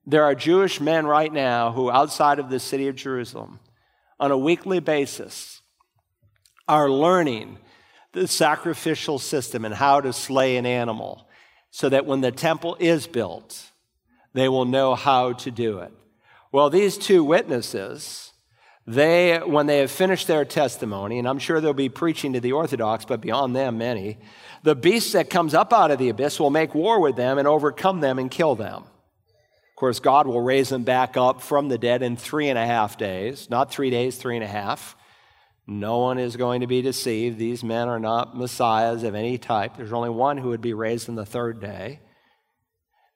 There 0.06 0.24
are 0.24 0.34
Jewish 0.34 0.80
men 0.80 1.06
right 1.06 1.32
now 1.32 1.72
who, 1.72 1.90
outside 1.90 2.38
of 2.38 2.48
the 2.48 2.60
city 2.60 2.88
of 2.88 2.96
Jerusalem, 2.96 3.58
on 4.20 4.30
a 4.30 4.38
weekly 4.38 4.80
basis, 4.80 5.60
are 6.68 6.88
learning 6.88 7.58
the 8.16 8.26
sacrificial 8.26 9.18
system 9.18 9.64
and 9.66 9.74
how 9.74 10.00
to 10.00 10.12
slay 10.12 10.56
an 10.56 10.64
animal 10.64 11.28
so 11.70 11.90
that 11.90 12.06
when 12.06 12.22
the 12.22 12.32
temple 12.32 12.74
is 12.80 13.06
built, 13.06 13.70
they 14.32 14.48
will 14.48 14.64
know 14.64 14.94
how 14.94 15.34
to 15.34 15.50
do 15.50 15.78
it. 15.80 15.92
Well, 16.50 16.70
these 16.70 16.96
two 16.96 17.22
witnesses, 17.22 18.32
they, 18.86 19.36
when 19.38 19.66
they 19.66 19.80
have 19.80 19.90
finished 19.90 20.26
their 20.26 20.46
testimony, 20.46 21.18
and 21.18 21.28
I'm 21.28 21.38
sure 21.38 21.60
they'll 21.60 21.74
be 21.74 21.90
preaching 21.90 22.32
to 22.32 22.40
the 22.40 22.52
Orthodox, 22.52 23.04
but 23.04 23.20
beyond 23.20 23.54
them, 23.54 23.76
many, 23.76 24.16
the 24.62 24.74
beast 24.74 25.12
that 25.12 25.28
comes 25.28 25.52
up 25.52 25.74
out 25.74 25.90
of 25.90 25.98
the 25.98 26.08
abyss 26.08 26.40
will 26.40 26.48
make 26.48 26.74
war 26.74 26.98
with 27.00 27.16
them 27.16 27.36
and 27.36 27.46
overcome 27.46 28.00
them 28.00 28.18
and 28.18 28.30
kill 28.30 28.54
them. 28.54 28.84
Of 28.84 29.76
course, 29.76 30.00
God 30.00 30.26
will 30.26 30.40
raise 30.40 30.70
them 30.70 30.84
back 30.84 31.18
up 31.18 31.42
from 31.42 31.68
the 31.68 31.76
dead 31.76 32.02
in 32.02 32.16
three 32.16 32.48
and 32.48 32.58
a 32.58 32.64
half 32.64 32.96
days, 32.96 33.50
not 33.50 33.70
three 33.70 33.90
days, 33.90 34.16
three 34.16 34.36
and 34.36 34.44
a 34.44 34.48
half. 34.48 34.96
No 35.66 35.98
one 35.98 36.18
is 36.18 36.36
going 36.36 36.60
to 36.60 36.66
be 36.66 36.80
deceived. 36.80 37.38
These 37.38 37.64
men 37.64 37.88
are 37.88 37.98
not 37.98 38.36
messiahs 38.36 39.02
of 39.02 39.14
any 39.14 39.36
type. 39.36 39.76
There's 39.76 39.92
only 39.92 40.10
one 40.10 40.38
who 40.38 40.50
would 40.50 40.60
be 40.60 40.74
raised 40.74 41.08
on 41.08 41.16
the 41.16 41.26
third 41.26 41.60
day. 41.60 42.00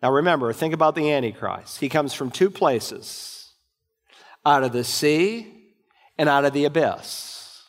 Now 0.02 0.10
remember, 0.10 0.52
think 0.52 0.74
about 0.74 0.94
the 0.94 1.12
Antichrist. 1.12 1.78
He 1.78 1.88
comes 1.88 2.12
from 2.12 2.30
two 2.30 2.50
places 2.50 3.52
out 4.44 4.64
of 4.64 4.72
the 4.72 4.82
sea 4.82 5.46
and 6.18 6.28
out 6.28 6.44
of 6.44 6.52
the 6.52 6.64
abyss. 6.64 7.62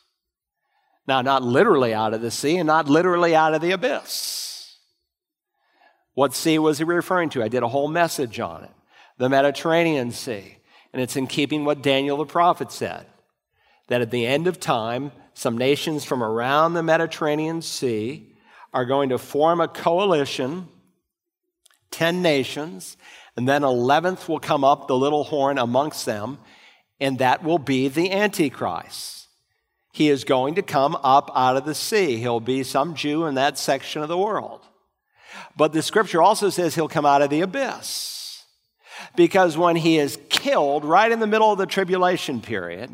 Now, 1.08 1.22
not 1.22 1.44
literally 1.44 1.94
out 1.94 2.14
of 2.14 2.22
the 2.22 2.32
sea 2.32 2.58
and 2.58 2.68
not 2.68 2.88
literally 2.88 3.36
out 3.36 3.54
of 3.54 3.62
the 3.62 3.72
abyss. 3.72 4.78
What 6.14 6.34
sea 6.34 6.58
was 6.60 6.78
he 6.78 6.84
referring 6.84 7.30
to? 7.32 7.44
I 7.44 7.48
did 7.48 7.64
a 7.64 7.68
whole 7.68 7.88
message 7.88 8.40
on 8.40 8.64
it 8.64 8.72
the 9.18 9.30
Mediterranean 9.30 10.12
Sea. 10.12 10.58
And 10.94 11.02
it's 11.02 11.16
in 11.16 11.28
keeping 11.28 11.64
what 11.64 11.84
Daniel 11.84 12.18
the 12.18 12.26
prophet 12.26 12.72
said 12.72 13.06
that 13.92 14.00
at 14.00 14.10
the 14.10 14.26
end 14.26 14.48
of 14.48 14.58
time, 14.58 15.12
some 15.34 15.58
nations 15.58 16.06
from 16.06 16.24
around 16.24 16.76
the 16.76 16.82
Mediterranean 16.82 17.62
Sea 17.62 18.26
are 18.74 18.86
going 18.86 19.10
to 19.10 19.18
form 19.18 19.60
a 19.60 19.68
coalition, 19.68 20.70
10 21.92 22.22
nations, 22.22 22.96
and 23.36 23.50
then 23.50 23.64
11th 23.64 24.30
will 24.30 24.40
come 24.40 24.64
up, 24.64 24.88
the 24.88 24.96
little 24.96 25.26
horn 25.26 25.58
amongst 25.58 26.06
them, 26.06 26.38
and 27.02 27.20
that 27.20 27.44
will 27.44 27.58
be 27.60 27.90
the 27.90 28.14
Antichrist. 28.14 29.28
He 29.92 30.08
is 30.08 30.24
going 30.24 30.56
to 30.56 30.62
come 30.62 30.96
up 31.04 31.30
out 31.36 31.58
of 31.58 31.66
the 31.66 31.76
sea. 31.76 32.16
He'll 32.16 32.40
be 32.40 32.64
some 32.64 32.96
Jew 32.96 33.26
in 33.26 33.36
that 33.36 33.58
section 33.58 34.02
of 34.02 34.08
the 34.08 34.18
world. 34.18 34.62
But 35.58 35.74
the 35.74 35.82
scripture 35.82 36.22
also 36.22 36.50
says 36.50 36.76
he'll 36.76 36.88
come 36.88 37.06
out 37.06 37.22
of 37.22 37.30
the 37.30 37.42
abyss. 37.42 38.46
Because 39.18 39.58
when 39.58 39.76
he 39.76 39.98
is 39.98 40.18
killed 40.30 40.86
right 40.86 41.12
in 41.12 41.20
the 41.20 41.28
middle 41.28 41.52
of 41.52 41.58
the 41.58 41.66
tribulation 41.66 42.40
period, 42.40 42.90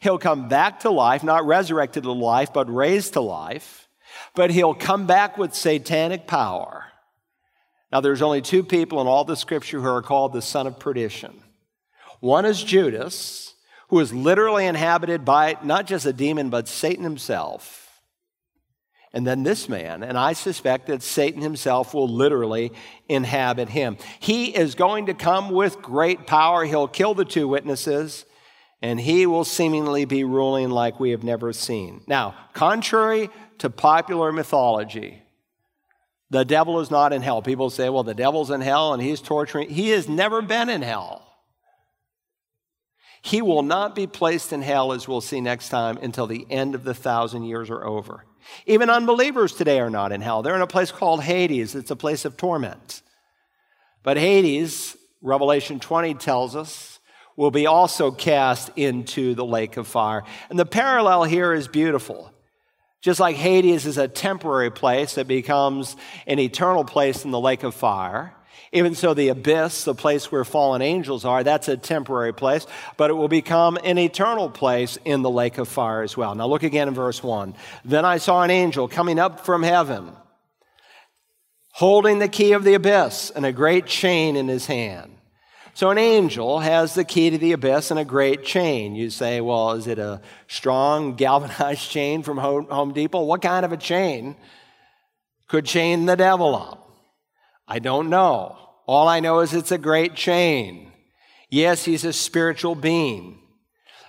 he'll 0.00 0.18
come 0.18 0.48
back 0.48 0.80
to 0.80 0.90
life, 0.90 1.22
not 1.22 1.46
resurrected 1.46 2.04
to 2.04 2.12
life, 2.12 2.52
but 2.52 2.72
raised 2.72 3.14
to 3.14 3.20
life. 3.20 3.88
But 4.34 4.50
he'll 4.50 4.74
come 4.74 5.06
back 5.06 5.38
with 5.38 5.54
satanic 5.54 6.26
power. 6.26 6.84
Now, 7.92 8.00
there's 8.00 8.22
only 8.22 8.42
two 8.42 8.62
people 8.62 9.00
in 9.00 9.06
all 9.06 9.24
the 9.24 9.36
scripture 9.36 9.80
who 9.80 9.88
are 9.88 10.02
called 10.02 10.32
the 10.32 10.42
son 10.42 10.66
of 10.66 10.78
perdition. 10.78 11.42
One 12.20 12.44
is 12.44 12.62
Judas, 12.62 13.54
who 13.88 13.98
is 13.98 14.12
literally 14.12 14.66
inhabited 14.66 15.24
by 15.24 15.56
not 15.64 15.86
just 15.86 16.06
a 16.06 16.12
demon, 16.12 16.50
but 16.50 16.68
Satan 16.68 17.02
himself. 17.02 17.90
And 19.12 19.26
then 19.26 19.42
this 19.42 19.68
man, 19.68 20.04
and 20.04 20.16
I 20.16 20.34
suspect 20.34 20.86
that 20.86 21.02
Satan 21.02 21.42
himself 21.42 21.94
will 21.94 22.08
literally 22.08 22.70
inhabit 23.08 23.68
him. 23.68 23.96
He 24.20 24.54
is 24.54 24.76
going 24.76 25.06
to 25.06 25.14
come 25.14 25.50
with 25.50 25.82
great 25.82 26.28
power. 26.28 26.64
He'll 26.64 26.86
kill 26.86 27.14
the 27.14 27.24
two 27.24 27.48
witnesses, 27.48 28.24
and 28.82 29.00
he 29.00 29.26
will 29.26 29.44
seemingly 29.44 30.04
be 30.04 30.24
ruling 30.24 30.70
like 30.70 30.98
we 30.98 31.10
have 31.10 31.22
never 31.22 31.52
seen. 31.52 32.02
Now, 32.06 32.34
contrary 32.54 33.28
to 33.58 33.68
popular 33.68 34.32
mythology, 34.32 35.22
the 36.30 36.44
devil 36.44 36.80
is 36.80 36.90
not 36.90 37.12
in 37.12 37.22
hell. 37.22 37.42
People 37.42 37.70
say, 37.70 37.88
well, 37.88 38.04
the 38.04 38.14
devil's 38.14 38.50
in 38.50 38.60
hell 38.60 38.94
and 38.94 39.02
he's 39.02 39.20
torturing. 39.20 39.68
He 39.68 39.90
has 39.90 40.08
never 40.08 40.40
been 40.40 40.68
in 40.68 40.82
hell. 40.82 41.26
He 43.22 43.42
will 43.42 43.62
not 43.62 43.94
be 43.94 44.06
placed 44.06 44.52
in 44.52 44.62
hell, 44.62 44.92
as 44.92 45.06
we'll 45.06 45.20
see 45.20 45.42
next 45.42 45.68
time, 45.68 45.98
until 45.98 46.26
the 46.26 46.46
end 46.48 46.74
of 46.74 46.84
the 46.84 46.94
thousand 46.94 47.42
years 47.44 47.68
are 47.68 47.84
over. 47.84 48.24
Even 48.64 48.88
unbelievers 48.88 49.52
today 49.52 49.78
are 49.78 49.90
not 49.90 50.12
in 50.12 50.22
hell. 50.22 50.42
They're 50.42 50.54
in 50.54 50.62
a 50.62 50.66
place 50.66 50.90
called 50.90 51.22
Hades, 51.22 51.74
it's 51.74 51.90
a 51.90 51.96
place 51.96 52.24
of 52.24 52.38
torment. 52.38 53.02
But 54.02 54.16
Hades, 54.16 54.96
Revelation 55.20 55.80
20 55.80 56.14
tells 56.14 56.56
us, 56.56 56.89
will 57.40 57.50
be 57.50 57.66
also 57.66 58.10
cast 58.10 58.70
into 58.76 59.34
the 59.34 59.46
lake 59.46 59.78
of 59.78 59.86
fire. 59.86 60.22
And 60.50 60.58
the 60.58 60.66
parallel 60.66 61.24
here 61.24 61.54
is 61.54 61.68
beautiful. 61.68 62.30
Just 63.00 63.18
like 63.18 63.34
Hades 63.34 63.86
is 63.86 63.96
a 63.96 64.08
temporary 64.08 64.70
place 64.70 65.14
that 65.14 65.26
becomes 65.26 65.96
an 66.26 66.38
eternal 66.38 66.84
place 66.84 67.24
in 67.24 67.30
the 67.30 67.40
lake 67.40 67.62
of 67.62 67.74
fire, 67.74 68.34
even 68.72 68.94
so, 68.94 69.14
the 69.14 69.28
abyss, 69.28 69.84
the 69.84 69.94
place 69.94 70.30
where 70.30 70.44
fallen 70.44 70.82
angels 70.82 71.24
are, 71.24 71.42
that's 71.42 71.68
a 71.68 71.78
temporary 71.78 72.34
place, 72.34 72.66
but 72.98 73.08
it 73.08 73.14
will 73.14 73.26
become 73.26 73.78
an 73.84 73.96
eternal 73.96 74.50
place 74.50 74.98
in 75.06 75.22
the 75.22 75.30
lake 75.30 75.56
of 75.56 75.66
fire 75.66 76.02
as 76.02 76.18
well. 76.18 76.34
Now, 76.34 76.46
look 76.46 76.62
again 76.62 76.88
in 76.88 76.94
verse 76.94 77.22
1. 77.22 77.54
Then 77.86 78.04
I 78.04 78.18
saw 78.18 78.42
an 78.42 78.50
angel 78.50 78.86
coming 78.86 79.18
up 79.18 79.46
from 79.46 79.62
heaven, 79.62 80.12
holding 81.70 82.18
the 82.18 82.28
key 82.28 82.52
of 82.52 82.64
the 82.64 82.74
abyss 82.74 83.30
and 83.34 83.46
a 83.46 83.52
great 83.52 83.86
chain 83.86 84.36
in 84.36 84.46
his 84.46 84.66
hand. 84.66 85.16
So, 85.74 85.90
an 85.90 85.98
angel 85.98 86.58
has 86.58 86.94
the 86.94 87.04
key 87.04 87.30
to 87.30 87.38
the 87.38 87.52
abyss 87.52 87.90
and 87.90 88.00
a 88.00 88.04
great 88.04 88.44
chain. 88.44 88.94
You 88.94 89.08
say, 89.08 89.40
well, 89.40 89.72
is 89.72 89.86
it 89.86 89.98
a 89.98 90.20
strong 90.48 91.14
galvanized 91.14 91.90
chain 91.90 92.22
from 92.22 92.38
Home 92.38 92.92
Depot? 92.92 93.22
What 93.22 93.42
kind 93.42 93.64
of 93.64 93.72
a 93.72 93.76
chain 93.76 94.36
could 95.48 95.64
chain 95.64 96.06
the 96.06 96.16
devil 96.16 96.54
up? 96.54 96.90
I 97.66 97.78
don't 97.78 98.10
know. 98.10 98.58
All 98.86 99.06
I 99.06 99.20
know 99.20 99.40
is 99.40 99.54
it's 99.54 99.70
a 99.70 99.78
great 99.78 100.16
chain. 100.16 100.90
Yes, 101.48 101.84
he's 101.84 102.04
a 102.04 102.12
spiritual 102.12 102.74
being. 102.74 103.38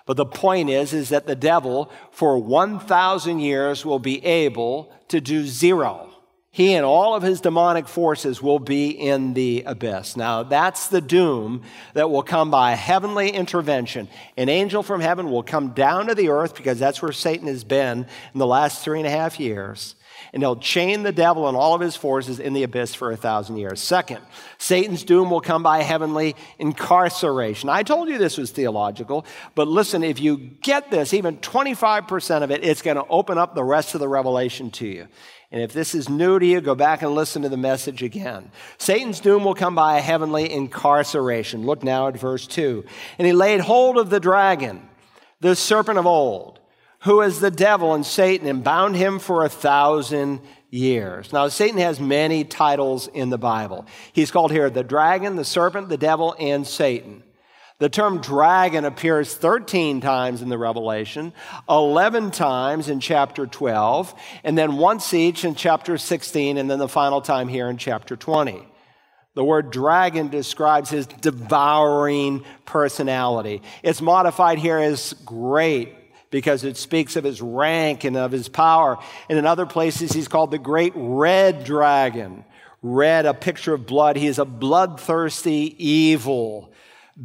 But 0.05 0.17
the 0.17 0.25
point 0.25 0.69
is, 0.69 0.93
is 0.93 1.09
that 1.09 1.27
the 1.27 1.35
devil 1.35 1.91
for 2.11 2.37
1,000 2.37 3.39
years 3.39 3.85
will 3.85 3.99
be 3.99 4.23
able 4.25 4.93
to 5.09 5.21
do 5.21 5.45
zero. 5.45 6.10
He 6.53 6.73
and 6.73 6.85
all 6.85 7.15
of 7.15 7.23
his 7.23 7.39
demonic 7.39 7.87
forces 7.87 8.41
will 8.41 8.59
be 8.59 8.89
in 8.89 9.33
the 9.33 9.63
abyss. 9.65 10.17
Now, 10.17 10.43
that's 10.43 10.89
the 10.89 10.99
doom 10.99 11.63
that 11.93 12.09
will 12.09 12.23
come 12.23 12.51
by 12.51 12.73
heavenly 12.73 13.29
intervention. 13.29 14.09
An 14.35 14.49
angel 14.49 14.83
from 14.83 14.99
heaven 14.99 15.31
will 15.31 15.43
come 15.43 15.69
down 15.69 16.07
to 16.07 16.15
the 16.15 16.27
earth 16.27 16.55
because 16.55 16.77
that's 16.77 17.01
where 17.01 17.13
Satan 17.13 17.47
has 17.47 17.63
been 17.63 18.05
in 18.33 18.39
the 18.39 18.45
last 18.45 18.83
three 18.83 18.99
and 18.99 19.07
a 19.07 19.11
half 19.11 19.39
years 19.39 19.95
and 20.33 20.41
he'll 20.41 20.55
chain 20.55 21.03
the 21.03 21.11
devil 21.11 21.47
and 21.47 21.57
all 21.57 21.73
of 21.73 21.81
his 21.81 21.95
forces 21.95 22.39
in 22.39 22.53
the 22.53 22.63
abyss 22.63 22.93
for 22.93 23.11
a 23.11 23.17
thousand 23.17 23.57
years. 23.57 23.79
Second, 23.81 24.19
Satan's 24.57 25.03
doom 25.03 25.29
will 25.29 25.41
come 25.41 25.63
by 25.63 25.81
heavenly 25.81 26.35
incarceration. 26.59 27.69
I 27.69 27.83
told 27.83 28.07
you 28.07 28.17
this 28.17 28.37
was 28.37 28.51
theological, 28.51 29.25
but 29.55 29.67
listen, 29.67 30.03
if 30.03 30.19
you 30.19 30.37
get 30.37 30.89
this, 30.91 31.13
even 31.13 31.37
25% 31.37 32.43
of 32.43 32.51
it, 32.51 32.63
it's 32.63 32.81
going 32.81 32.97
to 32.97 33.05
open 33.07 33.37
up 33.37 33.55
the 33.55 33.63
rest 33.63 33.93
of 33.93 33.99
the 33.99 34.07
revelation 34.07 34.71
to 34.71 34.87
you. 34.87 35.07
And 35.51 35.61
if 35.61 35.73
this 35.73 35.93
is 35.93 36.07
new 36.07 36.39
to 36.39 36.45
you, 36.45 36.61
go 36.61 36.75
back 36.75 37.01
and 37.01 37.13
listen 37.13 37.41
to 37.41 37.49
the 37.49 37.57
message 37.57 38.03
again. 38.03 38.51
Satan's 38.77 39.19
doom 39.19 39.43
will 39.43 39.53
come 39.53 39.75
by 39.75 39.97
a 39.97 40.01
heavenly 40.01 40.51
incarceration. 40.51 41.65
Look 41.65 41.83
now 41.83 42.07
at 42.07 42.17
verse 42.17 42.47
2. 42.47 42.85
And 43.17 43.27
he 43.27 43.33
laid 43.33 43.59
hold 43.59 43.97
of 43.97 44.09
the 44.09 44.19
dragon, 44.19 44.87
the 45.41 45.55
serpent 45.55 45.99
of 45.99 46.05
old 46.05 46.61
who 47.01 47.21
is 47.21 47.39
the 47.39 47.51
devil 47.51 47.93
and 47.93 48.05
Satan, 48.05 48.47
and 48.47 48.63
bound 48.63 48.95
him 48.95 49.19
for 49.19 49.43
a 49.43 49.49
thousand 49.49 50.39
years. 50.69 51.33
Now, 51.33 51.47
Satan 51.47 51.79
has 51.79 51.99
many 51.99 52.43
titles 52.43 53.07
in 53.07 53.29
the 53.29 53.39
Bible. 53.39 53.87
He's 54.13 54.29
called 54.29 54.51
here 54.51 54.69
the 54.69 54.83
dragon, 54.83 55.35
the 55.35 55.45
serpent, 55.45 55.89
the 55.89 55.97
devil, 55.97 56.35
and 56.39 56.65
Satan. 56.65 57.23
The 57.81 57.89
term 57.89 58.21
dragon 58.21 58.85
appears 58.85 59.33
13 59.33 60.01
times 60.01 60.43
in 60.43 60.49
the 60.49 60.57
Revelation, 60.59 61.33
11 61.67 62.29
times 62.29 62.89
in 62.89 62.99
chapter 62.99 63.47
12, 63.47 64.13
and 64.43 64.55
then 64.55 64.77
once 64.77 65.15
each 65.15 65.43
in 65.43 65.55
chapter 65.55 65.97
16, 65.97 66.59
and 66.59 66.69
then 66.69 66.77
the 66.77 66.87
final 66.87 67.21
time 67.21 67.47
here 67.47 67.71
in 67.71 67.77
chapter 67.77 68.15
20. 68.15 68.67
The 69.33 69.43
word 69.43 69.71
dragon 69.71 70.27
describes 70.27 70.91
his 70.91 71.07
devouring 71.07 72.45
personality. 72.65 73.63
It's 73.81 73.99
modified 73.99 74.59
here 74.59 74.77
as 74.77 75.13
great, 75.25 75.95
because 76.29 76.63
it 76.63 76.77
speaks 76.77 77.15
of 77.15 77.23
his 77.23 77.41
rank 77.41 78.03
and 78.03 78.15
of 78.15 78.31
his 78.31 78.47
power. 78.47 78.99
And 79.27 79.39
in 79.39 79.47
other 79.47 79.65
places, 79.65 80.11
he's 80.11 80.27
called 80.27 80.51
the 80.51 80.59
great 80.59 80.93
red 80.95 81.63
dragon. 81.63 82.45
Red, 82.83 83.25
a 83.25 83.33
picture 83.33 83.73
of 83.73 83.87
blood. 83.87 84.17
He 84.17 84.27
is 84.27 84.37
a 84.37 84.45
bloodthirsty, 84.45 85.75
evil 85.83 86.70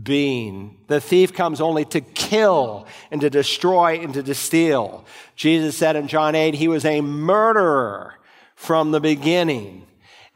being. 0.03 0.79
The 0.89 1.01
thief 1.01 1.33
comes 1.33 1.61
only 1.61 1.85
to 1.87 2.01
kill 2.01 2.87
and 3.11 3.21
to 3.21 3.31
destroy 3.31 4.01
and 4.01 4.13
to 4.15 4.35
steal. 4.35 5.05
Jesus 5.37 5.77
said 5.77 5.97
in 5.97 6.09
John 6.09 6.35
8, 6.35 6.55
he 6.55 6.69
was 6.69 6.85
a 6.85 7.01
murderer 7.01 8.15
from 8.55 8.91
the 8.91 9.01
beginning. 9.01 9.87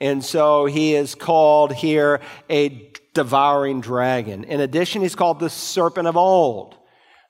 And 0.01 0.25
so 0.25 0.67
he 0.67 0.95
is 0.95 1.15
called 1.15 1.73
here 1.73 2.21
a 2.49 2.91
devouring 3.13 3.81
dragon. 3.81 4.45
In 4.45 4.61
addition, 4.61 5.03
he's 5.03 5.15
called 5.15 5.41
the 5.41 5.51
serpent 5.51 6.07
of 6.07 6.17
old. 6.17 6.77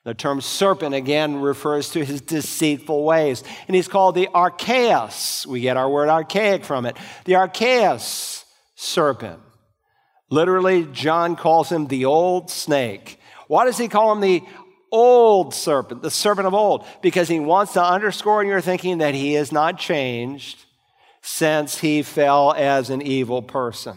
The 0.05 0.15
term 0.15 0.41
serpent 0.41 0.95
again 0.95 1.41
refers 1.41 1.91
to 1.91 2.05
his 2.05 2.21
deceitful 2.21 3.05
ways. 3.05 3.45
And 3.67 3.75
he's 3.75 3.89
called 3.89 4.15
the 4.15 4.29
archaios. 4.35 5.47
We 5.47 5.61
get 5.61 5.77
our 5.77 5.91
word 5.91 6.09
archaic 6.09 6.65
from 6.65 6.87
it. 6.87 6.97
The 7.25 7.35
archaios 7.35 8.45
serpent. 8.77 9.41
Literally, 10.31 10.85
John 10.93 11.37
calls 11.37 11.71
him 11.71 11.89
the 11.89 12.05
old 12.05 12.51
snake. 12.51 13.19
Why 13.49 13.65
does 13.65 13.79
he 13.79 13.89
call 13.89 14.13
him 14.13 14.21
the 14.21 14.43
old 14.93 15.55
serpent, 15.55 16.03
the 16.03 16.11
serpent 16.11 16.47
of 16.47 16.55
old? 16.55 16.87
Because 17.03 17.29
he 17.29 17.41
wants 17.41 17.73
to 17.73 17.85
underscore 17.85 18.41
in 18.41 18.49
your 18.49 18.61
thinking 18.61 18.99
that 18.99 19.15
he 19.15 19.35
has 19.35 19.51
not 19.51 19.77
changed 19.79 20.65
since 21.21 21.79
he 21.79 22.03
fell 22.03 22.53
as 22.53 22.91
an 22.91 23.03
evil 23.03 23.43
person. 23.43 23.97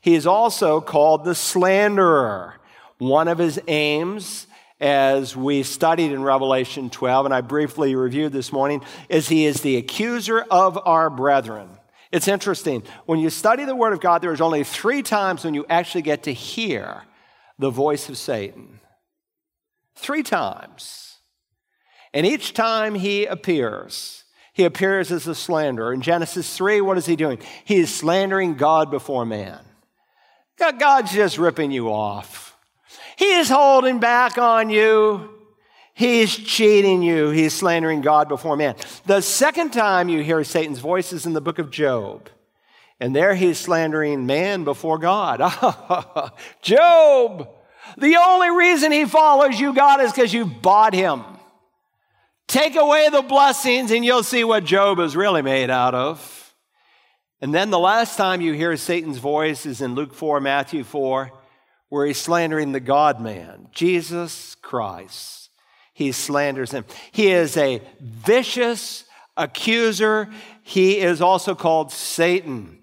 He 0.00 0.14
is 0.14 0.26
also 0.26 0.80
called 0.80 1.24
the 1.24 1.34
slanderer. 1.34 2.54
One 2.96 3.28
of 3.28 3.38
his 3.38 3.60
aims 3.68 4.46
as 4.80 5.36
we 5.36 5.62
studied 5.62 6.12
in 6.12 6.22
Revelation 6.22 6.88
12, 6.88 7.26
and 7.26 7.34
I 7.34 7.40
briefly 7.40 7.94
reviewed 7.94 8.32
this 8.32 8.52
morning, 8.52 8.82
is 9.08 9.28
he 9.28 9.44
is 9.44 9.60
the 9.60 9.76
accuser 9.76 10.40
of 10.50 10.78
our 10.84 11.10
brethren. 11.10 11.68
It's 12.10 12.28
interesting. 12.28 12.82
When 13.06 13.18
you 13.18 13.30
study 13.30 13.64
the 13.64 13.76
Word 13.76 13.92
of 13.92 14.00
God, 14.00 14.22
there's 14.22 14.40
only 14.40 14.64
three 14.64 15.02
times 15.02 15.44
when 15.44 15.54
you 15.54 15.66
actually 15.68 16.02
get 16.02 16.22
to 16.24 16.32
hear 16.32 17.02
the 17.58 17.70
voice 17.70 18.08
of 18.08 18.16
Satan. 18.16 18.80
Three 19.96 20.22
times. 20.22 21.16
And 22.14 22.24
each 22.24 22.54
time 22.54 22.94
he 22.94 23.26
appears, 23.26 24.24
he 24.54 24.64
appears 24.64 25.12
as 25.12 25.26
a 25.26 25.34
slanderer. 25.34 25.92
In 25.92 26.00
Genesis 26.00 26.56
3, 26.56 26.80
what 26.80 26.96
is 26.96 27.06
he 27.06 27.16
doing? 27.16 27.38
He 27.64 27.76
is 27.76 27.94
slandering 27.94 28.54
God 28.54 28.90
before 28.90 29.26
man. 29.26 29.60
God's 30.56 31.12
just 31.12 31.38
ripping 31.38 31.70
you 31.70 31.92
off. 31.92 32.56
He 33.16 33.34
is 33.34 33.48
holding 33.48 34.00
back 34.00 34.38
on 34.38 34.70
you. 34.70 35.37
He's 35.98 36.36
cheating 36.36 37.02
you. 37.02 37.30
He's 37.30 37.52
slandering 37.52 38.02
God 38.02 38.28
before 38.28 38.56
man. 38.56 38.76
The 39.06 39.20
second 39.20 39.72
time 39.72 40.08
you 40.08 40.22
hear 40.22 40.44
Satan's 40.44 40.78
voice 40.78 41.12
is 41.12 41.26
in 41.26 41.32
the 41.32 41.40
book 41.40 41.58
of 41.58 41.72
Job. 41.72 42.30
And 43.00 43.16
there 43.16 43.34
he's 43.34 43.58
slandering 43.58 44.24
man 44.24 44.62
before 44.62 44.98
God. 44.98 45.38
Job, 46.62 47.48
the 47.96 48.16
only 48.16 48.50
reason 48.50 48.92
he 48.92 49.06
follows 49.06 49.58
you, 49.58 49.74
God, 49.74 50.00
is 50.00 50.12
because 50.12 50.32
you 50.32 50.44
bought 50.44 50.94
him. 50.94 51.24
Take 52.46 52.76
away 52.76 53.08
the 53.08 53.22
blessings, 53.22 53.90
and 53.90 54.04
you'll 54.04 54.22
see 54.22 54.44
what 54.44 54.64
Job 54.64 55.00
is 55.00 55.16
really 55.16 55.42
made 55.42 55.68
out 55.68 55.96
of. 55.96 56.54
And 57.40 57.52
then 57.52 57.70
the 57.70 57.78
last 57.80 58.16
time 58.16 58.40
you 58.40 58.52
hear 58.52 58.76
Satan's 58.76 59.18
voice 59.18 59.66
is 59.66 59.80
in 59.80 59.96
Luke 59.96 60.14
4, 60.14 60.40
Matthew 60.40 60.84
4, 60.84 61.32
where 61.88 62.06
he's 62.06 62.20
slandering 62.20 62.70
the 62.70 62.78
God 62.78 63.20
man, 63.20 63.66
Jesus 63.72 64.54
Christ. 64.54 65.47
He 65.98 66.12
slanders 66.12 66.70
him. 66.70 66.84
He 67.10 67.32
is 67.32 67.56
a 67.56 67.82
vicious 68.00 69.02
accuser. 69.36 70.28
He 70.62 71.00
is 71.00 71.20
also 71.20 71.56
called 71.56 71.90
Satan. 71.90 72.78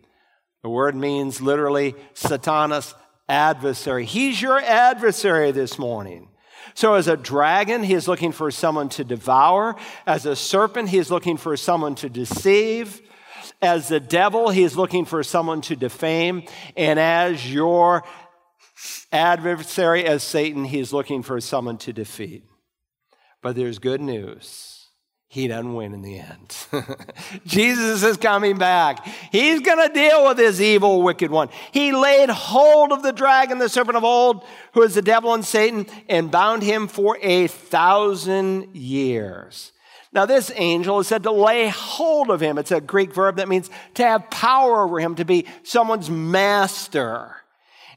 The 0.63 0.70
word 0.70 0.97
means 0.97 1.39
literally 1.39 1.95
Satanas 2.13 2.93
adversary. 3.30 4.03
He's 4.03 4.41
your 4.41 4.59
adversary 4.59 5.51
this 5.51 5.80
morning. 5.80 6.28
So, 6.74 6.95
as 6.95 7.07
a 7.07 7.16
dragon, 7.16 7.84
he 7.84 7.93
is 7.93 8.09
looking 8.09 8.34
for 8.34 8.51
someone 8.51 8.89
to 8.89 9.05
devour. 9.05 9.78
As 10.05 10.26
a 10.26 10.36
serpent, 10.36 10.89
he 10.89 10.97
is 10.97 11.09
looking 11.09 11.38
for 11.38 11.55
someone 11.55 11.95
to 11.95 12.09
deceive. 12.09 13.01
As 13.61 13.88
the 13.88 14.01
devil, 14.01 14.49
he 14.49 14.63
is 14.63 14.76
looking 14.76 15.05
for 15.05 15.24
someone 15.24 15.61
to 15.61 15.78
defame. 15.78 16.43
And 16.76 16.99
as 16.99 17.49
your 17.49 18.03
adversary, 19.13 20.03
as 20.03 20.22
Satan, 20.22 20.66
he 20.66 20.80
is 20.80 20.91
looking 20.91 21.24
for 21.24 21.39
someone 21.39 21.78
to 21.78 21.93
defeat. 21.93 22.43
But 23.46 23.56
there's 23.56 23.78
good 23.78 24.02
news. 24.02 24.88
He 25.28 25.48
doesn't 25.48 25.76
win 25.76 25.93
in 25.93 26.02
the 26.02 26.18
end. 26.18 26.56
Jesus 27.46 28.02
is 28.02 28.18
coming 28.18 28.58
back. 28.58 29.06
He's 29.32 29.60
going 29.60 29.88
to 29.88 29.93
deal 29.93 30.26
with 30.26 30.38
this 30.38 30.60
evil, 30.60 31.04
wicked 31.04 31.30
one. 31.30 31.50
He 31.72 31.91
laid 31.91 32.32
hold 32.32 32.91
of 32.91 33.04
the 33.04 33.14
dragon, 33.14 33.60
the 33.60 33.70
serpent 33.70 33.98
of 33.98 34.04
old, 34.04 34.43
who 34.74 34.82
is 34.82 34.96
the 34.96 35.04
devil 35.04 35.36
and 35.36 35.46
Satan, 35.46 35.86
and 36.10 36.32
bound 36.32 36.64
him 36.64 36.88
for 36.88 37.20
a 37.22 37.46
thousand 37.46 38.76
years. 38.76 39.74
Now, 40.12 40.26
this 40.26 40.52
angel 40.56 41.00
is 41.02 41.08
said 41.08 41.22
to 41.22 41.32
lay 41.32 41.68
hold 41.68 42.32
of 42.32 42.41
him. 42.41 42.58
It's 42.58 42.72
a 42.72 42.82
Greek 42.82 43.14
verb 43.14 43.36
that 43.36 43.48
means 43.48 43.70
to 43.93 44.04
have 44.04 44.32
power 44.32 44.82
over 44.82 45.00
him, 45.00 45.14
to 45.18 45.24
be 45.24 45.46
someone's 45.62 46.10
master. 46.10 47.36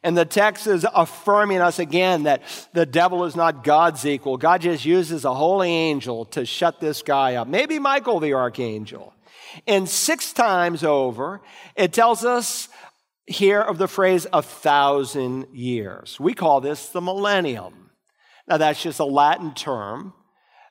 And 0.03 0.16
the 0.16 0.24
text 0.24 0.66
is 0.66 0.86
affirming 0.94 1.61
us 1.61 1.78
again 1.78 2.24
that 2.24 2.42
the 2.72 2.86
devil 2.86 3.24
is 3.24 3.34
not 3.34 3.64
God's 3.64 4.07
equal. 4.07 4.36
God 4.36 4.61
just 4.61 4.84
uses 4.84 5.24
a 5.24 5.34
holy 5.34 5.70
angel 5.70 6.24
to 6.26 6.46
shut 6.46 6.80
this 6.80 7.03
guy 7.03 7.34
up. 7.34 7.49
Maybe 7.49 7.78
Michael 7.78 8.20
the 8.20 8.34
archangel. 8.34 9.14
And 9.66 9.88
six 9.88 10.32
times 10.32 10.84
over, 10.84 11.40
it 11.74 11.92
tells 11.92 12.24
us 12.24 12.68
here 13.26 13.61
of 13.61 13.78
the 13.78 13.88
phrase 13.88 14.26
a 14.32 14.42
thousand 14.42 15.46
years. 15.53 16.18
We 16.20 16.34
call 16.34 16.61
this 16.61 16.88
the 16.88 17.01
millennium. 17.01 17.90
Now, 18.46 18.57
that's 18.57 18.82
just 18.82 19.01
a 19.01 19.05
Latin 19.05 19.53
term 19.55 20.14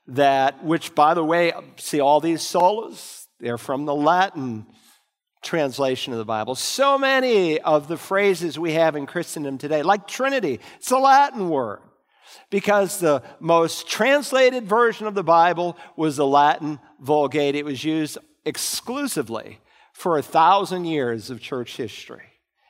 that, 0.07 0.63
which 0.63 0.95
by 0.95 1.13
the 1.13 1.23
way, 1.23 1.53
see 1.75 1.99
all 1.99 2.19
these 2.19 2.41
solas, 2.41 3.27
they're 3.39 3.57
from 3.59 3.85
the 3.85 3.93
Latin 3.93 4.65
translation 5.47 6.13
of 6.13 6.19
the 6.19 6.25
Bible. 6.25 6.53
So 6.53 6.97
many 6.97 7.59
of 7.59 7.87
the 7.87 7.97
phrases 7.97 8.59
we 8.59 8.73
have 8.73 8.95
in 8.95 9.05
Christendom 9.05 9.57
today, 9.57 9.81
like 9.81 10.07
Trinity, 10.07 10.59
it's 10.75 10.91
a 10.91 10.97
Latin 10.97 11.49
word 11.49 11.79
because 12.49 12.99
the 12.99 13.23
most 13.39 13.87
translated 13.87 14.67
version 14.67 15.07
of 15.07 15.15
the 15.15 15.23
Bible 15.23 15.77
was 15.95 16.17
the 16.17 16.27
Latin 16.27 16.79
Vulgate. 16.99 17.55
It 17.55 17.65
was 17.65 17.83
used 17.83 18.17
exclusively 18.45 19.59
for 19.93 20.17
a 20.17 20.21
thousand 20.21 20.85
years 20.85 21.29
of 21.29 21.41
church 21.41 21.77
history. 21.77 22.23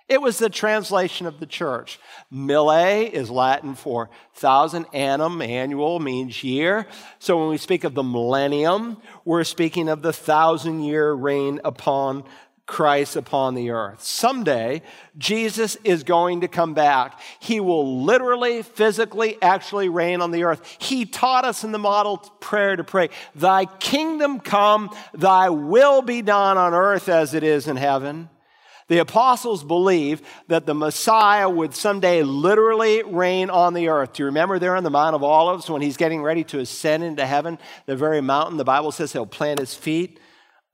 It 0.07 0.21
was 0.21 0.37
the 0.37 0.49
translation 0.49 1.27
of 1.27 1.41
the 1.41 1.45
church. 1.45 1.99
Mille 2.31 2.69
is 2.69 3.29
Latin 3.29 3.75
for 3.75 4.09
thousand, 4.33 4.85
annum, 4.93 5.41
annual, 5.41 5.99
means 5.99 6.45
year. 6.45 6.87
So 7.19 7.37
when 7.37 7.49
we 7.49 7.57
speak 7.57 7.83
of 7.83 7.93
the 7.93 8.03
millennium, 8.03 9.01
we're 9.25 9.43
speaking 9.43 9.89
of 9.89 10.01
the 10.01 10.13
thousand 10.13 10.83
year 10.83 11.11
reign 11.11 11.59
upon 11.65 12.23
Christ 12.67 13.15
upon 13.15 13.55
the 13.55 13.71
earth. 13.71 14.03
Someday, 14.03 14.81
Jesus 15.17 15.77
is 15.85 16.03
going 16.03 16.41
to 16.41 16.49
come 16.49 16.73
back. 16.73 17.19
He 17.39 17.61
will 17.61 18.03
literally, 18.03 18.61
physically, 18.61 19.41
actually 19.41 19.87
reign 19.87 20.21
on 20.21 20.31
the 20.31 20.43
earth. 20.43 20.75
He 20.77 21.05
taught 21.05 21.45
us 21.45 21.63
in 21.63 21.71
the 21.71 21.79
model 21.79 22.17
prayer 22.17 22.75
to 22.75 22.83
pray, 22.83 23.09
Thy 23.33 23.65
kingdom 23.65 24.41
come, 24.41 24.95
Thy 25.13 25.49
will 25.49 26.01
be 26.01 26.21
done 26.21 26.57
on 26.57 26.73
earth 26.73 27.07
as 27.07 27.33
it 27.33 27.43
is 27.43 27.67
in 27.67 27.77
heaven. 27.77 28.29
The 28.89 28.99
apostles 28.99 29.63
believe 29.63 30.21
that 30.47 30.65
the 30.65 30.73
Messiah 30.73 31.49
would 31.49 31.73
someday 31.73 32.23
literally 32.23 33.01
reign 33.03 33.49
on 33.49 33.73
the 33.73 33.89
earth. 33.89 34.13
Do 34.13 34.23
you 34.23 34.27
remember 34.27 34.59
there 34.59 34.75
on 34.75 34.83
the 34.83 34.89
Mount 34.89 35.15
of 35.15 35.23
Olives 35.23 35.69
when 35.69 35.81
he's 35.81 35.97
getting 35.97 36.21
ready 36.21 36.43
to 36.45 36.59
ascend 36.59 37.03
into 37.03 37.25
heaven? 37.25 37.59
The 37.85 37.97
very 37.97 38.21
mountain, 38.21 38.57
the 38.57 38.63
Bible 38.63 38.91
says 38.91 39.11
he'll 39.11 39.25
plant 39.25 39.59
his 39.59 39.73
feet 39.73 40.19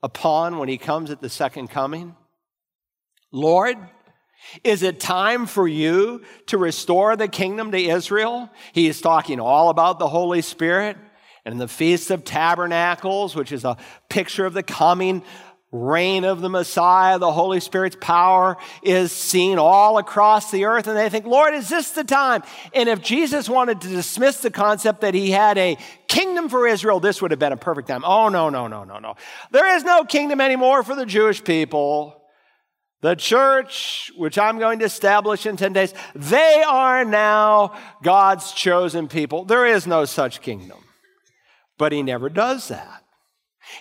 upon 0.04 0.58
when 0.58 0.68
he 0.68 0.76
comes 0.76 1.10
at 1.10 1.22
the 1.22 1.30
second 1.30 1.68
coming? 1.68 2.14
Lord, 3.32 3.78
is 4.62 4.82
it 4.82 5.00
time 5.00 5.46
for 5.46 5.66
you 5.66 6.22
to 6.48 6.58
restore 6.58 7.16
the 7.16 7.26
kingdom 7.26 7.72
to 7.72 7.78
Israel? 7.78 8.50
He 8.72 8.86
is 8.86 9.00
talking 9.00 9.40
all 9.40 9.70
about 9.70 9.98
the 9.98 10.08
Holy 10.08 10.42
Spirit 10.42 10.98
and 11.46 11.58
the 11.58 11.66
Feast 11.66 12.10
of 12.10 12.22
Tabernacles, 12.22 13.34
which 13.34 13.50
is 13.50 13.64
a 13.64 13.78
picture 14.10 14.44
of 14.44 14.52
the 14.52 14.62
coming 14.62 15.22
reign 15.74 16.24
of 16.24 16.40
the 16.40 16.48
Messiah, 16.48 17.18
the 17.18 17.32
Holy 17.32 17.58
Spirit's 17.58 17.96
power 18.00 18.56
is 18.82 19.10
seen 19.10 19.58
all 19.58 19.98
across 19.98 20.52
the 20.52 20.66
earth. 20.66 20.86
And 20.86 20.96
they 20.96 21.08
think, 21.08 21.26
Lord, 21.26 21.52
is 21.52 21.68
this 21.68 21.90
the 21.90 22.04
time? 22.04 22.44
And 22.72 22.88
if 22.88 23.02
Jesus 23.02 23.48
wanted 23.48 23.80
to 23.80 23.88
dismiss 23.88 24.38
the 24.38 24.52
concept 24.52 25.00
that 25.00 25.14
he 25.14 25.32
had 25.32 25.58
a 25.58 25.76
kingdom 26.06 26.48
for 26.48 26.68
Israel, 26.68 27.00
this 27.00 27.20
would 27.20 27.32
have 27.32 27.40
been 27.40 27.52
a 27.52 27.56
perfect 27.56 27.88
time. 27.88 28.04
Oh, 28.04 28.28
no, 28.28 28.48
no, 28.50 28.68
no, 28.68 28.84
no, 28.84 28.98
no. 29.00 29.16
There 29.50 29.76
is 29.76 29.82
no 29.82 30.04
kingdom 30.04 30.40
anymore 30.40 30.84
for 30.84 30.94
the 30.94 31.06
Jewish 31.06 31.42
people. 31.42 32.22
The 33.02 33.16
church, 33.16 34.12
which 34.16 34.38
I'm 34.38 34.58
going 34.58 34.78
to 34.78 34.86
establish 34.86 35.44
in 35.44 35.56
10 35.56 35.72
days, 35.74 35.92
they 36.14 36.62
are 36.66 37.04
now 37.04 37.76
God's 38.02 38.52
chosen 38.52 39.08
people. 39.08 39.44
There 39.44 39.66
is 39.66 39.86
no 39.86 40.04
such 40.04 40.40
kingdom. 40.40 40.78
But 41.76 41.92
he 41.92 42.02
never 42.02 42.30
does 42.30 42.68
that. 42.68 43.03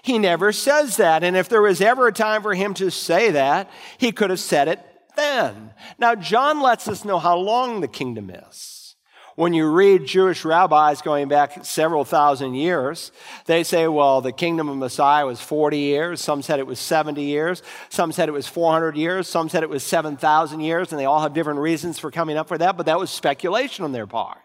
He 0.02 0.20
never 0.20 0.52
says 0.52 0.98
that. 0.98 1.24
And 1.24 1.36
if 1.36 1.50
there 1.50 1.62
was 1.62 1.82
ever 1.82 2.08
a 2.08 2.14
time 2.14 2.42
for 2.42 2.54
him 2.54 2.74
to 2.76 2.92
say 2.92 3.32
that, 3.32 3.70
he 3.98 4.12
could 4.12 4.30
have 4.30 4.40
said 4.40 4.68
it 4.68 4.80
then. 5.16 5.74
Now, 6.00 6.16
John 6.16 6.62
lets 6.62 6.88
us 6.88 7.06
know 7.06 7.20
how 7.20 7.38
long 7.38 7.82
the 7.82 7.88
kingdom 7.88 8.30
is. 8.30 8.96
When 9.36 9.54
you 9.54 9.68
read 9.72 10.06
Jewish 10.06 10.46
rabbis 10.46 11.02
going 11.02 11.28
back 11.28 11.66
several 11.66 12.06
thousand 12.06 12.54
years, 12.54 13.12
they 13.46 13.64
say, 13.64 13.88
well, 13.88 14.22
the 14.22 14.32
kingdom 14.32 14.70
of 14.70 14.78
Messiah 14.78 15.26
was 15.26 15.42
40 15.42 15.80
years. 15.80 16.22
Some 16.22 16.44
said 16.44 16.60
it 16.60 16.68
was 16.68 16.80
70 16.80 17.24
years. 17.24 17.64
Some 17.90 18.12
said 18.12 18.30
it 18.30 18.34
was 18.34 18.48
400 18.48 18.96
years. 18.96 19.28
Some 19.28 19.50
said 19.50 19.64
it 19.64 19.70
was 19.70 19.84
7,000 19.84 20.60
years. 20.60 20.92
And 20.92 21.00
they 21.00 21.06
all 21.06 21.22
have 21.22 21.34
different 21.34 21.62
reasons 21.62 21.98
for 21.98 22.12
coming 22.12 22.38
up 22.38 22.48
for 22.48 22.60
that, 22.60 22.78
but 22.78 22.86
that 22.86 23.00
was 23.00 23.10
speculation 23.10 23.84
on 23.84 23.92
their 23.92 24.06
part. 24.06 24.38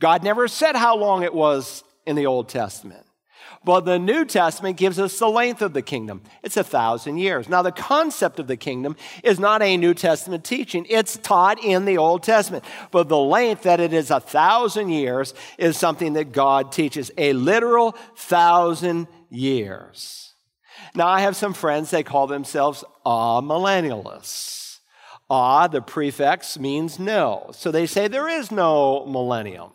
God 0.00 0.24
never 0.24 0.48
said 0.48 0.74
how 0.74 0.96
long 0.96 1.22
it 1.22 1.34
was 1.34 1.84
in 2.04 2.16
the 2.16 2.26
Old 2.26 2.48
Testament. 2.48 3.06
But 3.62 3.84
the 3.84 3.98
New 3.98 4.24
Testament 4.24 4.78
gives 4.78 4.98
us 4.98 5.18
the 5.18 5.28
length 5.28 5.60
of 5.60 5.74
the 5.74 5.82
kingdom. 5.82 6.22
It's 6.42 6.56
a 6.56 6.64
thousand 6.64 7.18
years. 7.18 7.46
Now, 7.46 7.60
the 7.60 7.72
concept 7.72 8.38
of 8.38 8.46
the 8.46 8.56
kingdom 8.56 8.96
is 9.22 9.38
not 9.38 9.60
a 9.60 9.76
New 9.76 9.92
Testament 9.92 10.44
teaching, 10.44 10.86
it's 10.88 11.18
taught 11.18 11.62
in 11.62 11.84
the 11.84 11.98
Old 11.98 12.22
Testament. 12.22 12.64
But 12.90 13.08
the 13.08 13.18
length 13.18 13.64
that 13.64 13.78
it 13.78 13.92
is 13.92 14.10
a 14.10 14.20
thousand 14.20 14.88
years 14.88 15.34
is 15.58 15.76
something 15.76 16.14
that 16.14 16.32
God 16.32 16.72
teaches 16.72 17.10
a 17.18 17.34
literal 17.34 17.92
thousand 18.16 19.08
years. 19.28 20.32
Now, 20.94 21.08
I 21.08 21.20
have 21.20 21.36
some 21.36 21.52
friends, 21.52 21.90
they 21.90 22.02
call 22.02 22.26
themselves 22.26 22.82
amillennialists. 23.04 24.78
Ah, 25.28 25.68
the 25.68 25.82
prefix 25.82 26.58
means 26.58 26.98
no. 26.98 27.50
So 27.52 27.70
they 27.70 27.86
say 27.86 28.08
there 28.08 28.28
is 28.28 28.50
no 28.50 29.06
millennium. 29.06 29.70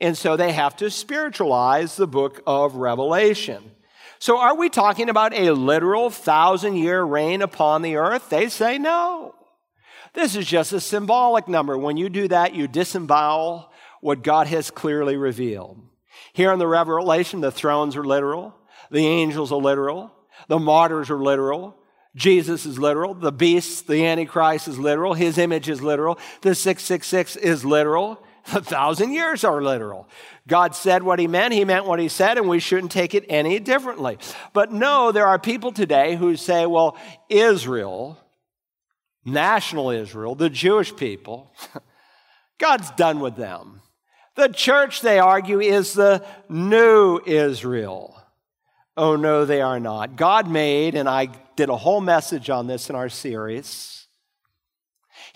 And 0.00 0.16
so 0.16 0.36
they 0.36 0.52
have 0.52 0.76
to 0.76 0.90
spiritualize 0.90 1.96
the 1.96 2.06
book 2.06 2.42
of 2.46 2.76
Revelation. 2.76 3.72
So 4.18 4.38
are 4.38 4.56
we 4.56 4.68
talking 4.68 5.08
about 5.08 5.34
a 5.34 5.52
literal 5.52 6.10
thousand 6.10 6.76
year 6.76 7.02
reign 7.02 7.42
upon 7.42 7.82
the 7.82 7.96
earth? 7.96 8.30
They 8.30 8.48
say 8.48 8.78
no. 8.78 9.34
This 10.14 10.36
is 10.36 10.46
just 10.46 10.72
a 10.72 10.80
symbolic 10.80 11.46
number. 11.48 11.76
When 11.76 11.96
you 11.96 12.08
do 12.08 12.28
that, 12.28 12.54
you 12.54 12.66
disembowel 12.68 13.70
what 14.00 14.22
God 14.22 14.46
has 14.46 14.70
clearly 14.70 15.16
revealed. 15.16 15.82
Here 16.32 16.52
in 16.52 16.58
the 16.58 16.66
Revelation, 16.66 17.40
the 17.40 17.50
thrones 17.50 17.96
are 17.96 18.04
literal, 18.04 18.54
the 18.90 19.06
angels 19.06 19.52
are 19.52 19.60
literal, 19.60 20.12
the 20.48 20.58
martyrs 20.58 21.10
are 21.10 21.22
literal, 21.22 21.76
Jesus 22.14 22.64
is 22.64 22.78
literal, 22.78 23.12
the 23.12 23.32
beast, 23.32 23.86
the 23.86 24.06
Antichrist 24.06 24.68
is 24.68 24.78
literal, 24.78 25.12
his 25.12 25.36
image 25.36 25.68
is 25.68 25.82
literal, 25.82 26.18
the 26.40 26.54
666 26.54 27.36
is 27.36 27.64
literal, 27.64 28.22
a 28.52 28.62
thousand 28.62 29.12
years 29.12 29.44
are 29.44 29.62
literal. 29.62 30.08
God 30.46 30.74
said 30.74 31.02
what 31.02 31.18
he 31.18 31.26
meant, 31.26 31.52
he 31.52 31.64
meant 31.64 31.86
what 31.86 31.98
he 31.98 32.08
said, 32.08 32.38
and 32.38 32.48
we 32.48 32.60
shouldn't 32.60 32.92
take 32.92 33.14
it 33.14 33.24
any 33.28 33.58
differently. 33.58 34.18
But 34.52 34.72
no, 34.72 35.12
there 35.12 35.26
are 35.26 35.38
people 35.38 35.72
today 35.72 36.16
who 36.16 36.36
say, 36.36 36.66
well, 36.66 36.96
Israel, 37.28 38.18
national 39.24 39.90
Israel, 39.90 40.34
the 40.34 40.50
Jewish 40.50 40.94
people, 40.94 41.52
God's 42.58 42.90
done 42.92 43.20
with 43.20 43.36
them. 43.36 43.82
The 44.36 44.48
church, 44.48 45.00
they 45.00 45.18
argue, 45.18 45.60
is 45.60 45.94
the 45.94 46.24
new 46.48 47.20
Israel. 47.26 48.22
Oh, 48.96 49.16
no, 49.16 49.44
they 49.44 49.60
are 49.60 49.80
not. 49.80 50.16
God 50.16 50.48
made, 50.48 50.94
and 50.94 51.08
I 51.08 51.28
did 51.56 51.68
a 51.68 51.76
whole 51.76 52.00
message 52.00 52.48
on 52.48 52.66
this 52.66 52.88
in 52.88 52.96
our 52.96 53.08
series. 53.08 54.05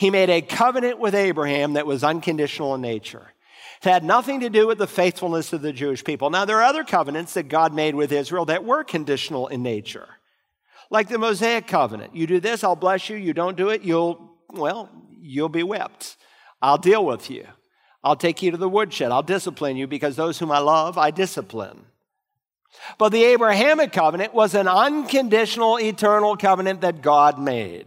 He 0.01 0.09
made 0.09 0.31
a 0.31 0.41
covenant 0.41 0.99
with 0.99 1.15
Abraham 1.15 1.75
that 1.75 1.87
was 1.87 2.03
unconditional 2.03 2.75
in 2.75 2.81
nature. 2.81 3.35
It 3.83 3.87
had 3.91 4.03
nothing 4.03 4.41
to 4.41 4.49
do 4.49 4.67
with 4.67 4.79
the 4.79 4.87
faithfulness 4.87 5.53
of 5.53 5.61
the 5.61 5.75
Jewish 5.75 6.03
people. 6.03 6.31
Now, 6.31 6.47
there 6.47 6.57
are 6.57 6.63
other 6.63 6.85
covenants 6.85 7.35
that 7.35 7.51
God 7.51 7.75
made 7.75 7.95
with 7.95 8.11
Israel 8.11 8.47
that 8.47 8.65
were 8.65 8.83
conditional 8.83 9.49
in 9.49 9.63
nature, 9.63 10.09
like 10.89 11.11
the 11.11 11.19
Mosaic 11.19 11.67
covenant. 11.67 12.17
You 12.17 12.27
do 12.27 12.41
this, 12.41 12.65
I'll 12.65 12.77
bless 12.77 13.11
you. 13.11 13.19
You 13.19 13.35
don't 13.35 13.59
do 13.59 13.69
it, 13.69 13.83
you'll, 13.83 14.39
well, 14.49 14.89
you'll 15.21 15.51
be 15.51 15.65
whipped. 15.65 16.17
I'll 16.63 16.79
deal 16.79 17.05
with 17.05 17.31
you. 17.31 17.47
I'll 18.03 18.17
take 18.17 18.41
you 18.41 18.53
to 18.53 18.57
the 18.57 18.71
woodshed. 18.71 19.13
I'll 19.13 19.23
discipline 19.23 19.77
you 19.77 19.87
because 19.87 20.17
those 20.17 20.39
whom 20.39 20.51
I 20.51 20.61
love, 20.61 20.97
I 20.97 21.11
discipline. 21.11 21.85
But 22.97 23.11
the 23.11 23.25
Abrahamic 23.25 23.93
covenant 23.93 24.33
was 24.33 24.55
an 24.55 24.67
unconditional, 24.67 25.79
eternal 25.79 26.39
covenant 26.39 26.81
that 26.81 27.03
God 27.03 27.39
made. 27.39 27.87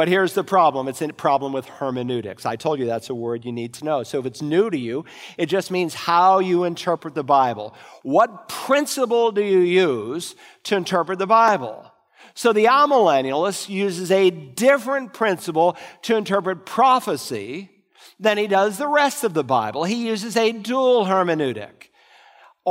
But 0.00 0.08
here's 0.08 0.32
the 0.32 0.42
problem 0.42 0.88
it's 0.88 1.02
a 1.02 1.12
problem 1.12 1.52
with 1.52 1.66
hermeneutics. 1.66 2.46
I 2.46 2.56
told 2.56 2.78
you 2.78 2.86
that's 2.86 3.10
a 3.10 3.14
word 3.14 3.44
you 3.44 3.52
need 3.52 3.74
to 3.74 3.84
know. 3.84 4.02
So 4.02 4.18
if 4.18 4.24
it's 4.24 4.40
new 4.40 4.70
to 4.70 4.78
you, 4.78 5.04
it 5.36 5.44
just 5.44 5.70
means 5.70 5.92
how 5.92 6.38
you 6.38 6.64
interpret 6.64 7.14
the 7.14 7.22
Bible. 7.22 7.74
What 8.02 8.48
principle 8.48 9.30
do 9.30 9.42
you 9.42 9.58
use 9.58 10.36
to 10.62 10.76
interpret 10.76 11.18
the 11.18 11.26
Bible? 11.26 11.92
So 12.32 12.54
the 12.54 12.64
amillennialist 12.64 13.68
uses 13.68 14.10
a 14.10 14.30
different 14.30 15.12
principle 15.12 15.76
to 16.04 16.16
interpret 16.16 16.64
prophecy 16.64 17.68
than 18.18 18.38
he 18.38 18.46
does 18.46 18.78
the 18.78 18.88
rest 18.88 19.22
of 19.22 19.34
the 19.34 19.44
Bible. 19.44 19.84
He 19.84 20.06
uses 20.08 20.34
a 20.34 20.50
dual 20.50 21.04
hermeneutic. 21.04 21.89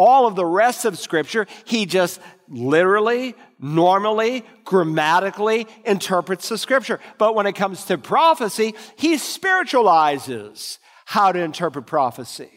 All 0.01 0.27
of 0.27 0.37
the 0.37 0.45
rest 0.45 0.85
of 0.85 0.97
Scripture, 0.97 1.45
he 1.65 1.85
just 1.85 2.21
literally, 2.47 3.35
normally, 3.59 4.45
grammatically 4.63 5.67
interprets 5.83 6.47
the 6.47 6.57
Scripture. 6.57 7.01
But 7.17 7.35
when 7.35 7.45
it 7.47 7.55
comes 7.55 7.83
to 7.83 7.97
prophecy, 7.97 8.75
he 8.95 9.17
spiritualizes 9.17 10.79
how 11.03 11.33
to 11.33 11.41
interpret 11.41 11.85
prophecy. 11.85 12.49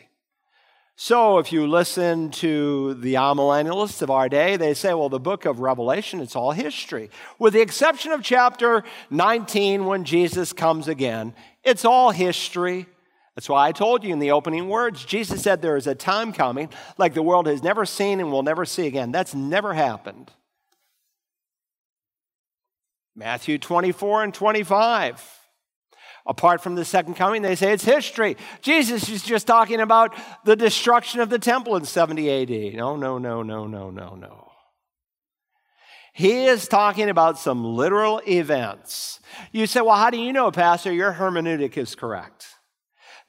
So, 0.94 1.38
if 1.38 1.52
you 1.52 1.66
listen 1.66 2.30
to 2.30 2.94
the 2.94 3.14
amillennialists 3.14 4.02
of 4.02 4.10
our 4.10 4.28
day, 4.28 4.56
they 4.56 4.72
say, 4.72 4.94
well, 4.94 5.08
the 5.08 5.18
book 5.18 5.44
of 5.44 5.58
Revelation, 5.58 6.20
it's 6.20 6.36
all 6.36 6.52
history. 6.52 7.10
With 7.40 7.54
the 7.54 7.60
exception 7.60 8.12
of 8.12 8.22
chapter 8.22 8.84
19, 9.10 9.86
when 9.86 10.04
Jesus 10.04 10.52
comes 10.52 10.86
again, 10.86 11.34
it's 11.64 11.84
all 11.84 12.12
history. 12.12 12.86
That's 13.34 13.48
why 13.48 13.66
I 13.66 13.72
told 13.72 14.04
you 14.04 14.12
in 14.12 14.18
the 14.18 14.32
opening 14.32 14.68
words, 14.68 15.04
Jesus 15.04 15.42
said 15.42 15.62
there 15.62 15.76
is 15.76 15.86
a 15.86 15.94
time 15.94 16.32
coming 16.32 16.68
like 16.98 17.14
the 17.14 17.22
world 17.22 17.46
has 17.46 17.62
never 17.62 17.86
seen 17.86 18.20
and 18.20 18.30
will 18.30 18.42
never 18.42 18.64
see 18.66 18.86
again. 18.86 19.10
That's 19.10 19.34
never 19.34 19.72
happened. 19.72 20.30
Matthew 23.16 23.58
24 23.58 24.24
and 24.24 24.34
25. 24.34 25.38
Apart 26.24 26.62
from 26.62 26.76
the 26.76 26.84
second 26.84 27.14
coming, 27.14 27.42
they 27.42 27.56
say 27.56 27.72
it's 27.72 27.84
history. 27.84 28.36
Jesus 28.60 29.08
is 29.08 29.22
just 29.22 29.46
talking 29.46 29.80
about 29.80 30.14
the 30.44 30.54
destruction 30.54 31.20
of 31.20 31.30
the 31.30 31.38
temple 31.38 31.74
in 31.76 31.84
70 31.84 32.30
AD. 32.30 32.74
No, 32.76 32.96
no, 32.96 33.18
no, 33.18 33.42
no, 33.42 33.66
no, 33.66 33.90
no, 33.90 34.14
no. 34.14 34.52
He 36.14 36.44
is 36.44 36.68
talking 36.68 37.08
about 37.08 37.38
some 37.38 37.64
literal 37.64 38.20
events. 38.28 39.18
You 39.50 39.66
say, 39.66 39.80
well, 39.80 39.96
how 39.96 40.10
do 40.10 40.18
you 40.18 40.32
know, 40.32 40.50
Pastor, 40.52 40.92
your 40.92 41.14
hermeneutic 41.14 41.76
is 41.76 41.94
correct? 41.94 42.46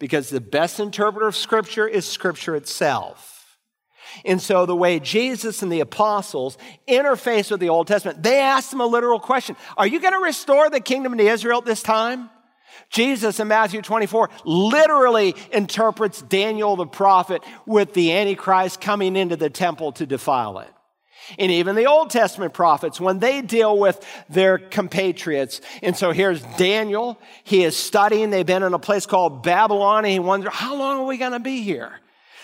Because 0.04 0.30
the 0.30 0.42
best 0.42 0.82
interpreter 0.82 1.30
of 1.30 1.34
Scripture 1.34 1.88
is 1.88 2.06
Scripture 2.06 2.58
itself. 2.58 3.58
And 4.26 4.42
so, 4.42 4.66
the 4.66 4.76
way 4.76 5.00
Jesus 5.00 5.62
and 5.62 5.72
the 5.72 5.80
apostles 5.80 6.58
interface 6.90 7.50
with 7.50 7.62
the 7.62 7.70
Old 7.70 7.88
Testament, 7.88 8.22
they 8.22 8.42
asked 8.42 8.72
them 8.72 8.82
a 8.82 8.86
literal 8.86 9.18
question 9.18 9.56
Are 9.78 9.88
you 9.88 10.02
going 10.02 10.12
to 10.12 10.20
restore 10.20 10.70
the 10.70 10.82
kingdom 10.82 11.18
to 11.18 11.26
Israel 11.26 11.60
at 11.60 11.64
this 11.66 11.82
time? 11.82 12.30
Jesus 12.90 13.40
in 13.40 13.48
Matthew 13.48 13.82
24 13.82 14.30
literally 14.44 15.36
interprets 15.54 16.22
Daniel 16.22 16.76
the 16.76 16.86
prophet 16.86 17.42
with 17.66 17.94
the 17.94 18.12
Antichrist 18.12 18.82
coming 18.82 19.16
into 19.16 19.38
the 19.38 19.50
temple 19.50 19.94
to 19.94 20.06
defile 20.06 20.60
it. 20.60 20.70
And 21.40 21.52
even 21.52 21.76
the 21.76 21.88
Old 21.88 22.10
Testament 22.10 22.54
prophets, 22.54 23.00
when 23.00 23.20
they 23.20 23.42
deal 23.42 23.78
with 23.78 24.06
their 24.30 24.58
compatriots. 24.58 25.62
And 25.82 25.96
so 25.96 26.12
here's 26.12 26.42
Daniel. 26.58 27.20
He 27.44 27.64
is 27.64 27.76
studying. 27.76 28.30
They've 28.30 28.46
been 28.46 28.64
in 28.64 28.74
a 28.74 28.80
place 28.80 29.06
called 29.06 29.44
Babylon, 29.44 30.06
and 30.06 30.12
he 30.12 30.20
wonders, 30.20 30.54
how 30.54 30.76
long 30.76 31.00
are 31.00 31.06
we 31.06 31.18
going 31.18 31.32
to 31.32 31.40
be 31.40 31.62
here? 31.62 32.00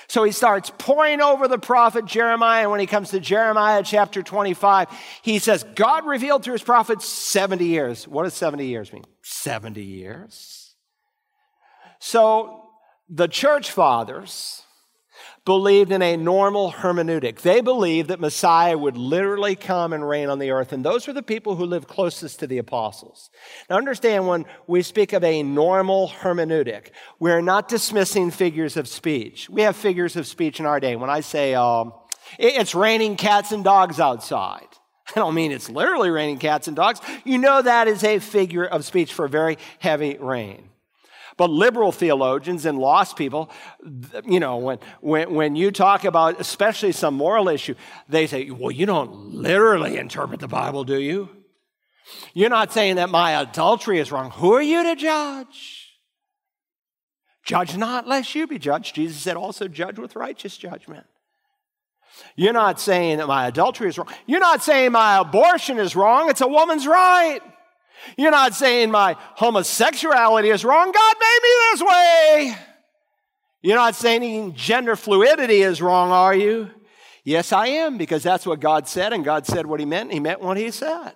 So 0.08 0.24
he 0.24 0.32
starts 0.32 0.72
poring 0.76 1.22
over 1.22 1.48
the 1.48 1.60
prophet 1.60 2.06
Jeremiah. 2.06 2.64
And 2.64 2.72
when 2.72 2.80
he 2.80 2.88
comes 2.88 3.12
to 3.12 3.20
Jeremiah 3.20 3.84
chapter 3.84 4.24
25, 4.24 4.88
he 5.22 5.38
says, 5.38 5.64
God 5.76 6.08
revealed 6.08 6.44
to 6.44 6.52
his 6.52 6.64
prophets 6.64 7.08
70 7.08 7.64
years. 7.66 8.08
What 8.08 8.24
does 8.24 8.34
70 8.34 8.66
years 8.66 8.92
mean? 8.92 9.06
70 9.22 9.84
years. 9.84 10.74
So 12.00 12.64
the 13.08 13.28
church 13.28 13.72
fathers, 13.72 14.64
believed 15.50 15.92
in 15.92 16.04
a 16.04 16.16
normal 16.16 16.72
hermeneutic. 16.72 17.42
They 17.42 17.60
believed 17.62 18.10
that 18.10 18.20
Messiah 18.20 18.78
would 18.78 18.96
literally 18.96 19.56
come 19.56 19.94
and 19.94 20.08
reign 20.08 20.30
on 20.30 20.38
the 20.38 20.52
earth, 20.52 20.74
and 20.74 20.86
those 20.86 21.08
were 21.08 21.14
the 21.14 21.24
people 21.24 21.56
who 21.56 21.66
lived 21.66 21.88
closest 21.88 22.42
to 22.42 22.46
the 22.46 22.60
apostles. 22.60 23.32
Now, 23.68 23.78
understand 23.78 24.28
when 24.28 24.46
we 24.68 24.84
speak 24.84 25.12
of 25.12 25.24
a 25.24 25.42
normal 25.42 26.10
hermeneutic, 26.22 26.92
we're 27.18 27.42
not 27.42 27.68
dismissing 27.68 28.30
figures 28.30 28.78
of 28.78 28.88
speech. 28.88 29.50
We 29.50 29.64
have 29.64 29.76
figures 29.76 30.16
of 30.16 30.28
speech 30.28 30.60
in 30.60 30.68
our 30.68 30.80
day. 30.80 30.96
When 30.96 31.10
I 31.10 31.22
say, 31.22 31.56
um, 31.56 31.94
it's 32.38 32.76
raining 32.76 33.16
cats 33.16 33.52
and 33.52 33.64
dogs 33.64 34.00
outside, 34.00 34.68
I 35.16 35.20
don't 35.20 35.34
mean 35.34 35.52
it's 35.52 35.68
literally 35.68 36.12
raining 36.12 36.38
cats 36.38 36.68
and 36.68 36.76
dogs. 36.76 37.02
You 37.26 37.40
know 37.40 37.60
that 37.60 37.88
is 37.88 38.04
a 38.04 38.20
figure 38.20 38.66
of 38.66 38.86
speech 38.86 39.14
for 39.14 39.28
very 39.28 39.58
heavy 39.80 40.16
rain. 40.20 40.70
But 41.40 41.52
liberal 41.52 41.94
theologians 41.94 42.66
and 42.66 42.78
lost 42.78 43.16
people, 43.16 43.50
you 44.26 44.42
know, 44.42 44.58
when, 44.58 44.80
when, 45.00 45.34
when 45.34 45.56
you 45.56 45.72
talk 45.72 46.04
about 46.04 46.38
especially 46.38 46.92
some 46.92 47.14
moral 47.14 47.48
issue, 47.48 47.76
they 48.10 48.28
say, 48.28 48.50
well, 48.50 48.72
you 48.72 48.86
don't 48.86 49.34
literally 49.36 49.96
interpret 49.96 50.42
the 50.42 50.50
Bible, 50.50 50.84
do 50.84 51.00
you? 51.00 51.30
You're 52.34 52.50
not 52.50 52.74
saying 52.74 52.98
that 52.98 53.10
my 53.10 53.40
adultery 53.40 54.00
is 54.00 54.12
wrong. 54.12 54.32
Who 54.32 54.52
are 54.52 54.62
you 54.62 54.84
to 54.84 54.98
judge? 54.98 55.96
Judge 57.46 57.78
not, 57.78 58.06
lest 58.06 58.36
you 58.36 58.46
be 58.46 58.60
judged. 58.60 58.96
Jesus 58.96 59.22
said, 59.22 59.38
also 59.38 59.70
judge 59.70 59.98
with 59.98 60.18
righteous 60.18 60.58
judgment. 60.58 61.06
You're 62.36 62.52
not 62.52 62.82
saying 62.82 63.20
that 63.20 63.28
my 63.28 63.48
adultery 63.48 63.88
is 63.88 63.98
wrong. 63.98 64.10
You're 64.26 64.42
not 64.42 64.62
saying 64.62 64.92
my 64.92 65.20
abortion 65.20 65.78
is 65.80 65.96
wrong. 65.96 66.30
It's 66.30 66.42
a 66.42 66.50
woman's 66.50 66.86
right. 66.86 67.40
You're 68.18 68.32
not 68.32 68.54
saying 68.54 68.92
my 68.92 69.16
homosexuality 69.36 70.50
is 70.50 70.66
wrong. 70.66 70.92
God 70.92 71.16
made 71.20 71.40
me 71.44 71.50
this 71.72 71.82
way. 71.82 72.56
You're 73.62 73.76
not 73.76 73.96
saying 73.96 74.56
gender 74.56 74.96
fluidity 74.96 75.62
is 75.62 75.82
wrong, 75.82 76.12
are 76.12 76.36
you? 76.36 76.70
Yes, 77.24 77.52
I 77.52 77.68
am, 77.68 77.98
because 77.98 78.24
that's 78.24 78.46
what 78.46 78.60
God 78.60 78.88
said, 78.88 79.12
and 79.12 79.26
God 79.26 79.46
said 79.46 79.66
what 79.66 79.80
He 79.80 79.86
meant, 79.86 80.14
He 80.14 80.20
meant 80.20 80.42
what 80.42 80.58
He 80.58 80.72
said. 80.72 81.14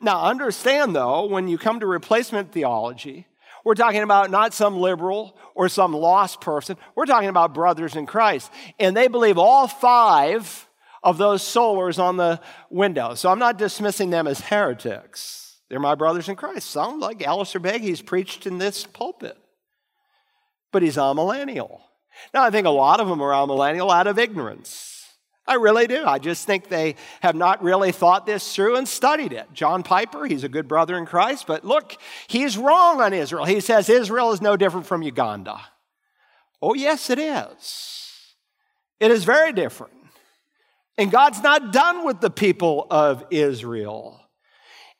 Now, 0.00 0.22
understand 0.22 0.96
though, 0.96 1.26
when 1.26 1.46
you 1.46 1.58
come 1.58 1.80
to 1.80 1.86
replacement 1.86 2.52
theology, 2.52 3.26
we're 3.64 3.74
talking 3.74 4.02
about 4.02 4.30
not 4.30 4.52
some 4.52 4.76
liberal 4.78 5.36
or 5.54 5.68
some 5.68 5.92
lost 5.92 6.40
person. 6.40 6.76
We're 6.96 7.06
talking 7.06 7.28
about 7.28 7.54
brothers 7.54 7.94
in 7.94 8.06
Christ. 8.06 8.50
And 8.80 8.96
they 8.96 9.06
believe 9.06 9.38
all 9.38 9.68
five 9.68 10.66
of 11.02 11.18
those 11.18 11.42
solas 11.42 12.02
on 12.02 12.16
the 12.16 12.40
window. 12.70 13.14
So 13.14 13.30
I'm 13.30 13.38
not 13.38 13.58
dismissing 13.58 14.10
them 14.10 14.26
as 14.26 14.40
heretics. 14.40 15.41
They're 15.72 15.80
my 15.80 15.94
brothers 15.94 16.28
in 16.28 16.36
Christ. 16.36 16.68
Some, 16.68 17.00
like 17.00 17.26
Alistair 17.26 17.78
he's 17.78 18.02
preached 18.02 18.46
in 18.46 18.58
this 18.58 18.84
pulpit. 18.84 19.38
But 20.70 20.82
he's 20.82 20.96
amillennial. 20.96 21.80
Now, 22.34 22.42
I 22.42 22.50
think 22.50 22.66
a 22.66 22.70
lot 22.70 23.00
of 23.00 23.08
them 23.08 23.22
are 23.22 23.32
amillennial 23.32 23.90
out 23.90 24.06
of 24.06 24.18
ignorance. 24.18 25.08
I 25.46 25.54
really 25.54 25.86
do. 25.86 26.04
I 26.04 26.18
just 26.18 26.46
think 26.46 26.68
they 26.68 26.96
have 27.22 27.34
not 27.34 27.62
really 27.62 27.90
thought 27.90 28.26
this 28.26 28.54
through 28.54 28.76
and 28.76 28.86
studied 28.86 29.32
it. 29.32 29.46
John 29.54 29.82
Piper, 29.82 30.26
he's 30.26 30.44
a 30.44 30.48
good 30.50 30.68
brother 30.68 30.98
in 30.98 31.06
Christ, 31.06 31.46
but 31.46 31.64
look, 31.64 31.96
he's 32.26 32.58
wrong 32.58 33.00
on 33.00 33.14
Israel. 33.14 33.46
He 33.46 33.60
says 33.60 33.88
Israel 33.88 34.32
is 34.32 34.42
no 34.42 34.58
different 34.58 34.84
from 34.84 35.00
Uganda. 35.00 35.58
Oh, 36.60 36.74
yes, 36.74 37.08
it 37.08 37.18
is. 37.18 38.34
It 39.00 39.10
is 39.10 39.24
very 39.24 39.54
different. 39.54 39.94
And 40.98 41.10
God's 41.10 41.42
not 41.42 41.72
done 41.72 42.04
with 42.04 42.20
the 42.20 42.28
people 42.28 42.86
of 42.90 43.24
Israel. 43.30 44.21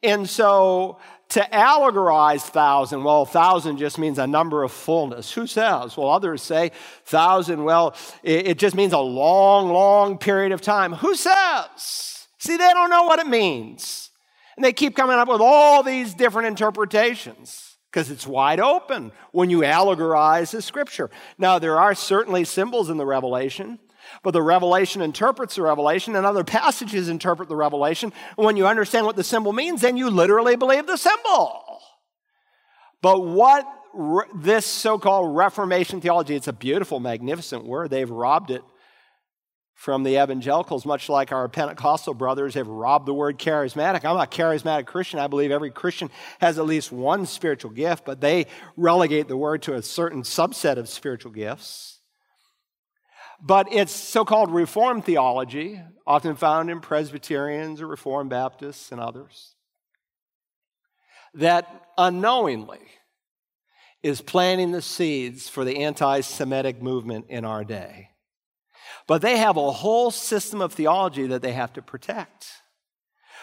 And 0.03 0.28
so 0.28 0.98
to 1.30 1.40
allegorize 1.53 2.42
thousand, 2.42 3.05
well, 3.05 3.24
thousand 3.24 3.78
just 3.78 3.98
means 3.98 4.18
a 4.18 4.26
number 4.26 4.62
of 4.64 4.72
fullness. 4.72 5.32
Who 5.32 5.46
says? 5.46 5.96
Well, 5.96 6.11
others 6.11 6.42
say 6.42 6.72
thousand, 7.05 7.64
well, 7.64 7.94
it, 8.22 8.59
just 8.59 8.74
means 8.74 8.92
a 8.92 8.98
long, 8.98 9.72
long 9.72 10.18
period 10.18 10.53
of 10.53 10.61
time. 10.61 10.92
Who 10.92 11.14
says? 11.14 12.26
See, 12.38 12.57
they 12.57 12.72
don't 12.72 12.90
know 12.90 13.05
what 13.05 13.18
it 13.18 13.26
means. 13.26 14.11
And 14.57 14.64
they 14.64 14.72
keep 14.74 14.94
coming 14.94 15.16
up 15.16 15.28
with 15.28 15.40
all 15.40 15.82
these 15.82 16.12
different 16.12 16.48
interpretations. 16.48 17.76
because 17.92 18.11
it's 18.11 18.26
wide 18.26 18.59
open 18.59 19.12
when 19.32 19.50
you 19.50 19.61
allegorize 19.61 20.53
the 20.53 20.62
scripture. 20.62 21.11
Now, 21.36 21.59
there 21.59 21.78
are 21.78 21.94
certainly 21.94 22.44
symbols 22.44 22.88
in 22.88 22.96
the 22.96 23.05
revelation, 23.05 23.78
but 24.22 24.32
the 24.32 24.42
revelation 24.42 25.02
interprets 25.02 25.56
the 25.56 25.62
revelation, 25.62 26.16
and 26.16 26.26
other 26.26 26.44
passages 26.44 27.08
interpret 27.08 27.48
the 27.48 27.56
revelation. 27.56 28.12
And 28.36 28.46
When 28.46 28.56
you 28.56 28.66
understand 28.66 29.06
what 29.06 29.16
the 29.16 29.24
symbol 29.24 29.52
means, 29.52 29.80
then 29.80 29.96
you 29.96 30.10
literally 30.10 30.56
believe 30.56 30.86
the 30.86 30.96
symbol. 30.96 31.80
But 33.00 33.24
what 33.24 33.66
re- 33.94 34.26
this 34.34 34.66
so 34.66 34.98
called 34.98 35.36
Reformation 35.36 36.00
theology, 36.00 36.34
it's 36.34 36.48
a 36.48 36.52
beautiful, 36.52 37.00
magnificent 37.00 37.64
word. 37.64 37.90
They've 37.90 38.08
robbed 38.08 38.50
it 38.50 38.62
from 39.74 40.04
the 40.04 40.22
evangelicals, 40.22 40.86
much 40.86 41.08
like 41.08 41.32
our 41.32 41.48
Pentecostal 41.48 42.14
brothers 42.14 42.54
have 42.54 42.68
robbed 42.68 43.04
the 43.04 43.14
word 43.14 43.36
charismatic. 43.36 44.04
I'm 44.04 44.16
a 44.16 44.26
charismatic 44.26 44.86
Christian. 44.86 45.18
I 45.18 45.26
believe 45.26 45.50
every 45.50 45.72
Christian 45.72 46.08
has 46.40 46.58
at 46.58 46.66
least 46.66 46.92
one 46.92 47.26
spiritual 47.26 47.72
gift, 47.72 48.04
but 48.04 48.20
they 48.20 48.46
relegate 48.76 49.26
the 49.26 49.36
word 49.36 49.62
to 49.62 49.74
a 49.74 49.82
certain 49.82 50.22
subset 50.22 50.76
of 50.76 50.88
spiritual 50.88 51.32
gifts. 51.32 51.91
But 53.45 53.72
it's 53.72 53.93
so 53.93 54.24
called 54.24 54.53
Reformed 54.53 55.05
theology, 55.05 55.80
often 56.07 56.36
found 56.36 56.70
in 56.70 56.80
Presbyterians 56.80 57.80
or 57.80 57.88
Reformed 57.88 58.30
Baptists 58.30 58.93
and 58.93 59.01
others, 59.01 59.57
that 61.34 61.88
unknowingly 61.99 62.78
is 64.01 64.20
planting 64.20 64.70
the 64.70 64.80
seeds 64.80 65.49
for 65.49 65.64
the 65.64 65.82
anti 65.82 66.20
Semitic 66.20 66.80
movement 66.80 67.26
in 67.28 67.45
our 67.45 67.64
day. 67.64 68.11
But 69.09 69.22
they 69.22 69.38
have 69.38 69.57
a 69.57 69.72
whole 69.72 70.12
system 70.12 70.61
of 70.61 70.72
theology 70.72 71.26
that 71.26 71.43
they 71.43 71.53
have 71.53 71.72
to 71.72 71.82
protect. 71.82 72.61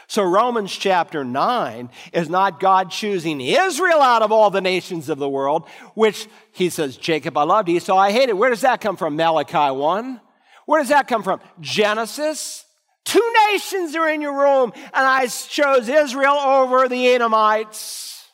So, 0.10 0.24
Romans 0.24 0.76
chapter 0.76 1.24
9 1.24 1.92
is 2.14 2.30
not 2.30 2.60
God 2.60 2.90
choosing 2.90 3.40
Israel 3.40 4.02
out 4.02 4.24
of 4.24 4.32
all 4.32 4.50
the 4.50 4.60
nations 4.60 5.08
of 5.08 5.20
the 5.20 5.30
world, 5.30 5.68
which 5.94 6.28
he 6.52 6.72
says, 6.72 6.98
Jacob 6.98 7.38
I 7.38 7.44
loved, 7.44 7.70
Esau 7.70 7.96
I 7.96 8.12
hated. 8.12 8.34
Where 8.34 8.50
does 8.50 8.62
that 8.62 8.82
come 8.82 8.98
from? 8.98 9.16
Malachi 9.16 9.72
1. 9.72 10.20
Where 10.66 10.82
does 10.82 10.90
that 10.90 11.08
come 11.08 11.22
from? 11.22 11.42
Genesis. 11.60 12.66
Two 13.06 13.34
nations 13.52 13.96
are 13.96 14.10
in 14.10 14.20
your 14.20 14.36
room, 14.36 14.74
and 14.76 15.06
I 15.06 15.28
chose 15.28 15.88
Israel 15.88 16.34
over 16.34 16.90
the 16.90 17.08
Edomites. 17.10 18.28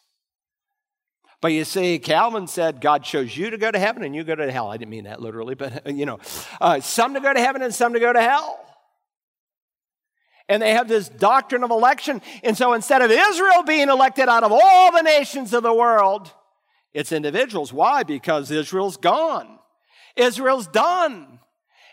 But 1.42 1.52
you 1.52 1.66
see, 1.66 2.00
Calvin 2.00 2.48
said 2.48 2.80
God 2.80 3.04
chose 3.04 3.36
you 3.36 3.50
to 3.50 3.58
go 3.58 3.70
to 3.70 3.78
heaven 3.78 4.02
and 4.02 4.16
you 4.16 4.24
go 4.24 4.36
to 4.36 4.50
hell. 4.50 4.72
I 4.72 4.78
didn't 4.78 4.92
mean 4.92 5.04
that 5.04 5.22
literally, 5.22 5.56
but 5.56 5.94
you 5.94 6.06
know, 6.06 6.20
uh, 6.62 6.80
some 6.80 7.16
to 7.16 7.20
go 7.20 7.34
to 7.34 7.40
heaven 7.40 7.62
and 7.62 7.76
some 7.76 7.92
to 7.92 8.00
go 8.00 8.14
to 8.14 8.22
hell. 8.22 8.66
And 10.48 10.62
they 10.62 10.72
have 10.72 10.88
this 10.88 11.10
doctrine 11.10 11.64
of 11.64 11.72
election. 11.72 12.22
And 12.44 12.56
so 12.56 12.74
instead 12.74 13.02
of 13.02 13.10
Israel 13.12 13.64
being 13.64 13.90
elected 13.90 14.30
out 14.30 14.44
of 14.44 14.52
all 14.52 14.92
the 14.92 15.02
nations 15.02 15.54
of 15.54 15.64
the 15.64 15.74
world, 15.74 16.32
it's 16.94 17.12
individuals. 17.12 17.74
Why? 17.74 18.04
Because 18.04 18.52
Israel's 18.52 18.98
gone. 18.98 19.60
Israel's 20.16 20.68
done. 20.68 21.40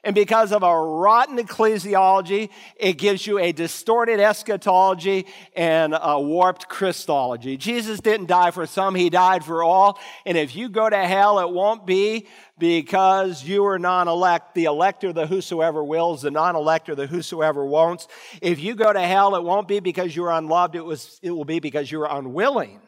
And 0.05 0.17
because 0.17 0.51
of 0.51 0.65
a 0.65 0.77
rotten 0.77 1.39
ecclesiology, 1.39 2.51
it 2.77 2.95
gives 2.95 3.25
you 3.25 3.39
a 3.39 3.53
distorted 3.53 4.19
eschatology 4.19 5.27
and 5.55 5.97
a 6.01 6.21
warped 6.21 6.69
Christology. 6.69 7.57
Jesus 7.57 8.01
didn't 8.01 8.27
die 8.27 8.51
for 8.51 8.67
some, 8.67 8.97
he 8.97 9.11
died 9.11 9.45
for 9.45 9.63
all. 9.63 10.01
And 10.27 10.37
if 10.37 10.57
you 10.57 10.69
go 10.69 10.91
to 10.91 10.97
hell, 10.97 11.39
it 11.39 11.51
won't 11.51 11.87
be 11.87 12.27
because 12.59 13.45
you 13.45 13.65
are 13.67 13.79
non 13.79 14.09
elect. 14.09 14.55
The 14.55 14.65
elect 14.65 15.05
are 15.05 15.13
the 15.13 15.29
whosoever 15.29 15.85
wills, 15.85 16.23
the 16.23 16.33
non 16.33 16.57
elect 16.57 16.89
are 16.89 16.97
the 16.97 17.07
whosoever 17.07 17.65
won't. 17.65 18.09
If 18.41 18.59
you 18.59 18.75
go 18.75 18.93
to 18.93 19.01
hell, 19.01 19.37
it 19.37 19.45
won't 19.45 19.69
be 19.69 19.79
because 19.79 20.17
you're 20.17 20.31
unloved, 20.31 20.75
it, 20.75 20.85
was, 20.85 21.21
it 21.23 21.31
will 21.31 21.45
be 21.45 21.61
because 21.61 21.93
you're 21.93 22.09
unwilling 22.11 22.81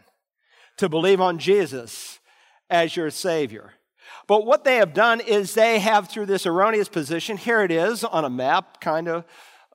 to 0.79 0.89
believe 0.89 1.21
on 1.21 1.39
Jesus 1.39 2.19
as 2.69 2.97
your 2.97 3.11
Savior. 3.11 3.73
But 4.27 4.47
what 4.47 4.65
they 4.65 4.77
have 4.77 4.95
done 4.95 5.21
is 5.21 5.55
they 5.55 5.79
have, 5.79 6.09
through 6.09 6.27
this 6.27 6.47
erroneous 6.47 6.89
position, 6.89 7.37
here 7.37 7.63
it 7.63 7.71
is 7.71 8.05
on 8.05 8.25
a 8.25 8.31
map, 8.31 8.81
kind 8.81 9.09
of, 9.09 9.25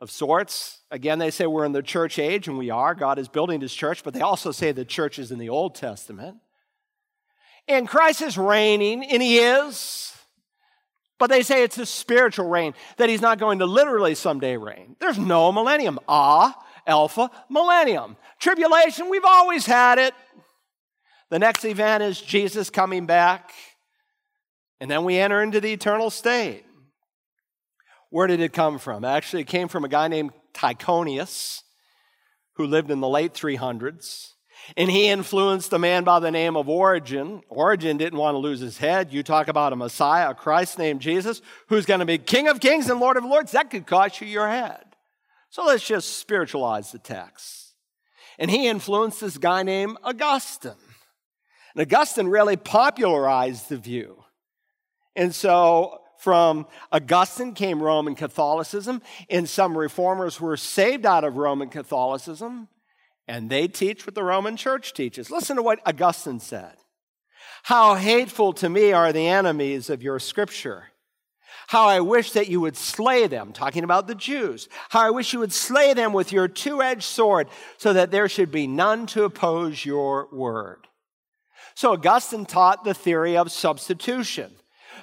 of 0.01 0.09
sorts. 0.09 0.79
Again, 0.91 1.19
they 1.19 1.29
say 1.29 1.45
we're 1.45 1.65
in 1.65 1.71
the 1.71 1.83
church 1.83 2.17
age, 2.17 2.47
and 2.47 2.57
we 2.57 2.69
are. 2.69 2.95
God 2.95 3.19
is 3.19 3.27
building 3.27 3.61
his 3.61 3.73
church, 3.73 4.03
but 4.03 4.13
they 4.13 4.21
also 4.21 4.51
say 4.51 4.71
the 4.71 4.85
church 4.85 5.19
is 5.19 5.31
in 5.31 5.37
the 5.37 5.49
Old 5.49 5.75
Testament. 5.75 6.37
And 7.67 7.87
Christ 7.87 8.21
is 8.23 8.37
reigning, 8.37 9.03
and 9.05 9.21
he 9.21 9.37
is. 9.37 10.13
But 11.19 11.29
they 11.29 11.43
say 11.43 11.63
it's 11.63 11.77
a 11.77 11.85
spiritual 11.85 12.47
reign, 12.47 12.73
that 12.97 13.09
he's 13.09 13.21
not 13.21 13.37
going 13.37 13.59
to 13.59 13.67
literally 13.67 14.15
someday 14.15 14.57
reign. 14.57 14.95
There's 14.99 15.19
no 15.19 15.51
millennium. 15.51 15.99
Ah, 16.07 16.57
Alpha, 16.87 17.29
millennium. 17.49 18.17
Tribulation, 18.39 19.09
we've 19.09 19.25
always 19.25 19.65
had 19.67 19.99
it. 19.99 20.15
The 21.29 21.37
next 21.37 21.63
event 21.65 22.01
is 22.01 22.19
Jesus 22.19 22.71
coming 22.71 23.05
back. 23.05 23.51
And 24.79 24.89
then 24.89 25.03
we 25.03 25.17
enter 25.17 25.41
into 25.41 25.59
the 25.59 25.73
eternal 25.73 26.09
state. 26.09 26.63
Where 28.09 28.27
did 28.27 28.39
it 28.39 28.53
come 28.53 28.79
from? 28.79 29.05
Actually, 29.05 29.41
it 29.41 29.47
came 29.47 29.67
from 29.67 29.83
a 29.83 29.89
guy 29.89 30.07
named 30.07 30.31
Tychonius 30.53 31.61
who 32.53 32.65
lived 32.65 32.91
in 32.91 32.99
the 32.99 33.07
late 33.07 33.33
300s. 33.33 34.33
And 34.75 34.89
he 34.89 35.07
influenced 35.07 35.71
a 35.73 35.79
man 35.79 36.03
by 36.03 36.19
the 36.19 36.31
name 36.31 36.55
of 36.55 36.67
Origen. 36.67 37.41
Origen 37.49 37.97
didn't 37.97 38.19
want 38.19 38.35
to 38.35 38.39
lose 38.39 38.59
his 38.59 38.77
head. 38.77 39.13
You 39.13 39.23
talk 39.23 39.47
about 39.47 39.73
a 39.73 39.75
Messiah, 39.75 40.31
a 40.31 40.35
Christ 40.35 40.77
named 40.77 41.01
Jesus, 41.01 41.41
who's 41.67 41.85
going 41.85 42.01
to 42.01 42.05
be 42.05 42.17
King 42.17 42.47
of 42.47 42.59
Kings 42.59 42.89
and 42.89 42.99
Lord 42.99 43.17
of 43.17 43.23
Lords. 43.23 43.53
That 43.53 43.69
could 43.69 43.87
cost 43.87 44.21
you 44.21 44.27
your 44.27 44.47
head. 44.47 44.83
So 45.49 45.65
let's 45.65 45.85
just 45.85 46.17
spiritualize 46.17 46.91
the 46.91 46.99
text. 46.99 47.73
And 48.37 48.51
he 48.51 48.67
influenced 48.67 49.21
this 49.21 49.37
guy 49.37 49.63
named 49.63 49.97
Augustine. 50.03 50.73
And 51.75 51.81
Augustine 51.81 52.27
really 52.27 52.57
popularized 52.57 53.69
the 53.69 53.77
view. 53.77 54.18
And 55.15 55.33
so 55.33 55.99
from 56.19 56.67
Augustine 56.91 57.53
came 57.53 57.81
Roman 57.81 58.13
Catholicism, 58.13 59.01
and 59.29 59.47
some 59.47 59.77
reformers 59.77 60.39
were 60.39 60.57
saved 60.57 61.05
out 61.05 61.23
of 61.23 61.37
Roman 61.37 61.69
Catholicism, 61.69 62.67
and 63.27 63.49
they 63.49 63.67
teach 63.67 64.05
what 64.05 64.15
the 64.15 64.23
Roman 64.23 64.57
church 64.57 64.93
teaches. 64.93 65.31
Listen 65.31 65.55
to 65.55 65.63
what 65.63 65.79
Augustine 65.85 66.41
said 66.41 66.75
How 67.63 67.95
hateful 67.95 68.51
to 68.53 68.69
me 68.69 68.91
are 68.91 69.13
the 69.13 69.27
enemies 69.27 69.89
of 69.89 70.03
your 70.03 70.19
scripture. 70.19 70.87
How 71.67 71.87
I 71.87 71.99
wish 71.99 72.31
that 72.31 72.47
you 72.47 72.59
would 72.61 72.75
slay 72.75 73.27
them, 73.27 73.53
talking 73.53 73.83
about 73.83 74.07
the 74.07 74.15
Jews. 74.15 74.67
How 74.89 75.01
I 75.01 75.11
wish 75.11 75.33
you 75.33 75.39
would 75.39 75.53
slay 75.53 75.93
them 75.93 76.13
with 76.13 76.33
your 76.33 76.47
two 76.47 76.81
edged 76.81 77.03
sword, 77.03 77.47
so 77.77 77.93
that 77.93 78.11
there 78.11 78.27
should 78.27 78.51
be 78.51 78.67
none 78.67 79.05
to 79.07 79.23
oppose 79.23 79.85
your 79.85 80.27
word. 80.33 80.87
So 81.75 81.93
Augustine 81.93 82.45
taught 82.45 82.83
the 82.83 82.93
theory 82.93 83.37
of 83.37 83.51
substitution 83.51 84.51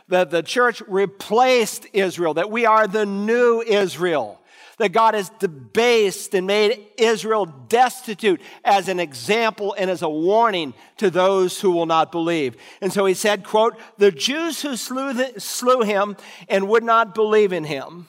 that 0.08 0.30
the 0.30 0.42
church 0.42 0.82
replaced 0.86 1.86
Israel, 1.92 2.34
that 2.34 2.50
we 2.50 2.66
are 2.66 2.86
the 2.86 3.06
new 3.06 3.62
Israel, 3.62 4.40
that 4.78 4.92
God 4.92 5.14
has 5.14 5.30
debased 5.38 6.34
and 6.34 6.46
made 6.46 6.86
Israel 6.98 7.46
destitute 7.46 8.40
as 8.64 8.88
an 8.88 9.00
example 9.00 9.74
and 9.78 9.90
as 9.90 10.02
a 10.02 10.08
warning 10.08 10.74
to 10.98 11.10
those 11.10 11.60
who 11.60 11.70
will 11.70 11.86
not 11.86 12.12
believe. 12.12 12.56
And 12.80 12.92
so 12.92 13.06
he 13.06 13.14
said, 13.14 13.44
quote, 13.44 13.76
the 13.98 14.12
Jews 14.12 14.62
who 14.62 14.76
slew, 14.76 15.12
the, 15.12 15.40
slew 15.40 15.82
him 15.82 16.16
and 16.48 16.68
would 16.68 16.84
not 16.84 17.14
believe 17.14 17.52
in 17.52 17.64
him. 17.64 18.08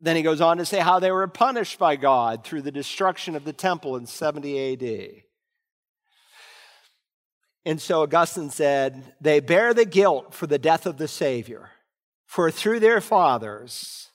Then 0.00 0.16
he 0.16 0.22
goes 0.22 0.40
on 0.40 0.58
to 0.58 0.66
say 0.66 0.80
how 0.80 1.00
they 1.00 1.10
were 1.10 1.26
punished 1.26 1.78
by 1.78 1.96
God 1.96 2.44
through 2.44 2.62
the 2.62 2.70
destruction 2.70 3.34
of 3.34 3.44
the 3.44 3.52
temple 3.54 3.96
in 3.96 4.06
70 4.06 4.72
AD. 4.72 5.22
And 7.66 7.80
so 7.80 8.02
Augustine 8.02 8.50
said, 8.50 9.14
They 9.20 9.40
bear 9.40 9.72
the 9.72 9.86
guilt 9.86 10.34
for 10.34 10.46
the 10.46 10.58
death 10.58 10.86
of 10.86 10.98
the 10.98 11.08
Savior, 11.08 11.70
for 12.26 12.50
through 12.50 12.80
their 12.80 13.00
fathers 13.00 14.10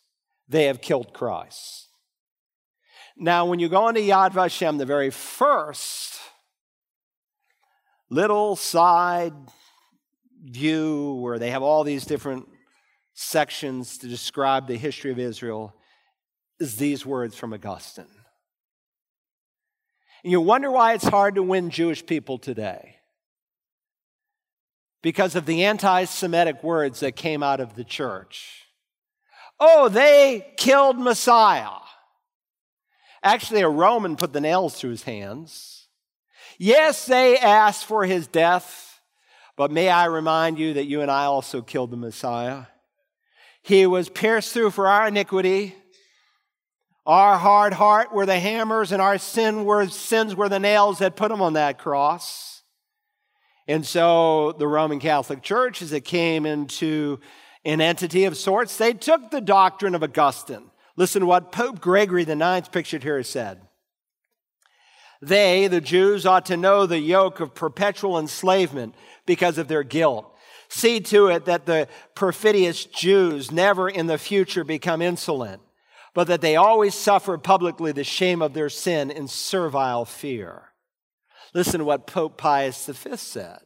they 0.47 0.65
have 0.65 0.81
killed 0.81 1.13
Christ. 1.13 1.87
Now, 3.17 3.45
when 3.45 3.59
you 3.59 3.69
go 3.69 3.89
into 3.89 4.01
Yad 4.01 4.31
Vashem, 4.31 4.77
the 4.77 4.85
very 4.85 5.09
first 5.09 6.19
little 8.09 8.55
side 8.55 9.33
view 10.43 11.15
where 11.15 11.37
they 11.37 11.51
have 11.51 11.63
all 11.63 11.83
these 11.83 12.05
different 12.05 12.47
sections 13.13 13.97
to 13.97 14.07
describe 14.07 14.67
the 14.67 14.77
history 14.77 15.11
of 15.11 15.19
Israel 15.19 15.75
is 16.59 16.77
these 16.77 17.05
words 17.05 17.35
from 17.35 17.53
Augustine. 17.53 18.05
And 20.23 20.31
you 20.31 20.39
wonder 20.39 20.71
why 20.71 20.93
it's 20.93 21.07
hard 21.07 21.35
to 21.35 21.43
win 21.43 21.69
Jewish 21.69 22.05
people 22.05 22.37
today 22.37 22.98
because 25.01 25.35
of 25.35 25.45
the 25.45 25.63
anti 25.63 26.05
Semitic 26.05 26.63
words 26.63 26.99
that 26.99 27.15
came 27.15 27.43
out 27.43 27.59
of 27.59 27.75
the 27.75 27.83
church. 27.83 28.65
Oh, 29.59 29.89
they 29.89 30.53
killed 30.57 30.97
Messiah. 30.97 31.79
Actually, 33.21 33.61
a 33.61 33.69
Roman 33.69 34.15
put 34.15 34.31
the 34.31 34.41
nails 34.41 34.75
through 34.75 34.91
his 34.91 35.03
hands. 35.03 35.87
Yes, 36.57 37.05
they 37.05 37.37
asked 37.37 37.85
for 37.85 38.05
his 38.05 38.27
death, 38.27 38.99
but 39.57 39.71
may 39.71 39.89
I 39.89 40.05
remind 40.05 40.57
you 40.57 40.73
that 40.73 40.85
you 40.85 41.01
and 41.01 41.11
I 41.11 41.25
also 41.25 41.61
killed 41.61 41.91
the 41.91 41.97
Messiah. 41.97 42.65
He 43.61 43.85
was 43.85 44.09
pierced 44.09 44.53
through 44.53 44.71
for 44.71 44.87
our 44.87 45.07
iniquity. 45.07 45.75
Our 47.05 47.37
hard 47.37 47.73
heart 47.73 48.13
were 48.13 48.25
the 48.25 48.39
hammers, 48.39 48.91
and 48.91 49.01
our 49.01 49.17
sin 49.17 49.65
were, 49.65 49.87
sins 49.87 50.35
were 50.35 50.49
the 50.49 50.59
nails 50.59 50.99
that 50.99 51.15
put 51.15 51.31
him 51.31 51.41
on 51.41 51.53
that 51.53 51.77
cross. 51.77 52.58
And 53.69 53.85
so 53.85 54.53
the 54.53 54.67
Roman 54.67 54.99
Catholic 54.99 55.43
Church, 55.43 55.83
as 55.83 55.93
it 55.93 56.01
came 56.01 56.47
into 56.47 57.19
an 57.63 57.81
entity 57.81 58.25
of 58.25 58.35
sorts, 58.35 58.75
they 58.75 58.93
took 58.93 59.29
the 59.29 59.41
doctrine 59.41 59.93
of 59.93 60.01
Augustine. 60.01 60.71
Listen 60.95 61.19
to 61.19 61.27
what 61.27 61.51
Pope 61.51 61.79
Gregory 61.79 62.23
IX, 62.23 62.67
pictured 62.69 63.03
here, 63.03 63.21
said. 63.21 63.61
They, 65.21 65.67
the 65.67 65.81
Jews, 65.81 66.25
ought 66.25 66.47
to 66.47 66.57
know 66.57 66.87
the 66.87 66.97
yoke 66.97 67.41
of 67.41 67.53
perpetual 67.53 68.17
enslavement 68.17 68.95
because 69.27 69.59
of 69.59 69.67
their 69.67 69.83
guilt. 69.83 70.35
See 70.69 70.99
to 71.01 71.27
it 71.27 71.45
that 71.45 71.67
the 71.67 71.87
perfidious 72.15 72.85
Jews 72.85 73.51
never 73.51 73.87
in 73.87 74.07
the 74.07 74.17
future 74.17 74.63
become 74.63 74.99
insolent, 74.99 75.61
but 76.15 76.25
that 76.25 76.41
they 76.41 76.55
always 76.55 76.95
suffer 76.95 77.37
publicly 77.37 77.91
the 77.91 78.03
shame 78.03 78.41
of 78.41 78.55
their 78.55 78.69
sin 78.69 79.11
in 79.11 79.27
servile 79.27 80.05
fear. 80.05 80.68
Listen 81.53 81.79
to 81.79 81.85
what 81.85 82.07
Pope 82.07 82.37
Pius 82.37 82.85
V 82.85 83.15
said. 83.17 83.59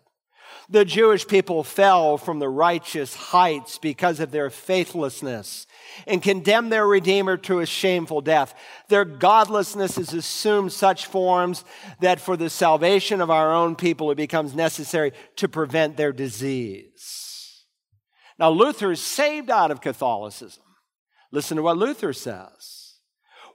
The 0.69 0.85
Jewish 0.85 1.27
people 1.27 1.63
fell 1.63 2.17
from 2.17 2.39
the 2.39 2.49
righteous 2.49 3.15
heights 3.15 3.77
because 3.77 4.19
of 4.19 4.31
their 4.31 4.49
faithlessness 4.49 5.67
and 6.07 6.21
condemned 6.21 6.71
their 6.71 6.87
Redeemer 6.87 7.37
to 7.37 7.59
a 7.59 7.65
shameful 7.65 8.21
death. 8.21 8.55
Their 8.87 9.03
godlessness 9.03 9.97
has 9.97 10.13
assumed 10.13 10.71
such 10.71 11.05
forms 11.05 11.65
that 11.99 12.19
for 12.19 12.37
the 12.37 12.49
salvation 12.49 13.19
of 13.19 13.29
our 13.29 13.53
own 13.53 13.75
people, 13.75 14.09
it 14.11 14.15
becomes 14.15 14.55
necessary 14.55 15.11
to 15.35 15.49
prevent 15.49 15.97
their 15.97 16.13
disease. 16.13 17.65
Now, 18.39 18.49
Luther 18.49 18.91
is 18.91 19.01
saved 19.01 19.49
out 19.49 19.71
of 19.71 19.81
Catholicism. 19.81 20.63
Listen 21.31 21.57
to 21.57 21.63
what 21.63 21.77
Luther 21.77 22.13
says. 22.13 22.82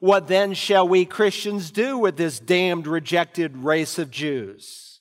What 0.00 0.28
then 0.28 0.54
shall 0.54 0.86
we 0.86 1.04
Christians 1.04 1.70
do 1.70 1.98
with 1.98 2.16
this 2.16 2.38
damned, 2.38 2.86
rejected 2.86 3.56
race 3.56 3.98
of 3.98 4.10
Jews? 4.10 5.00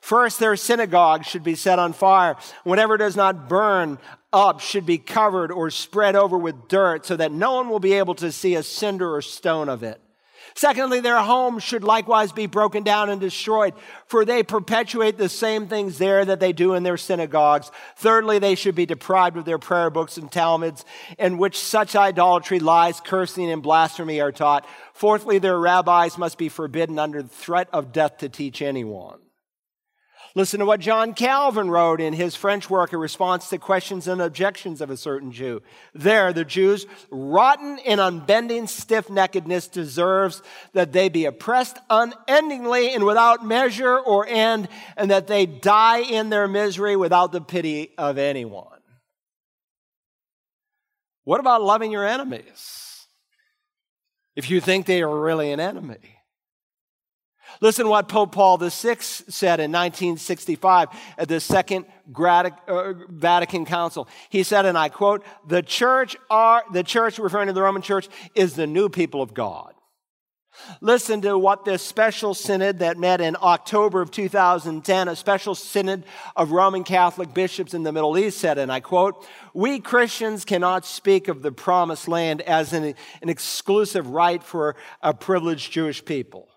First, 0.00 0.40
their 0.40 0.56
synagogue 0.56 1.24
should 1.24 1.44
be 1.44 1.54
set 1.54 1.78
on 1.78 1.92
fire. 1.92 2.36
Whatever 2.64 2.96
does 2.96 3.14
not 3.14 3.48
burn 3.48 3.98
up 4.32 4.58
should 4.58 4.84
be 4.84 4.98
covered 4.98 5.52
or 5.52 5.70
spread 5.70 6.16
over 6.16 6.36
with 6.36 6.66
dirt 6.66 7.06
so 7.06 7.16
that 7.16 7.30
no 7.30 7.52
one 7.54 7.68
will 7.68 7.78
be 7.78 7.92
able 7.92 8.16
to 8.16 8.32
see 8.32 8.56
a 8.56 8.64
cinder 8.64 9.14
or 9.14 9.22
stone 9.22 9.68
of 9.68 9.84
it. 9.84 10.00
Secondly, 10.54 11.00
their 11.00 11.20
homes 11.20 11.62
should 11.62 11.84
likewise 11.84 12.32
be 12.32 12.46
broken 12.46 12.82
down 12.82 13.10
and 13.10 13.20
destroyed, 13.20 13.74
for 14.06 14.24
they 14.24 14.42
perpetuate 14.42 15.18
the 15.18 15.28
same 15.28 15.66
things 15.66 15.98
there 15.98 16.24
that 16.24 16.40
they 16.40 16.52
do 16.52 16.74
in 16.74 16.82
their 16.82 16.96
synagogues. 16.96 17.70
Thirdly, 17.96 18.38
they 18.38 18.54
should 18.54 18.74
be 18.74 18.86
deprived 18.86 19.36
of 19.36 19.44
their 19.44 19.58
prayer 19.58 19.90
books 19.90 20.16
and 20.16 20.30
Talmuds, 20.30 20.84
in 21.18 21.38
which 21.38 21.58
such 21.58 21.96
idolatry, 21.96 22.60
lies, 22.60 23.00
cursing, 23.00 23.50
and 23.50 23.62
blasphemy 23.62 24.20
are 24.20 24.32
taught. 24.32 24.66
Fourthly, 24.92 25.38
their 25.38 25.58
rabbis 25.58 26.18
must 26.18 26.38
be 26.38 26.48
forbidden 26.48 26.98
under 26.98 27.22
threat 27.22 27.68
of 27.72 27.92
death 27.92 28.18
to 28.18 28.28
teach 28.28 28.60
anyone. 28.62 29.18
Listen 30.34 30.60
to 30.60 30.66
what 30.66 30.80
John 30.80 31.12
Calvin 31.12 31.70
wrote 31.70 32.00
in 32.00 32.14
his 32.14 32.34
French 32.34 32.70
work 32.70 32.92
in 32.92 32.98
response 32.98 33.50
to 33.50 33.58
questions 33.58 34.08
and 34.08 34.22
objections 34.22 34.80
of 34.80 34.88
a 34.88 34.96
certain 34.96 35.30
Jew. 35.30 35.60
There, 35.94 36.32
the 36.32 36.44
Jews, 36.44 36.86
rotten 37.10 37.78
and 37.80 38.00
unbending 38.00 38.66
stiff 38.66 39.08
neckedness, 39.08 39.70
deserves 39.70 40.42
that 40.72 40.92
they 40.92 41.10
be 41.10 41.26
oppressed 41.26 41.78
unendingly 41.90 42.94
and 42.94 43.04
without 43.04 43.44
measure 43.44 43.98
or 43.98 44.26
end, 44.26 44.68
and 44.96 45.10
that 45.10 45.26
they 45.26 45.44
die 45.44 46.00
in 46.00 46.30
their 46.30 46.48
misery 46.48 46.96
without 46.96 47.32
the 47.32 47.42
pity 47.42 47.92
of 47.98 48.16
anyone. 48.16 48.66
What 51.24 51.40
about 51.40 51.62
loving 51.62 51.92
your 51.92 52.06
enemies? 52.06 53.06
If 54.34 54.50
you 54.50 54.62
think 54.62 54.86
they 54.86 55.02
are 55.02 55.20
really 55.20 55.52
an 55.52 55.60
enemy. 55.60 56.11
Listen 57.62 57.88
what 57.88 58.08
Pope 58.08 58.32
Paul 58.32 58.58
VI 58.58 58.96
said 58.98 59.60
in 59.60 59.70
1965 59.70 60.88
at 61.16 61.28
the 61.28 61.38
Second 61.38 61.86
uh, 62.18 62.50
Vatican 63.08 63.64
Council. 63.64 64.08
He 64.30 64.42
said, 64.42 64.66
and 64.66 64.76
I 64.76 64.88
quote, 64.88 65.24
the 65.46 65.62
church 65.62 66.16
are, 66.28 66.64
the 66.72 66.82
church, 66.82 67.20
referring 67.20 67.46
to 67.46 67.52
the 67.52 67.62
Roman 67.62 67.80
church, 67.80 68.08
is 68.34 68.54
the 68.54 68.66
new 68.66 68.88
people 68.88 69.22
of 69.22 69.32
God. 69.32 69.74
Listen 70.80 71.20
to 71.20 71.38
what 71.38 71.64
this 71.64 71.82
special 71.82 72.34
synod 72.34 72.80
that 72.80 72.98
met 72.98 73.20
in 73.20 73.36
October 73.40 74.02
of 74.02 74.10
2010, 74.10 75.06
a 75.06 75.14
special 75.14 75.54
synod 75.54 76.02
of 76.34 76.50
Roman 76.50 76.82
Catholic 76.82 77.32
bishops 77.32 77.74
in 77.74 77.84
the 77.84 77.92
Middle 77.92 78.18
East 78.18 78.38
said, 78.38 78.58
and 78.58 78.72
I 78.72 78.80
quote, 78.80 79.24
We 79.54 79.78
Christians 79.78 80.44
cannot 80.44 80.84
speak 80.84 81.28
of 81.28 81.42
the 81.42 81.52
promised 81.52 82.08
land 82.08 82.40
as 82.42 82.72
an, 82.72 82.94
an 83.22 83.28
exclusive 83.28 84.08
right 84.08 84.42
for 84.42 84.74
a 85.00 85.14
privileged 85.14 85.70
Jewish 85.70 86.04
people. 86.04 86.48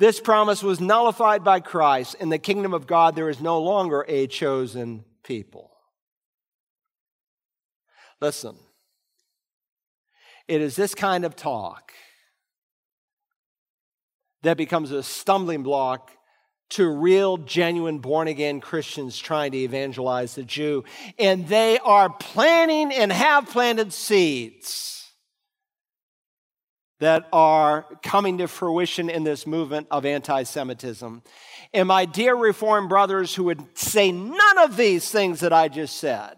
This 0.00 0.18
promise 0.18 0.62
was 0.62 0.80
nullified 0.80 1.44
by 1.44 1.60
Christ. 1.60 2.16
In 2.20 2.30
the 2.30 2.38
kingdom 2.38 2.72
of 2.72 2.86
God, 2.86 3.14
there 3.14 3.28
is 3.28 3.38
no 3.38 3.60
longer 3.60 4.02
a 4.08 4.26
chosen 4.26 5.04
people. 5.22 5.70
Listen, 8.18 8.56
it 10.48 10.62
is 10.62 10.74
this 10.74 10.94
kind 10.94 11.26
of 11.26 11.36
talk 11.36 11.92
that 14.40 14.56
becomes 14.56 14.90
a 14.90 15.02
stumbling 15.02 15.62
block 15.62 16.10
to 16.70 16.88
real, 16.88 17.36
genuine, 17.36 17.98
born 17.98 18.26
again 18.26 18.60
Christians 18.60 19.18
trying 19.18 19.52
to 19.52 19.58
evangelize 19.58 20.34
the 20.34 20.44
Jew. 20.44 20.82
And 21.18 21.46
they 21.46 21.78
are 21.78 22.08
planting 22.08 22.90
and 22.90 23.12
have 23.12 23.50
planted 23.50 23.92
seeds 23.92 24.99
that 27.00 27.28
are 27.32 27.86
coming 28.02 28.38
to 28.38 28.46
fruition 28.46 29.10
in 29.10 29.24
this 29.24 29.46
movement 29.46 29.88
of 29.90 30.06
anti 30.06 30.44
Semitism. 30.44 31.22
And 31.74 31.88
my 31.88 32.04
dear 32.04 32.34
Reformed 32.34 32.88
brothers 32.88 33.34
who 33.34 33.44
would 33.44 33.62
say 33.76 34.12
none 34.12 34.58
of 34.58 34.76
these 34.76 35.10
things 35.10 35.40
that 35.40 35.52
I 35.52 35.68
just 35.68 35.96
said, 35.96 36.36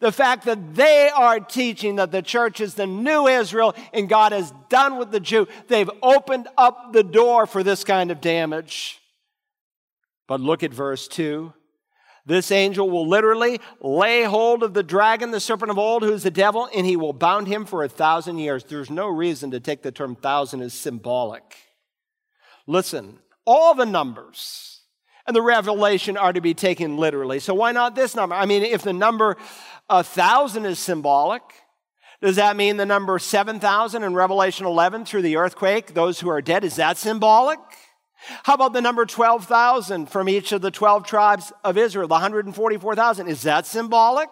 the 0.00 0.12
fact 0.12 0.44
that 0.44 0.74
they 0.74 1.10
are 1.14 1.40
teaching 1.40 1.96
that 1.96 2.12
the 2.12 2.22
church 2.22 2.60
is 2.60 2.74
the 2.74 2.86
new 2.86 3.26
Israel 3.26 3.74
and 3.92 4.08
God 4.08 4.32
is 4.32 4.52
done 4.68 4.98
with 4.98 5.10
the 5.10 5.20
Jew, 5.20 5.48
they've 5.68 5.90
opened 6.02 6.48
up 6.56 6.92
the 6.92 7.02
door 7.02 7.46
for 7.46 7.62
this 7.62 7.82
kind 7.82 8.10
of 8.10 8.20
damage. 8.20 9.00
But 10.28 10.40
look 10.40 10.62
at 10.62 10.72
verse 10.72 11.08
2. 11.08 11.52
This 12.26 12.50
angel 12.50 12.90
will 12.90 13.08
literally 13.08 13.60
lay 13.80 14.24
hold 14.24 14.64
of 14.64 14.74
the 14.74 14.82
dragon, 14.82 15.30
the 15.30 15.38
serpent 15.38 15.70
of 15.70 15.78
old, 15.78 16.02
who's 16.02 16.24
the 16.24 16.30
devil, 16.30 16.68
and 16.74 16.84
he 16.84 16.96
will 16.96 17.12
bound 17.12 17.46
him 17.46 17.64
for 17.64 17.84
a 17.84 17.88
thousand 17.88 18.38
years. 18.38 18.64
There's 18.64 18.90
no 18.90 19.06
reason 19.06 19.52
to 19.52 19.60
take 19.60 19.82
the 19.82 19.92
term 19.92 20.16
thousand 20.16 20.62
as 20.62 20.74
symbolic. 20.74 21.56
Listen, 22.66 23.20
all 23.44 23.74
the 23.74 23.86
numbers 23.86 24.80
and 25.24 25.36
the 25.36 25.42
revelation 25.42 26.16
are 26.16 26.32
to 26.32 26.40
be 26.40 26.52
taken 26.52 26.96
literally. 26.96 27.38
So 27.38 27.54
why 27.54 27.70
not 27.70 27.94
this 27.94 28.16
number? 28.16 28.34
I 28.34 28.44
mean, 28.44 28.64
if 28.64 28.82
the 28.82 28.92
number 28.92 29.36
a 29.88 30.02
thousand 30.02 30.66
is 30.66 30.80
symbolic, 30.80 31.42
does 32.20 32.36
that 32.36 32.56
mean 32.56 32.76
the 32.76 32.86
number 32.86 33.18
7,000 33.18 34.02
in 34.02 34.14
Revelation 34.14 34.66
11 34.66 35.04
through 35.04 35.22
the 35.22 35.36
earthquake, 35.36 35.94
those 35.94 36.18
who 36.18 36.28
are 36.28 36.42
dead, 36.42 36.64
is 36.64 36.76
that 36.76 36.96
symbolic? 36.96 37.58
How 38.44 38.54
about 38.54 38.72
the 38.72 38.80
number 38.80 39.04
12,000 39.04 40.06
from 40.06 40.28
each 40.28 40.52
of 40.52 40.62
the 40.62 40.70
12 40.70 41.06
tribes 41.06 41.52
of 41.62 41.76
Israel, 41.76 42.08
the 42.08 42.14
144,000? 42.14 43.28
Is 43.28 43.42
that 43.42 43.66
symbolic? 43.66 44.28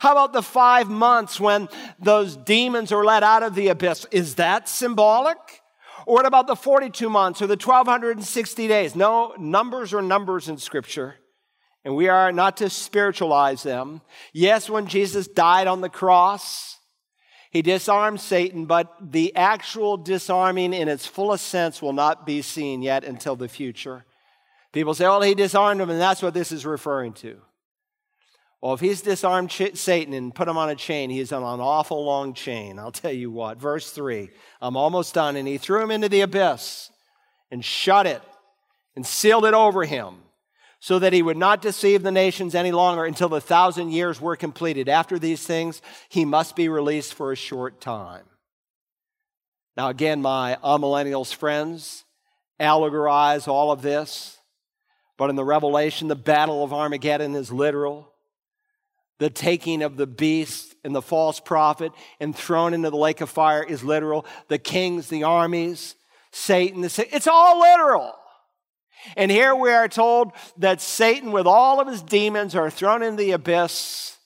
How 0.00 0.12
about 0.12 0.32
the 0.32 0.42
five 0.42 0.88
months 0.88 1.38
when 1.38 1.68
those 1.98 2.36
demons 2.36 2.92
are 2.92 3.04
let 3.04 3.22
out 3.22 3.42
of 3.42 3.54
the 3.54 3.68
abyss? 3.68 4.06
Is 4.10 4.36
that 4.36 4.68
symbolic? 4.68 5.36
Or 6.06 6.14
what 6.14 6.26
about 6.26 6.46
the 6.46 6.56
42 6.56 7.10
months 7.10 7.42
or 7.42 7.46
the 7.46 7.52
1260 7.52 8.68
days? 8.68 8.96
No, 8.96 9.34
numbers 9.38 9.92
are 9.92 10.00
numbers 10.00 10.48
in 10.48 10.56
Scripture, 10.56 11.16
and 11.84 11.94
we 11.94 12.08
are 12.08 12.32
not 12.32 12.56
to 12.58 12.70
spiritualize 12.70 13.62
them. 13.62 14.00
Yes, 14.32 14.70
when 14.70 14.86
Jesus 14.86 15.28
died 15.28 15.66
on 15.66 15.82
the 15.82 15.90
cross, 15.90 16.77
he 17.50 17.62
disarmed 17.62 18.20
Satan, 18.20 18.66
but 18.66 18.94
the 19.00 19.34
actual 19.34 19.96
disarming 19.96 20.74
in 20.74 20.88
its 20.88 21.06
fullest 21.06 21.46
sense 21.46 21.80
will 21.80 21.92
not 21.92 22.26
be 22.26 22.42
seen 22.42 22.82
yet 22.82 23.04
until 23.04 23.36
the 23.36 23.48
future. 23.48 24.04
People 24.72 24.94
say, 24.94 25.06
oh, 25.06 25.20
he 25.20 25.34
disarmed 25.34 25.80
him, 25.80 25.88
and 25.88 26.00
that's 26.00 26.22
what 26.22 26.34
this 26.34 26.52
is 26.52 26.66
referring 26.66 27.14
to. 27.14 27.40
Well, 28.60 28.74
if 28.74 28.80
he's 28.80 29.02
disarmed 29.02 29.52
Satan 29.52 30.12
and 30.12 30.34
put 30.34 30.48
him 30.48 30.58
on 30.58 30.68
a 30.68 30.74
chain, 30.74 31.10
he's 31.10 31.32
on 31.32 31.42
an 31.42 31.60
awful 31.60 32.04
long 32.04 32.34
chain. 32.34 32.78
I'll 32.78 32.90
tell 32.90 33.12
you 33.12 33.30
what. 33.30 33.58
Verse 33.58 33.92
3 33.92 34.30
I'm 34.60 34.76
almost 34.76 35.14
done. 35.14 35.36
And 35.36 35.46
he 35.46 35.58
threw 35.58 35.80
him 35.80 35.92
into 35.92 36.08
the 36.08 36.22
abyss 36.22 36.90
and 37.52 37.64
shut 37.64 38.06
it 38.06 38.20
and 38.96 39.06
sealed 39.06 39.44
it 39.44 39.54
over 39.54 39.84
him 39.84 40.16
so 40.80 40.98
that 40.98 41.12
he 41.12 41.22
would 41.22 41.36
not 41.36 41.62
deceive 41.62 42.02
the 42.02 42.12
nations 42.12 42.54
any 42.54 42.72
longer 42.72 43.04
until 43.04 43.28
the 43.28 43.40
thousand 43.40 43.90
years 43.90 44.20
were 44.20 44.36
completed. 44.36 44.88
After 44.88 45.18
these 45.18 45.44
things, 45.44 45.82
he 46.08 46.24
must 46.24 46.54
be 46.54 46.68
released 46.68 47.14
for 47.14 47.32
a 47.32 47.36
short 47.36 47.80
time. 47.80 48.24
Now, 49.76 49.88
again, 49.88 50.22
my 50.22 50.56
amillennials 50.62 51.34
friends 51.34 52.04
allegorize 52.60 53.46
all 53.48 53.70
of 53.70 53.82
this, 53.82 54.38
but 55.16 55.30
in 55.30 55.36
the 55.36 55.44
Revelation, 55.44 56.08
the 56.08 56.16
battle 56.16 56.62
of 56.62 56.72
Armageddon 56.72 57.34
is 57.34 57.52
literal. 57.52 58.12
The 59.18 59.30
taking 59.30 59.82
of 59.82 59.96
the 59.96 60.06
beast 60.06 60.76
and 60.84 60.94
the 60.94 61.02
false 61.02 61.40
prophet 61.40 61.92
and 62.20 62.34
thrown 62.34 62.72
into 62.72 62.90
the 62.90 62.96
lake 62.96 63.20
of 63.20 63.30
fire 63.30 63.64
is 63.64 63.82
literal. 63.82 64.26
The 64.46 64.58
kings, 64.58 65.08
the 65.08 65.24
armies, 65.24 65.96
Satan, 66.30 66.82
the, 66.82 67.08
it's 67.10 67.26
all 67.26 67.60
literal. 67.60 68.14
And 69.16 69.30
here 69.30 69.54
we 69.54 69.70
are 69.70 69.88
told 69.88 70.32
that 70.56 70.80
Satan, 70.80 71.32
with 71.32 71.46
all 71.46 71.80
of 71.80 71.88
his 71.88 72.02
demons, 72.02 72.54
are 72.54 72.70
thrown 72.70 73.02
in 73.02 73.16
the 73.16 73.30
abyss 73.30 74.18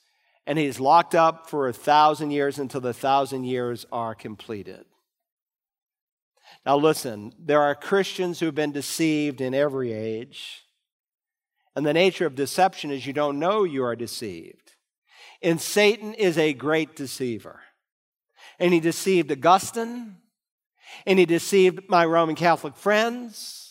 and 0.45 0.59
he's 0.59 0.79
locked 0.79 1.15
up 1.15 1.49
for 1.49 1.67
a 1.67 1.73
thousand 1.73 2.31
years 2.31 2.59
until 2.59 2.81
the 2.81 2.93
thousand 2.93 3.45
years 3.45 3.85
are 3.91 4.13
completed. 4.13 4.85
Now, 6.65 6.77
listen, 6.77 7.33
there 7.39 7.61
are 7.61 7.75
Christians 7.75 8.39
who've 8.39 8.53
been 8.53 8.71
deceived 8.71 9.41
in 9.41 9.53
every 9.53 9.93
age. 9.93 10.63
And 11.75 11.85
the 11.85 11.93
nature 11.93 12.25
of 12.25 12.35
deception 12.35 12.91
is 12.91 13.05
you 13.05 13.13
don't 13.13 13.39
know 13.39 13.63
you 13.63 13.83
are 13.83 13.95
deceived. 13.95 14.73
And 15.41 15.59
Satan 15.59 16.13
is 16.13 16.37
a 16.37 16.53
great 16.53 16.95
deceiver. 16.95 17.61
And 18.59 18.73
he 18.73 18.79
deceived 18.79 19.31
Augustine, 19.31 20.17
and 21.05 21.19
he 21.19 21.25
deceived 21.25 21.89
my 21.89 22.05
Roman 22.05 22.35
Catholic 22.35 22.75
friends, 22.75 23.62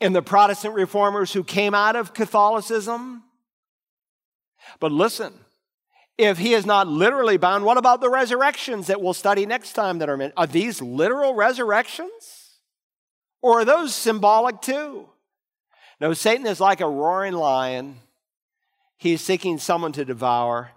and 0.00 0.14
the 0.14 0.22
Protestant 0.22 0.74
reformers 0.74 1.32
who 1.32 1.44
came 1.44 1.74
out 1.74 1.96
of 1.96 2.14
Catholicism. 2.14 3.24
But 4.78 4.92
listen, 4.92 5.32
if 6.18 6.38
he 6.38 6.54
is 6.54 6.66
not 6.66 6.86
literally 6.86 7.36
bound, 7.36 7.64
what 7.64 7.78
about 7.78 8.00
the 8.00 8.10
resurrections 8.10 8.88
that 8.88 9.00
we'll 9.00 9.14
study 9.14 9.46
next 9.46 9.72
time 9.72 9.98
that 9.98 10.08
are 10.08 10.16
meant? 10.16 10.34
Are 10.36 10.46
these 10.46 10.82
literal 10.82 11.34
resurrections? 11.34 12.58
Or 13.42 13.60
are 13.60 13.64
those 13.64 13.94
symbolic 13.94 14.60
too? 14.60 15.08
No, 16.00 16.12
Satan 16.12 16.46
is 16.46 16.60
like 16.60 16.80
a 16.80 16.88
roaring 16.88 17.34
lion. 17.34 17.96
He's 18.96 19.22
seeking 19.22 19.58
someone 19.58 19.92
to 19.92 20.04
devour, 20.04 20.72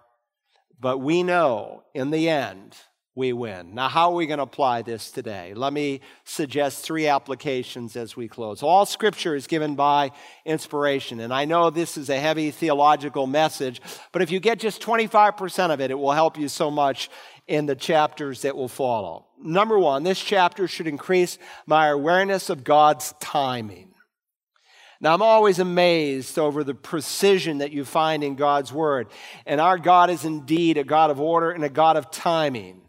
but 0.80 1.00
we 1.00 1.24
know 1.24 1.84
in 1.94 2.10
the 2.10 2.30
end 2.30 2.78
we 3.16 3.32
win. 3.32 3.76
Now, 3.76 3.90
how 3.90 4.10
are 4.10 4.16
we 4.16 4.26
going 4.26 4.40
to 4.40 4.44
apply 4.44 4.82
this 4.82 5.12
today? 5.12 5.54
Let 5.54 5.72
me 5.72 6.02
suggest 6.24 6.84
three 6.84 7.08
applications 7.08 7.96
as 7.96 8.16
we 8.16 8.28
close. 8.28 8.64
All 8.64 8.88
scripture 8.88 9.36
is 9.36 9.46
given 9.46 9.76
by 9.76 10.12
inspiration, 10.46 11.20
and 11.20 11.32
I 11.32 11.46
know 11.46 11.70
this 11.70 11.96
is 11.96 12.10
a 12.10 12.20
heavy 12.20 12.50
theological 12.50 13.28
message, 13.28 13.82
but 14.12 14.24
if 14.24 14.32
you 14.32 14.40
get 14.40 14.60
just 14.60 14.82
25% 14.82 15.72
of 15.72 15.80
it, 15.80 15.92
it 15.92 16.00
will 16.00 16.12
help 16.12 16.40
you 16.40 16.48
so 16.48 16.72
much 16.72 17.10
in 17.48 17.68
the 17.68 17.76
chapters 17.76 18.42
that 18.42 18.56
will 18.56 18.68
follow. 18.68 19.28
Number 19.40 19.78
one, 19.78 20.04
this 20.04 20.20
chapter 20.20 20.68
should 20.68 20.88
increase 20.88 21.38
my 21.68 21.88
awareness 21.88 22.50
of 22.50 22.64
God's 22.64 23.14
timing. 23.20 23.94
Now, 25.02 25.14
I'm 25.14 25.22
always 25.22 25.60
amazed 25.60 26.40
over 26.40 26.64
the 26.64 26.74
precision 26.74 27.58
that 27.58 27.74
you 27.74 27.84
find 27.84 28.24
in 28.24 28.36
God's 28.36 28.72
word. 28.72 29.10
And 29.46 29.60
our 29.60 29.78
God 29.78 30.10
is 30.10 30.24
indeed 30.24 30.78
a 30.78 30.86
God 30.86 31.12
of 31.12 31.20
order 31.20 31.52
and 31.52 31.66
a 31.66 31.70
God 31.70 31.98
of 31.98 32.10
timing. 32.10 32.83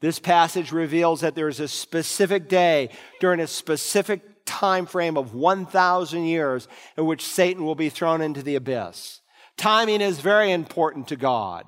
This 0.00 0.18
passage 0.18 0.72
reveals 0.72 1.22
that 1.22 1.34
there 1.34 1.48
is 1.48 1.60
a 1.60 1.68
specific 1.68 2.48
day 2.48 2.90
during 3.20 3.40
a 3.40 3.46
specific 3.46 4.44
time 4.44 4.86
frame 4.86 5.16
of 5.16 5.34
1,000 5.34 6.24
years 6.24 6.68
in 6.96 7.06
which 7.06 7.24
Satan 7.24 7.64
will 7.64 7.74
be 7.74 7.88
thrown 7.88 8.20
into 8.20 8.42
the 8.42 8.56
abyss. 8.56 9.20
Timing 9.56 10.00
is 10.00 10.20
very 10.20 10.52
important 10.52 11.08
to 11.08 11.16
God. 11.16 11.64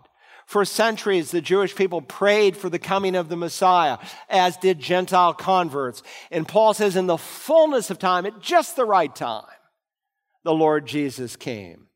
For 0.47 0.65
centuries, 0.65 1.31
the 1.31 1.43
Jewish 1.43 1.75
people 1.75 2.01
prayed 2.01 2.57
for 2.57 2.71
the 2.71 2.79
coming 2.79 3.15
of 3.15 3.29
the 3.29 3.37
Messiah, 3.37 3.99
as 4.31 4.57
did 4.57 4.79
Gentile 4.79 5.35
converts. 5.35 6.03
And 6.31 6.49
Paul 6.49 6.73
says, 6.73 6.97
in 6.97 7.07
the 7.07 7.19
fullness 7.19 7.91
of 7.91 7.99
time, 7.99 8.25
at 8.25 8.41
just 8.41 8.75
the 8.75 8.87
right 8.87 9.15
time, 9.15 9.45
the 10.45 10.55
Lord 10.55 10.87
Jesus 10.87 11.37
came 11.37 11.88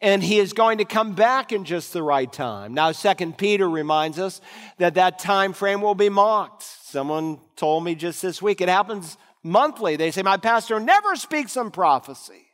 and 0.00 0.22
he 0.22 0.38
is 0.38 0.52
going 0.52 0.78
to 0.78 0.84
come 0.84 1.12
back 1.12 1.52
in 1.52 1.64
just 1.64 1.92
the 1.92 2.02
right 2.02 2.32
time. 2.32 2.74
Now, 2.74 2.92
Second 2.92 3.38
Peter 3.38 3.68
reminds 3.68 4.18
us 4.18 4.40
that 4.78 4.94
that 4.94 5.18
time 5.18 5.52
frame 5.52 5.80
will 5.80 5.94
be 5.94 6.08
mocked. 6.08 6.62
Someone 6.62 7.40
told 7.56 7.84
me 7.84 7.94
just 7.94 8.22
this 8.22 8.40
week 8.40 8.60
it 8.60 8.68
happens 8.68 9.16
monthly. 9.42 9.96
They 9.96 10.10
say, 10.10 10.22
My 10.22 10.36
pastor 10.36 10.80
never 10.80 11.16
speaks 11.16 11.56
on 11.56 11.70
prophecy. 11.70 12.46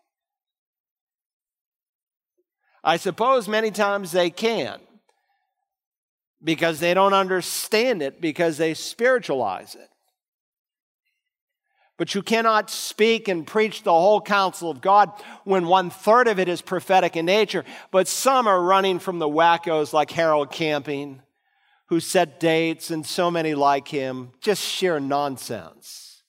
I 2.83 2.97
suppose 2.97 3.47
many 3.49 3.71
times 3.71 4.13
they 4.13 4.31
can 4.31 4.81
because 6.43 6.81
they 6.81 6.95
don't 6.95 7.13
understand 7.13 8.03
it 8.03 8.21
because 8.21 8.57
they 8.57 8.75
spiritualize 8.75 9.75
it. 9.75 9.89
But 12.01 12.15
you 12.15 12.23
cannot 12.23 12.71
speak 12.71 13.29
and 13.29 13.47
preach 13.47 13.83
the 13.83 13.93
whole 13.93 14.23
counsel 14.23 14.71
of 14.71 14.81
God 14.81 15.13
when 15.45 15.67
one 15.67 15.91
third 15.91 16.29
of 16.29 16.39
it 16.39 16.49
is 16.49 16.63
prophetic 16.63 17.15
in 17.15 17.27
nature. 17.27 17.63
But 17.91 18.09
some 18.09 18.47
are 18.47 18.63
running 18.63 19.01
from 19.01 19.19
the 19.19 19.29
wackos 19.29 19.93
like 19.93 20.11
Harold 20.11 20.51
Camping, 20.51 21.21
who 21.89 22.01
set 22.01 22.41
dates, 22.41 22.91
and 22.91 23.05
so 23.05 23.31
many 23.31 23.55
like 23.55 23.87
him. 23.87 24.31
Just 24.41 24.63
sheer 24.63 24.99
nonsense. 24.99 26.23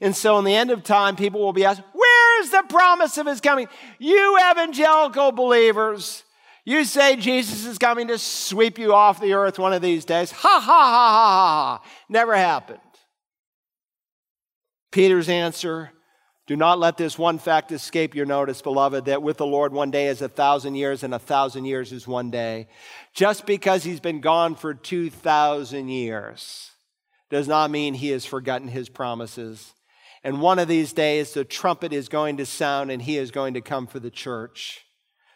And 0.00 0.16
so, 0.16 0.38
in 0.38 0.46
the 0.46 0.54
end 0.54 0.70
of 0.70 0.84
time, 0.84 1.16
people 1.16 1.42
will 1.42 1.52
be 1.52 1.66
asked, 1.66 1.82
Where's 1.92 2.48
the 2.48 2.64
promise 2.70 3.18
of 3.18 3.26
his 3.26 3.42
coming? 3.42 3.68
You 3.98 4.38
evangelical 4.50 5.32
believers, 5.32 6.24
you 6.64 6.86
say 6.86 7.16
Jesus 7.16 7.66
is 7.66 7.76
coming 7.76 8.08
to 8.08 8.16
sweep 8.16 8.78
you 8.78 8.94
off 8.94 9.20
the 9.20 9.34
earth 9.34 9.58
one 9.58 9.74
of 9.74 9.82
these 9.82 10.06
days. 10.06 10.30
Ha 10.30 10.48
ha 10.48 10.60
ha 10.60 10.64
ha 10.64 11.10
ha. 11.10 11.78
ha. 11.82 11.90
Never 12.08 12.34
happened. 12.34 12.80
Peter's 14.90 15.28
answer 15.28 15.92
do 16.50 16.56
not 16.56 16.80
let 16.80 16.96
this 16.96 17.16
one 17.16 17.38
fact 17.38 17.70
escape 17.70 18.16
your 18.16 18.26
notice, 18.26 18.60
beloved, 18.60 19.04
that 19.04 19.22
with 19.22 19.36
the 19.36 19.46
Lord 19.46 19.72
one 19.72 19.92
day 19.92 20.08
is 20.08 20.20
a 20.20 20.28
thousand 20.28 20.74
years 20.74 21.04
and 21.04 21.14
a 21.14 21.18
thousand 21.20 21.64
years 21.64 21.92
is 21.92 22.08
one 22.08 22.32
day. 22.32 22.66
Just 23.14 23.46
because 23.46 23.84
he's 23.84 24.00
been 24.00 24.20
gone 24.20 24.56
for 24.56 24.74
2,000 24.74 25.88
years 25.88 26.72
does 27.30 27.46
not 27.46 27.70
mean 27.70 27.94
he 27.94 28.08
has 28.08 28.26
forgotten 28.26 28.66
his 28.66 28.88
promises. 28.88 29.74
And 30.24 30.40
one 30.40 30.58
of 30.58 30.66
these 30.66 30.92
days, 30.92 31.34
the 31.34 31.44
trumpet 31.44 31.92
is 31.92 32.08
going 32.08 32.38
to 32.38 32.46
sound 32.46 32.90
and 32.90 33.00
he 33.00 33.16
is 33.16 33.30
going 33.30 33.54
to 33.54 33.60
come 33.60 33.86
for 33.86 34.00
the 34.00 34.10
church. 34.10 34.84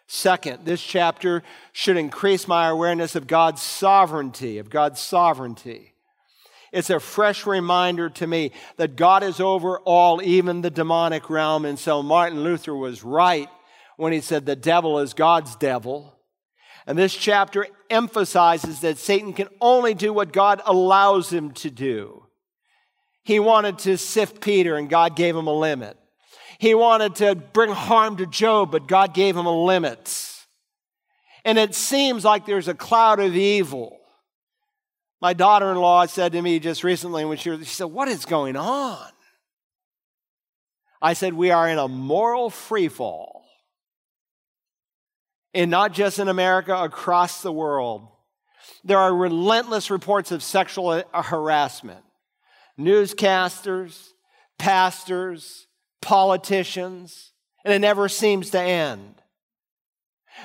Second, 0.09 0.64
this 0.64 0.82
chapter 0.82 1.44
should 1.72 1.96
increase 1.96 2.48
my 2.48 2.66
awareness 2.66 3.14
of 3.14 3.28
God's 3.28 3.62
sovereignty, 3.62 4.59
of 4.59 4.68
God's 4.68 5.00
sovereignty. 5.00 5.93
It's 6.74 6.90
a 6.90 6.98
fresh 6.98 7.46
reminder 7.46 8.10
to 8.10 8.26
me 8.26 8.50
that 8.78 8.96
God 8.96 9.22
is 9.22 9.38
over 9.38 9.78
all, 9.78 10.20
even 10.20 10.60
the 10.60 10.70
demonic 10.70 11.30
realm. 11.30 11.64
And 11.64 11.78
so 11.78 12.02
Martin 12.02 12.42
Luther 12.42 12.74
was 12.74 13.04
right 13.04 13.48
when 13.96 14.12
he 14.12 14.20
said 14.20 14.44
the 14.44 14.56
devil 14.56 14.98
is 14.98 15.14
God's 15.14 15.54
devil. 15.54 16.18
And 16.84 16.98
this 16.98 17.14
chapter 17.14 17.68
emphasizes 17.88 18.80
that 18.80 18.98
Satan 18.98 19.32
can 19.32 19.46
only 19.60 19.94
do 19.94 20.12
what 20.12 20.32
God 20.32 20.60
allows 20.66 21.32
him 21.32 21.52
to 21.52 21.70
do. 21.70 22.26
He 23.22 23.38
wanted 23.38 23.78
to 23.78 23.96
sift 23.96 24.40
Peter, 24.40 24.74
and 24.74 24.90
God 24.90 25.14
gave 25.14 25.36
him 25.36 25.46
a 25.46 25.54
limit. 25.54 25.96
He 26.58 26.74
wanted 26.74 27.14
to 27.16 27.36
bring 27.36 27.70
harm 27.70 28.16
to 28.16 28.26
Job, 28.26 28.72
but 28.72 28.88
God 28.88 29.14
gave 29.14 29.36
him 29.36 29.46
a 29.46 29.64
limit. 29.64 30.12
And 31.44 31.56
it 31.56 31.76
seems 31.76 32.24
like 32.24 32.46
there's 32.46 32.68
a 32.68 32.74
cloud 32.74 33.20
of 33.20 33.36
evil 33.36 34.00
my 35.24 35.32
daughter 35.32 35.70
in 35.70 35.78
law 35.78 36.04
said 36.04 36.32
to 36.32 36.42
me 36.42 36.58
just 36.58 36.84
recently 36.84 37.24
when 37.24 37.38
she, 37.38 37.56
she 37.56 37.64
said, 37.64 37.86
What 37.86 38.08
is 38.08 38.26
going 38.26 38.56
on? 38.56 39.08
I 41.00 41.14
said, 41.14 41.32
We 41.32 41.50
are 41.50 41.66
in 41.66 41.78
a 41.78 41.88
moral 41.88 42.50
free 42.50 42.88
fall. 42.88 43.46
And 45.54 45.70
not 45.70 45.94
just 45.94 46.18
in 46.18 46.28
America, 46.28 46.76
across 46.76 47.40
the 47.40 47.50
world. 47.50 48.06
There 48.84 48.98
are 48.98 49.14
relentless 49.14 49.90
reports 49.90 50.30
of 50.30 50.42
sexual 50.42 51.02
harassment. 51.14 52.04
Newscasters, 52.78 54.10
pastors, 54.58 55.68
politicians, 56.02 57.32
and 57.64 57.72
it 57.72 57.78
never 57.78 58.10
seems 58.10 58.50
to 58.50 58.60
end. 58.60 59.22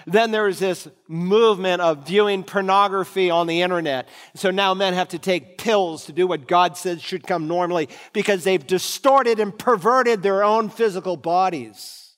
Then 0.06 0.32
there's 0.32 0.60
this 0.60 0.88
movement 1.08 1.82
of 1.82 2.06
viewing 2.06 2.44
pornography 2.44 3.30
on 3.30 3.48
the 3.48 3.62
internet. 3.62 4.08
So 4.36 4.52
now 4.52 4.74
men 4.74 4.94
have 4.94 5.10
to 5.10 5.20
take 5.20 5.58
pills 5.58 6.06
to 6.06 6.14
do 6.14 6.28
what 6.28 6.48
God 6.48 6.78
says 6.78 7.02
should 7.02 7.26
come 7.26 7.48
normally 7.48 7.90
because 8.14 8.44
they've 8.44 8.66
distorted 8.66 9.40
and 9.40 9.58
perverted 9.58 10.24
their 10.24 10.44
own 10.44 10.70
physical 10.70 11.18
bodies. 11.18 12.16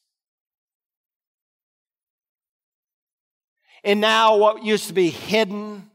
And 3.84 3.99
now 3.99 4.38
what 4.38 4.64
used 4.64 4.88
to 4.88 4.93
be 4.93 5.10
hidden 5.10 5.89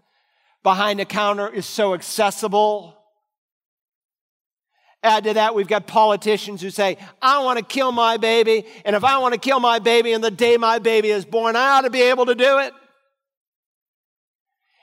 behind 0.63 1.01
a 1.01 1.05
counter 1.05 1.49
is 1.49 1.67
so 1.67 1.95
accessible. 1.95 2.96
Add 5.07 5.23
to 5.23 5.35
that, 5.35 5.55
we've 5.55 5.69
got 5.69 5.87
politicians 5.87 6.61
who 6.61 6.69
say, 6.69 6.99
I 7.23 7.45
want 7.45 7.61
to 7.61 7.65
kill 7.65 7.93
my 7.93 8.17
baby, 8.17 8.65
and 8.85 8.97
if 8.97 9.05
I 9.05 9.19
want 9.19 9.35
to 9.35 9.39
kill 9.41 9.61
my 9.61 9.79
baby 9.79 10.13
and 10.13 10.25
the 10.25 10.33
day 10.33 10.57
my 10.57 10.81
baby 10.81 11.11
is 11.11 11.25
born, 11.25 11.55
I 11.55 11.77
ought 11.77 11.83
to 11.83 11.91
be 11.91 12.03
able 12.03 12.27
to 12.27 12.35
do 12.35 12.59
it. 12.59 12.73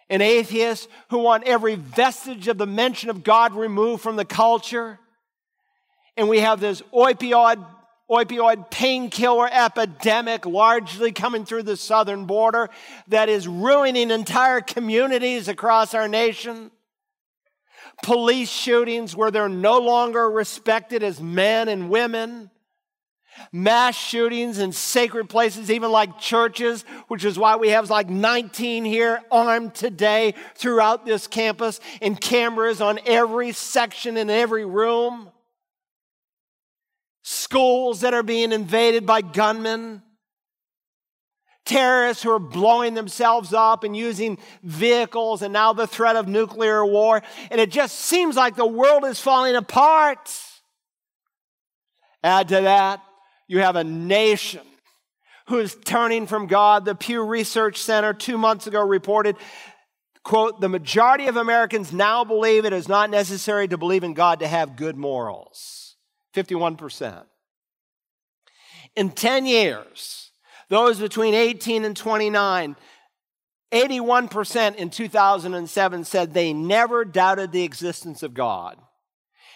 And 0.10 0.22
atheists 0.22 0.88
who 1.10 1.18
want 1.18 1.44
every 1.44 1.76
vestige 1.76 2.48
of 2.48 2.58
the 2.58 2.66
mention 2.66 3.10
of 3.10 3.26
God 3.26 3.54
removed 3.54 4.02
from 4.02 4.16
the 4.16 4.24
culture. 4.24 4.98
And 6.16 6.30
we 6.30 6.40
have 6.40 6.62
this 6.62 6.82
opioid, 6.94 7.66
opioid 8.10 8.72
painkiller 8.72 9.50
epidemic 9.52 10.46
largely 10.46 11.12
coming 11.12 11.44
through 11.44 11.64
the 11.64 11.76
southern 11.76 12.28
border 12.28 12.70
that 13.10 13.28
is 13.28 13.46
ruining 13.46 14.10
entire 14.10 14.62
communities 14.62 15.50
across 15.50 15.94
our 15.94 16.08
nation 16.08 16.72
police 18.04 18.52
shootings 18.52 19.16
where 19.16 19.32
they're 19.32 19.50
no 19.50 19.80
longer 19.80 20.30
respected 20.30 21.02
as 21.02 21.20
men 21.20 21.68
and 21.68 21.90
women, 21.90 22.52
mass 23.52 23.96
shootings 23.96 24.60
in 24.60 24.72
sacred 24.72 25.28
places, 25.28 25.72
even 25.72 25.92
like 25.92 26.20
churches, 26.20 26.84
which 27.08 27.26
is 27.26 27.40
why 27.40 27.56
we 27.56 27.70
have 27.70 27.90
like 27.90 28.10
19 28.10 28.86
here 28.86 29.22
armed 29.32 29.74
today 29.74 30.36
throughout 30.54 31.06
this 31.06 31.26
campus 31.26 31.80
and 32.02 32.20
cameras 32.22 32.82
on 32.82 33.00
every 33.08 33.52
section 33.52 34.18
in 34.18 34.30
every 34.30 34.66
room. 34.66 35.32
Schools 37.24 38.02
that 38.02 38.14
are 38.14 38.22
being 38.22 38.52
invaded 38.52 39.06
by 39.06 39.22
gunmen. 39.22 40.03
Terrorists 41.66 42.24
who 42.24 42.32
are 42.32 42.40
blowing 42.40 42.94
themselves 42.94 43.54
up 43.54 43.84
and 43.84 43.96
using 43.96 44.38
vehicles, 44.64 45.42
and 45.42 45.54
now 45.54 45.74
the 45.74 45.88
threat 45.88 46.16
of 46.16 46.28
nuclear 46.28 46.86
war. 46.86 47.22
And 47.50 47.62
it 47.62 47.72
just 47.72 48.00
seems 48.00 48.36
like 48.36 48.56
the 48.56 48.66
world 48.66 49.06
is 49.06 49.20
falling 49.20 49.56
apart. 49.56 50.30
Add 52.24 52.50
to 52.50 52.62
that 52.62 53.02
you 53.48 53.60
have 53.60 53.76
a 53.76 53.84
nation 53.84 54.62
who 55.48 55.60
is 55.60 55.78
turning 55.86 56.28
from 56.28 56.48
God. 56.48 56.86
The 56.86 56.96
Pew 56.96 57.24
Research 57.24 57.78
Center 57.78 58.14
two 58.14 58.38
months 58.38 58.68
ago 58.68 58.82
reported, 58.82 59.36
quote, 60.24 60.62
the 60.62 60.70
majority 60.70 61.28
of 61.28 61.38
Americans 61.38 61.92
now 61.94 62.24
believe 62.24 62.66
it 62.66 62.74
is 62.74 62.88
not 62.88 63.10
necessary 63.10 63.68
to 63.68 63.78
believe 63.78 64.04
in 64.04 64.14
God 64.14 64.40
to 64.40 64.48
have 64.48 64.76
good 64.76 64.98
morals. 64.98 65.98
51%. 66.36 67.26
In 68.96 69.12
10 69.12 69.46
years, 69.46 70.32
those 70.70 71.00
between 71.00 71.34
18 71.34 71.86
and 71.86 71.96
29, 71.96 72.76
81% 73.72 74.76
in 74.76 74.90
2007 74.90 76.04
said 76.06 76.34
they 76.34 76.54
never 76.54 77.04
doubted 77.04 77.52
the 77.52 77.64
existence 77.64 78.24
of 78.24 78.34
God. 78.34 78.78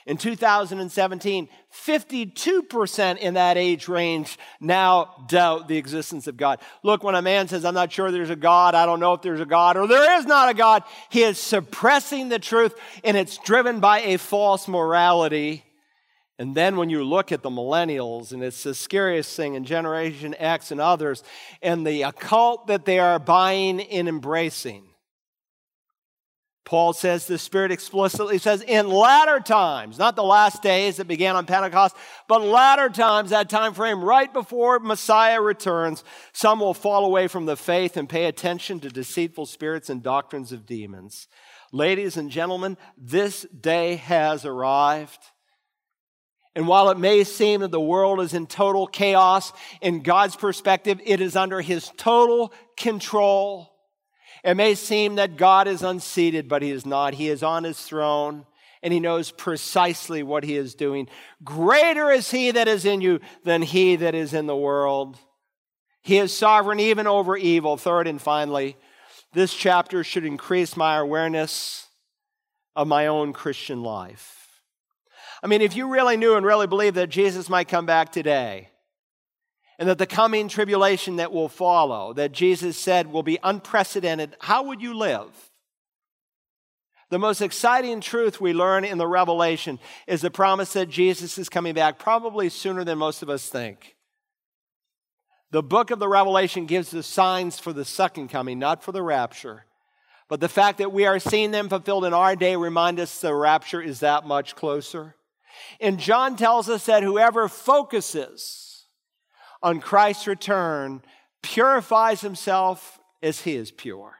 In 0.07 0.15
2017, 0.15 1.49
52% 1.85 3.17
in 3.17 3.33
that 3.33 3.57
age 3.57 3.89
range 3.89 4.39
now 4.61 5.25
doubt 5.27 5.67
the 5.67 5.75
existence 5.75 6.27
of 6.27 6.37
God. 6.37 6.61
Look, 6.81 7.03
when 7.03 7.13
a 7.13 7.21
man 7.21 7.49
says, 7.49 7.65
I'm 7.65 7.73
not 7.73 7.91
sure 7.91 8.09
there's 8.09 8.29
a 8.29 8.37
God, 8.37 8.73
I 8.73 8.85
don't 8.85 9.01
know 9.01 9.13
if 9.13 9.21
there's 9.21 9.41
a 9.41 9.45
God, 9.45 9.75
or 9.75 9.85
there 9.85 10.17
is 10.17 10.25
not 10.25 10.47
a 10.47 10.53
God, 10.53 10.83
he 11.09 11.23
is 11.23 11.37
suppressing 11.37 12.29
the 12.29 12.39
truth 12.39 12.73
and 13.03 13.17
it's 13.17 13.37
driven 13.37 13.81
by 13.81 13.99
a 13.99 14.17
false 14.17 14.69
morality. 14.69 15.65
And 16.39 16.53
then 16.53 16.77
when 16.77 16.89
you 16.89 17.03
look 17.03 17.31
at 17.31 17.41
the 17.41 17.49
millennials, 17.49 18.31
and 18.31 18.43
it's 18.43 18.63
the 18.63 18.75
scariest 18.75 19.35
thing 19.35 19.55
in 19.55 19.65
Generation 19.65 20.35
X 20.37 20.71
and 20.71 20.79
others, 20.79 21.23
and 21.61 21.85
the 21.85 22.03
occult 22.03 22.67
that 22.67 22.85
they 22.85 22.99
are 22.99 23.17
buying 23.17 23.81
and 23.81 24.07
embracing. 24.07 24.83
Paul 26.63 26.91
says 26.91 27.25
the 27.25 27.37
Spirit 27.37 27.71
explicitly 27.71 28.37
says 28.39 28.61
in 28.61 28.89
latter 28.89 29.39
times, 29.39 29.97
not 29.97 30.17
the 30.17 30.23
last 30.23 30.61
days 30.61 30.97
that 30.97 31.07
began 31.07 31.37
on 31.37 31.45
Pentecost, 31.45 31.95
but 32.27 32.41
latter 32.41 32.89
times, 32.89 33.29
that 33.29 33.49
time 33.49 33.73
frame 33.73 34.03
right 34.03 34.31
before 34.31 34.77
Messiah 34.79 35.41
returns, 35.41 36.03
some 36.33 36.59
will 36.59 36.73
fall 36.73 37.05
away 37.05 37.29
from 37.29 37.45
the 37.45 37.55
faith 37.55 37.95
and 37.95 38.09
pay 38.09 38.25
attention 38.25 38.81
to 38.81 38.89
deceitful 38.89 39.45
spirits 39.45 39.89
and 39.89 40.03
doctrines 40.03 40.51
of 40.51 40.65
demons. 40.65 41.29
Ladies 41.71 42.17
and 42.17 42.29
gentlemen, 42.29 42.75
this 42.97 43.43
day 43.43 43.95
has 43.95 44.43
arrived. 44.43 45.19
And 46.57 46.67
while 46.67 46.89
it 46.89 46.97
may 46.97 47.23
seem 47.23 47.61
that 47.61 47.69
the 47.69 47.79
world 47.79 48.19
is 48.19 48.33
in 48.33 48.47
total 48.47 48.87
chaos, 48.87 49.53
in 49.79 50.01
God's 50.01 50.35
perspective, 50.35 50.99
it 51.05 51.21
is 51.21 51.35
under 51.35 51.61
His 51.61 51.91
total 51.97 52.51
control. 52.75 53.71
It 54.43 54.55
may 54.55 54.73
seem 54.73 55.17
that 55.17 55.37
God 55.37 55.67
is 55.67 55.83
unseated, 55.83 56.49
but 56.49 56.63
He 56.63 56.71
is 56.71 56.83
not. 56.83 57.13
He 57.13 57.29
is 57.29 57.43
on 57.43 57.63
His 57.63 57.79
throne 57.79 58.47
and 58.81 58.91
He 58.91 58.99
knows 58.99 59.29
precisely 59.29 60.23
what 60.23 60.43
He 60.43 60.55
is 60.55 60.73
doing. 60.73 61.07
Greater 61.43 62.09
is 62.09 62.31
He 62.31 62.49
that 62.49 62.67
is 62.67 62.85
in 62.85 63.01
you 63.01 63.19
than 63.43 63.61
He 63.61 63.95
that 63.97 64.15
is 64.15 64.33
in 64.33 64.47
the 64.47 64.57
world. 64.57 65.15
He 66.01 66.17
is 66.17 66.35
sovereign 66.35 66.79
even 66.79 67.05
over 67.05 67.37
evil. 67.37 67.77
Third 67.77 68.07
and 68.07 68.19
finally, 68.19 68.77
this 69.31 69.53
chapter 69.53 70.03
should 70.03 70.25
increase 70.25 70.75
my 70.75 70.97
awareness 70.97 71.85
of 72.75 72.87
my 72.87 73.05
own 73.05 73.31
Christian 73.31 73.83
life. 73.83 74.36
I 75.43 75.47
mean, 75.47 75.61
if 75.61 75.75
you 75.75 75.91
really 75.91 76.17
knew 76.17 76.35
and 76.35 76.45
really 76.45 76.67
believed 76.67 76.95
that 76.95 77.09
Jesus 77.09 77.49
might 77.49 77.67
come 77.67 77.85
back 77.85 78.11
today, 78.11 78.69
and 79.79 79.87
that 79.87 79.99
the 79.99 80.07
coming 80.07 80.47
tribulation 80.47 81.17
that 81.17 81.31
will 81.31 81.49
follow, 81.49 82.13
that 82.13 82.31
Jesus 82.31 82.77
said 82.77 83.11
will 83.11 83.23
be 83.23 83.37
unprecedented, 83.43 84.35
how 84.39 84.63
would 84.63 84.81
you 84.81 84.95
live? 84.95 85.29
The 87.09 87.19
most 87.19 87.41
exciting 87.41 88.01
truth 88.01 88.41
we 88.41 88.53
learn 88.53 88.83
in 88.83 88.97
the 88.97 89.07
Revelation 89.07 89.79
is 90.07 90.21
the 90.21 90.31
promise 90.31 90.73
that 90.73 90.89
Jesus 90.89 91.37
is 91.37 91.47
coming 91.47 91.73
back, 91.73 91.99
probably 91.99 92.49
sooner 92.49 92.83
than 92.83 92.97
most 92.97 93.21
of 93.21 93.29
us 93.29 93.47
think. 93.47 93.95
The 95.51 95.63
book 95.63 95.91
of 95.91 95.99
the 95.99 96.09
Revelation 96.09 96.65
gives 96.65 96.91
the 96.91 97.03
signs 97.03 97.59
for 97.59 97.71
the 97.71 97.85
second 97.85 98.27
coming, 98.27 98.59
not 98.59 98.83
for 98.83 98.91
the 98.91 99.03
rapture. 99.03 99.63
But 100.27 100.41
the 100.41 100.49
fact 100.49 100.79
that 100.79 100.91
we 100.91 101.05
are 101.05 101.19
seeing 101.19 101.51
them 101.51 101.69
fulfilled 101.69 102.03
in 102.03 102.13
our 102.13 102.35
day 102.35 102.57
remind 102.57 102.99
us 102.99 103.21
the 103.21 103.33
rapture 103.33 103.81
is 103.81 104.01
that 104.01 104.25
much 104.25 104.55
closer. 104.55 105.15
And 105.79 105.99
John 105.99 106.35
tells 106.35 106.69
us 106.69 106.85
that 106.85 107.03
whoever 107.03 107.47
focuses 107.47 108.85
on 109.61 109.79
Christ's 109.79 110.27
return 110.27 111.01
purifies 111.41 112.21
himself 112.21 112.99
as 113.21 113.41
he 113.41 113.55
is 113.55 113.71
pure. 113.71 114.15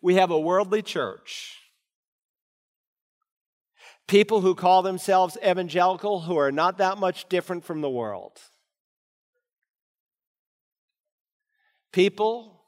We 0.00 0.16
have 0.16 0.30
a 0.30 0.40
worldly 0.40 0.82
church. 0.82 1.58
People 4.08 4.40
who 4.40 4.54
call 4.54 4.82
themselves 4.82 5.38
evangelical 5.46 6.22
who 6.22 6.36
are 6.36 6.52
not 6.52 6.78
that 6.78 6.98
much 6.98 7.28
different 7.28 7.64
from 7.64 7.80
the 7.80 7.90
world. 7.90 8.38
People 11.92 12.62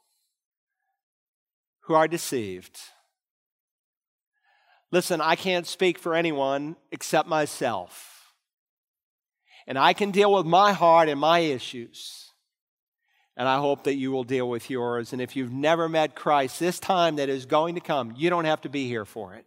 who 1.81 1.93
are 1.93 2.07
deceived. 2.07 2.79
Listen, 4.95 5.19
I 5.19 5.35
can't 5.35 5.67
speak 5.67 5.99
for 5.99 6.15
anyone 6.15 6.77
except 6.89 7.27
myself. 7.27 8.31
And 9.67 9.77
I 9.77 9.91
can 9.91 10.11
deal 10.11 10.31
with 10.31 10.45
my 10.45 10.71
heart 10.71 11.09
and 11.09 11.19
my 11.19 11.39
issues. 11.39 12.31
And 13.35 13.45
I 13.45 13.57
hope 13.57 13.83
that 13.83 13.95
you 13.95 14.13
will 14.13 14.23
deal 14.23 14.47
with 14.47 14.69
yours. 14.69 15.11
And 15.11 15.21
if 15.21 15.35
you've 15.35 15.51
never 15.51 15.89
met 15.89 16.15
Christ, 16.15 16.61
this 16.61 16.79
time 16.79 17.17
that 17.17 17.27
is 17.27 17.45
going 17.45 17.75
to 17.75 17.81
come, 17.81 18.13
you 18.15 18.29
don't 18.29 18.45
have 18.45 18.61
to 18.61 18.69
be 18.69 18.87
here 18.87 19.03
for 19.03 19.33
it. 19.33 19.45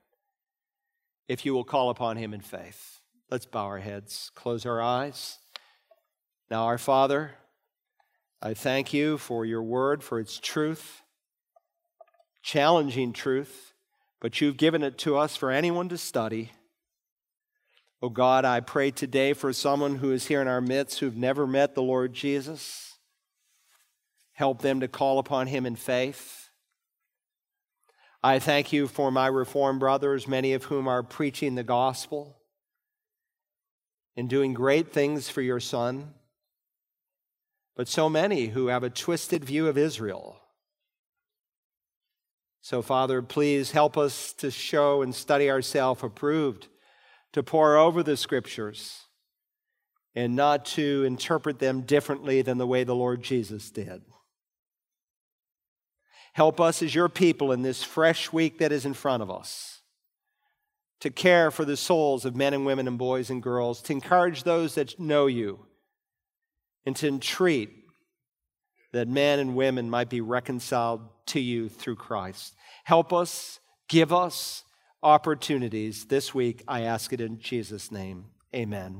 If 1.29 1.47
you 1.47 1.55
will 1.55 1.65
call 1.65 1.89
upon 1.89 2.19
him 2.19 2.35
in 2.35 2.43
faith. 2.43 3.01
Let's 3.31 3.47
bow 3.47 3.65
our 3.65 3.79
heads, 3.79 4.31
close 4.35 4.67
our 4.67 4.83
eyes. 4.83 5.39
Now, 6.51 6.65
our 6.67 6.77
Father, 6.77 7.37
I 8.43 8.53
thank 8.53 8.93
you 8.93 9.17
for 9.17 9.47
your 9.47 9.63
word, 9.63 10.03
for 10.03 10.21
its 10.21 10.39
truth, 10.39 11.01
challenging 12.43 13.15
truth, 13.15 13.68
but 14.21 14.41
you've 14.41 14.57
given 14.57 14.83
it 14.83 14.99
to 14.99 15.17
us 15.17 15.37
for 15.37 15.51
anyone 15.51 15.89
to 15.89 15.99
study. 15.99 16.53
Oh 18.01 18.09
God, 18.09 18.45
I 18.45 18.61
pray 18.61 18.91
today 18.91 19.33
for 19.33 19.53
someone 19.53 19.97
who 19.97 20.13
is 20.13 20.27
here 20.27 20.41
in 20.41 20.49
our 20.49 20.61
midst 20.61 21.01
who've 21.01 21.17
never 21.17 21.47
met 21.47 21.75
the 21.75 21.83
Lord 21.83 22.13
Jesus. 22.13 22.99
Help 24.33 24.63
them 24.63 24.81
to 24.81 24.89
call 24.89 25.19
upon 25.19 25.49
him 25.49 25.67
in 25.67 25.75
faith. 25.75 26.49
I 28.23 28.39
thank 28.39 28.73
you 28.73 28.89
for 28.89 29.11
my 29.11 29.27
Reformed 29.27 29.81
brothers, 29.81 30.29
many 30.29 30.53
of 30.53 30.65
whom 30.65 30.89
are 30.89 31.03
preaching 31.03 31.55
the 31.55 31.65
gospel 31.65 32.37
and 34.17 34.29
doing 34.29 34.55
great 34.55 34.93
things 34.93 35.29
for 35.29 35.43
your 35.43 35.61
Son, 35.61 36.15
but 37.77 37.87
so 37.87 38.09
many 38.09 38.47
who 38.47 38.67
have 38.67 38.83
a 38.83 38.91
twisted 38.91 39.45
view 39.45 39.69
of 39.69 39.79
Israel. 39.79 40.41
So, 42.61 42.83
Father, 42.83 43.23
please 43.23 43.71
help 43.71 43.97
us 43.97 44.33
to 44.35 44.51
show 44.51 45.03
and 45.03 45.15
study 45.15 45.51
ourselves 45.51 46.03
approved 46.03 46.69
to 47.33 47.43
pore 47.43 47.77
over 47.77 48.03
the 48.03 48.17
scriptures 48.17 49.05
and 50.15 50.35
not 50.35 50.65
to 50.65 51.05
interpret 51.05 51.59
them 51.59 51.83
differently 51.83 52.43
than 52.43 52.59
the 52.59 52.67
way 52.67 52.85
the 52.85 52.95
Lord 52.95 53.23
Jesus 53.23 53.71
did. 53.71 54.03
Help 56.33 56.61
us 56.61 56.83
as 56.83 56.95
your 56.95 57.09
people 57.09 57.53
in 57.53 57.63
this 57.63 57.83
fresh 57.83 58.33
week 58.33 58.59
that 58.59 58.73
is 58.73 58.85
in 58.85 58.95
front 58.95 59.23
of 59.23 59.31
us 59.31 59.79
to 61.01 61.11
care 61.11 61.51
for 61.51 61.65
the 61.65 61.77
souls 61.77 62.25
of 62.25 62.35
men 62.35 62.55
and 62.55 62.67
women 62.67 62.89
and 62.89 62.99
boys 62.99 63.31
and 63.31 63.43
girls, 63.43 63.81
to 63.83 63.93
encourage 63.93 64.43
those 64.43 64.75
that 64.75 64.99
know 64.99 65.27
you, 65.27 65.67
and 66.85 66.97
to 66.97 67.07
entreat 67.07 67.71
that 68.93 69.07
men 69.07 69.39
and 69.39 69.55
women 69.55 69.89
might 69.89 70.09
be 70.09 70.21
reconciled 70.21 71.01
to 71.29 71.41
you 71.41 71.69
through 71.69 71.97
Christ. 71.97 72.55
Help 72.85 73.13
us, 73.13 73.61
give 73.89 74.13
us, 74.13 74.65
opportunities 75.03 76.07
this 76.07 76.35
week. 76.35 76.63
I 76.67 76.83
ask 76.83 77.13
it 77.13 77.21
in 77.21 77.39
Jesus' 77.39 77.93
name. 77.93 78.27
Amen. 78.55 78.97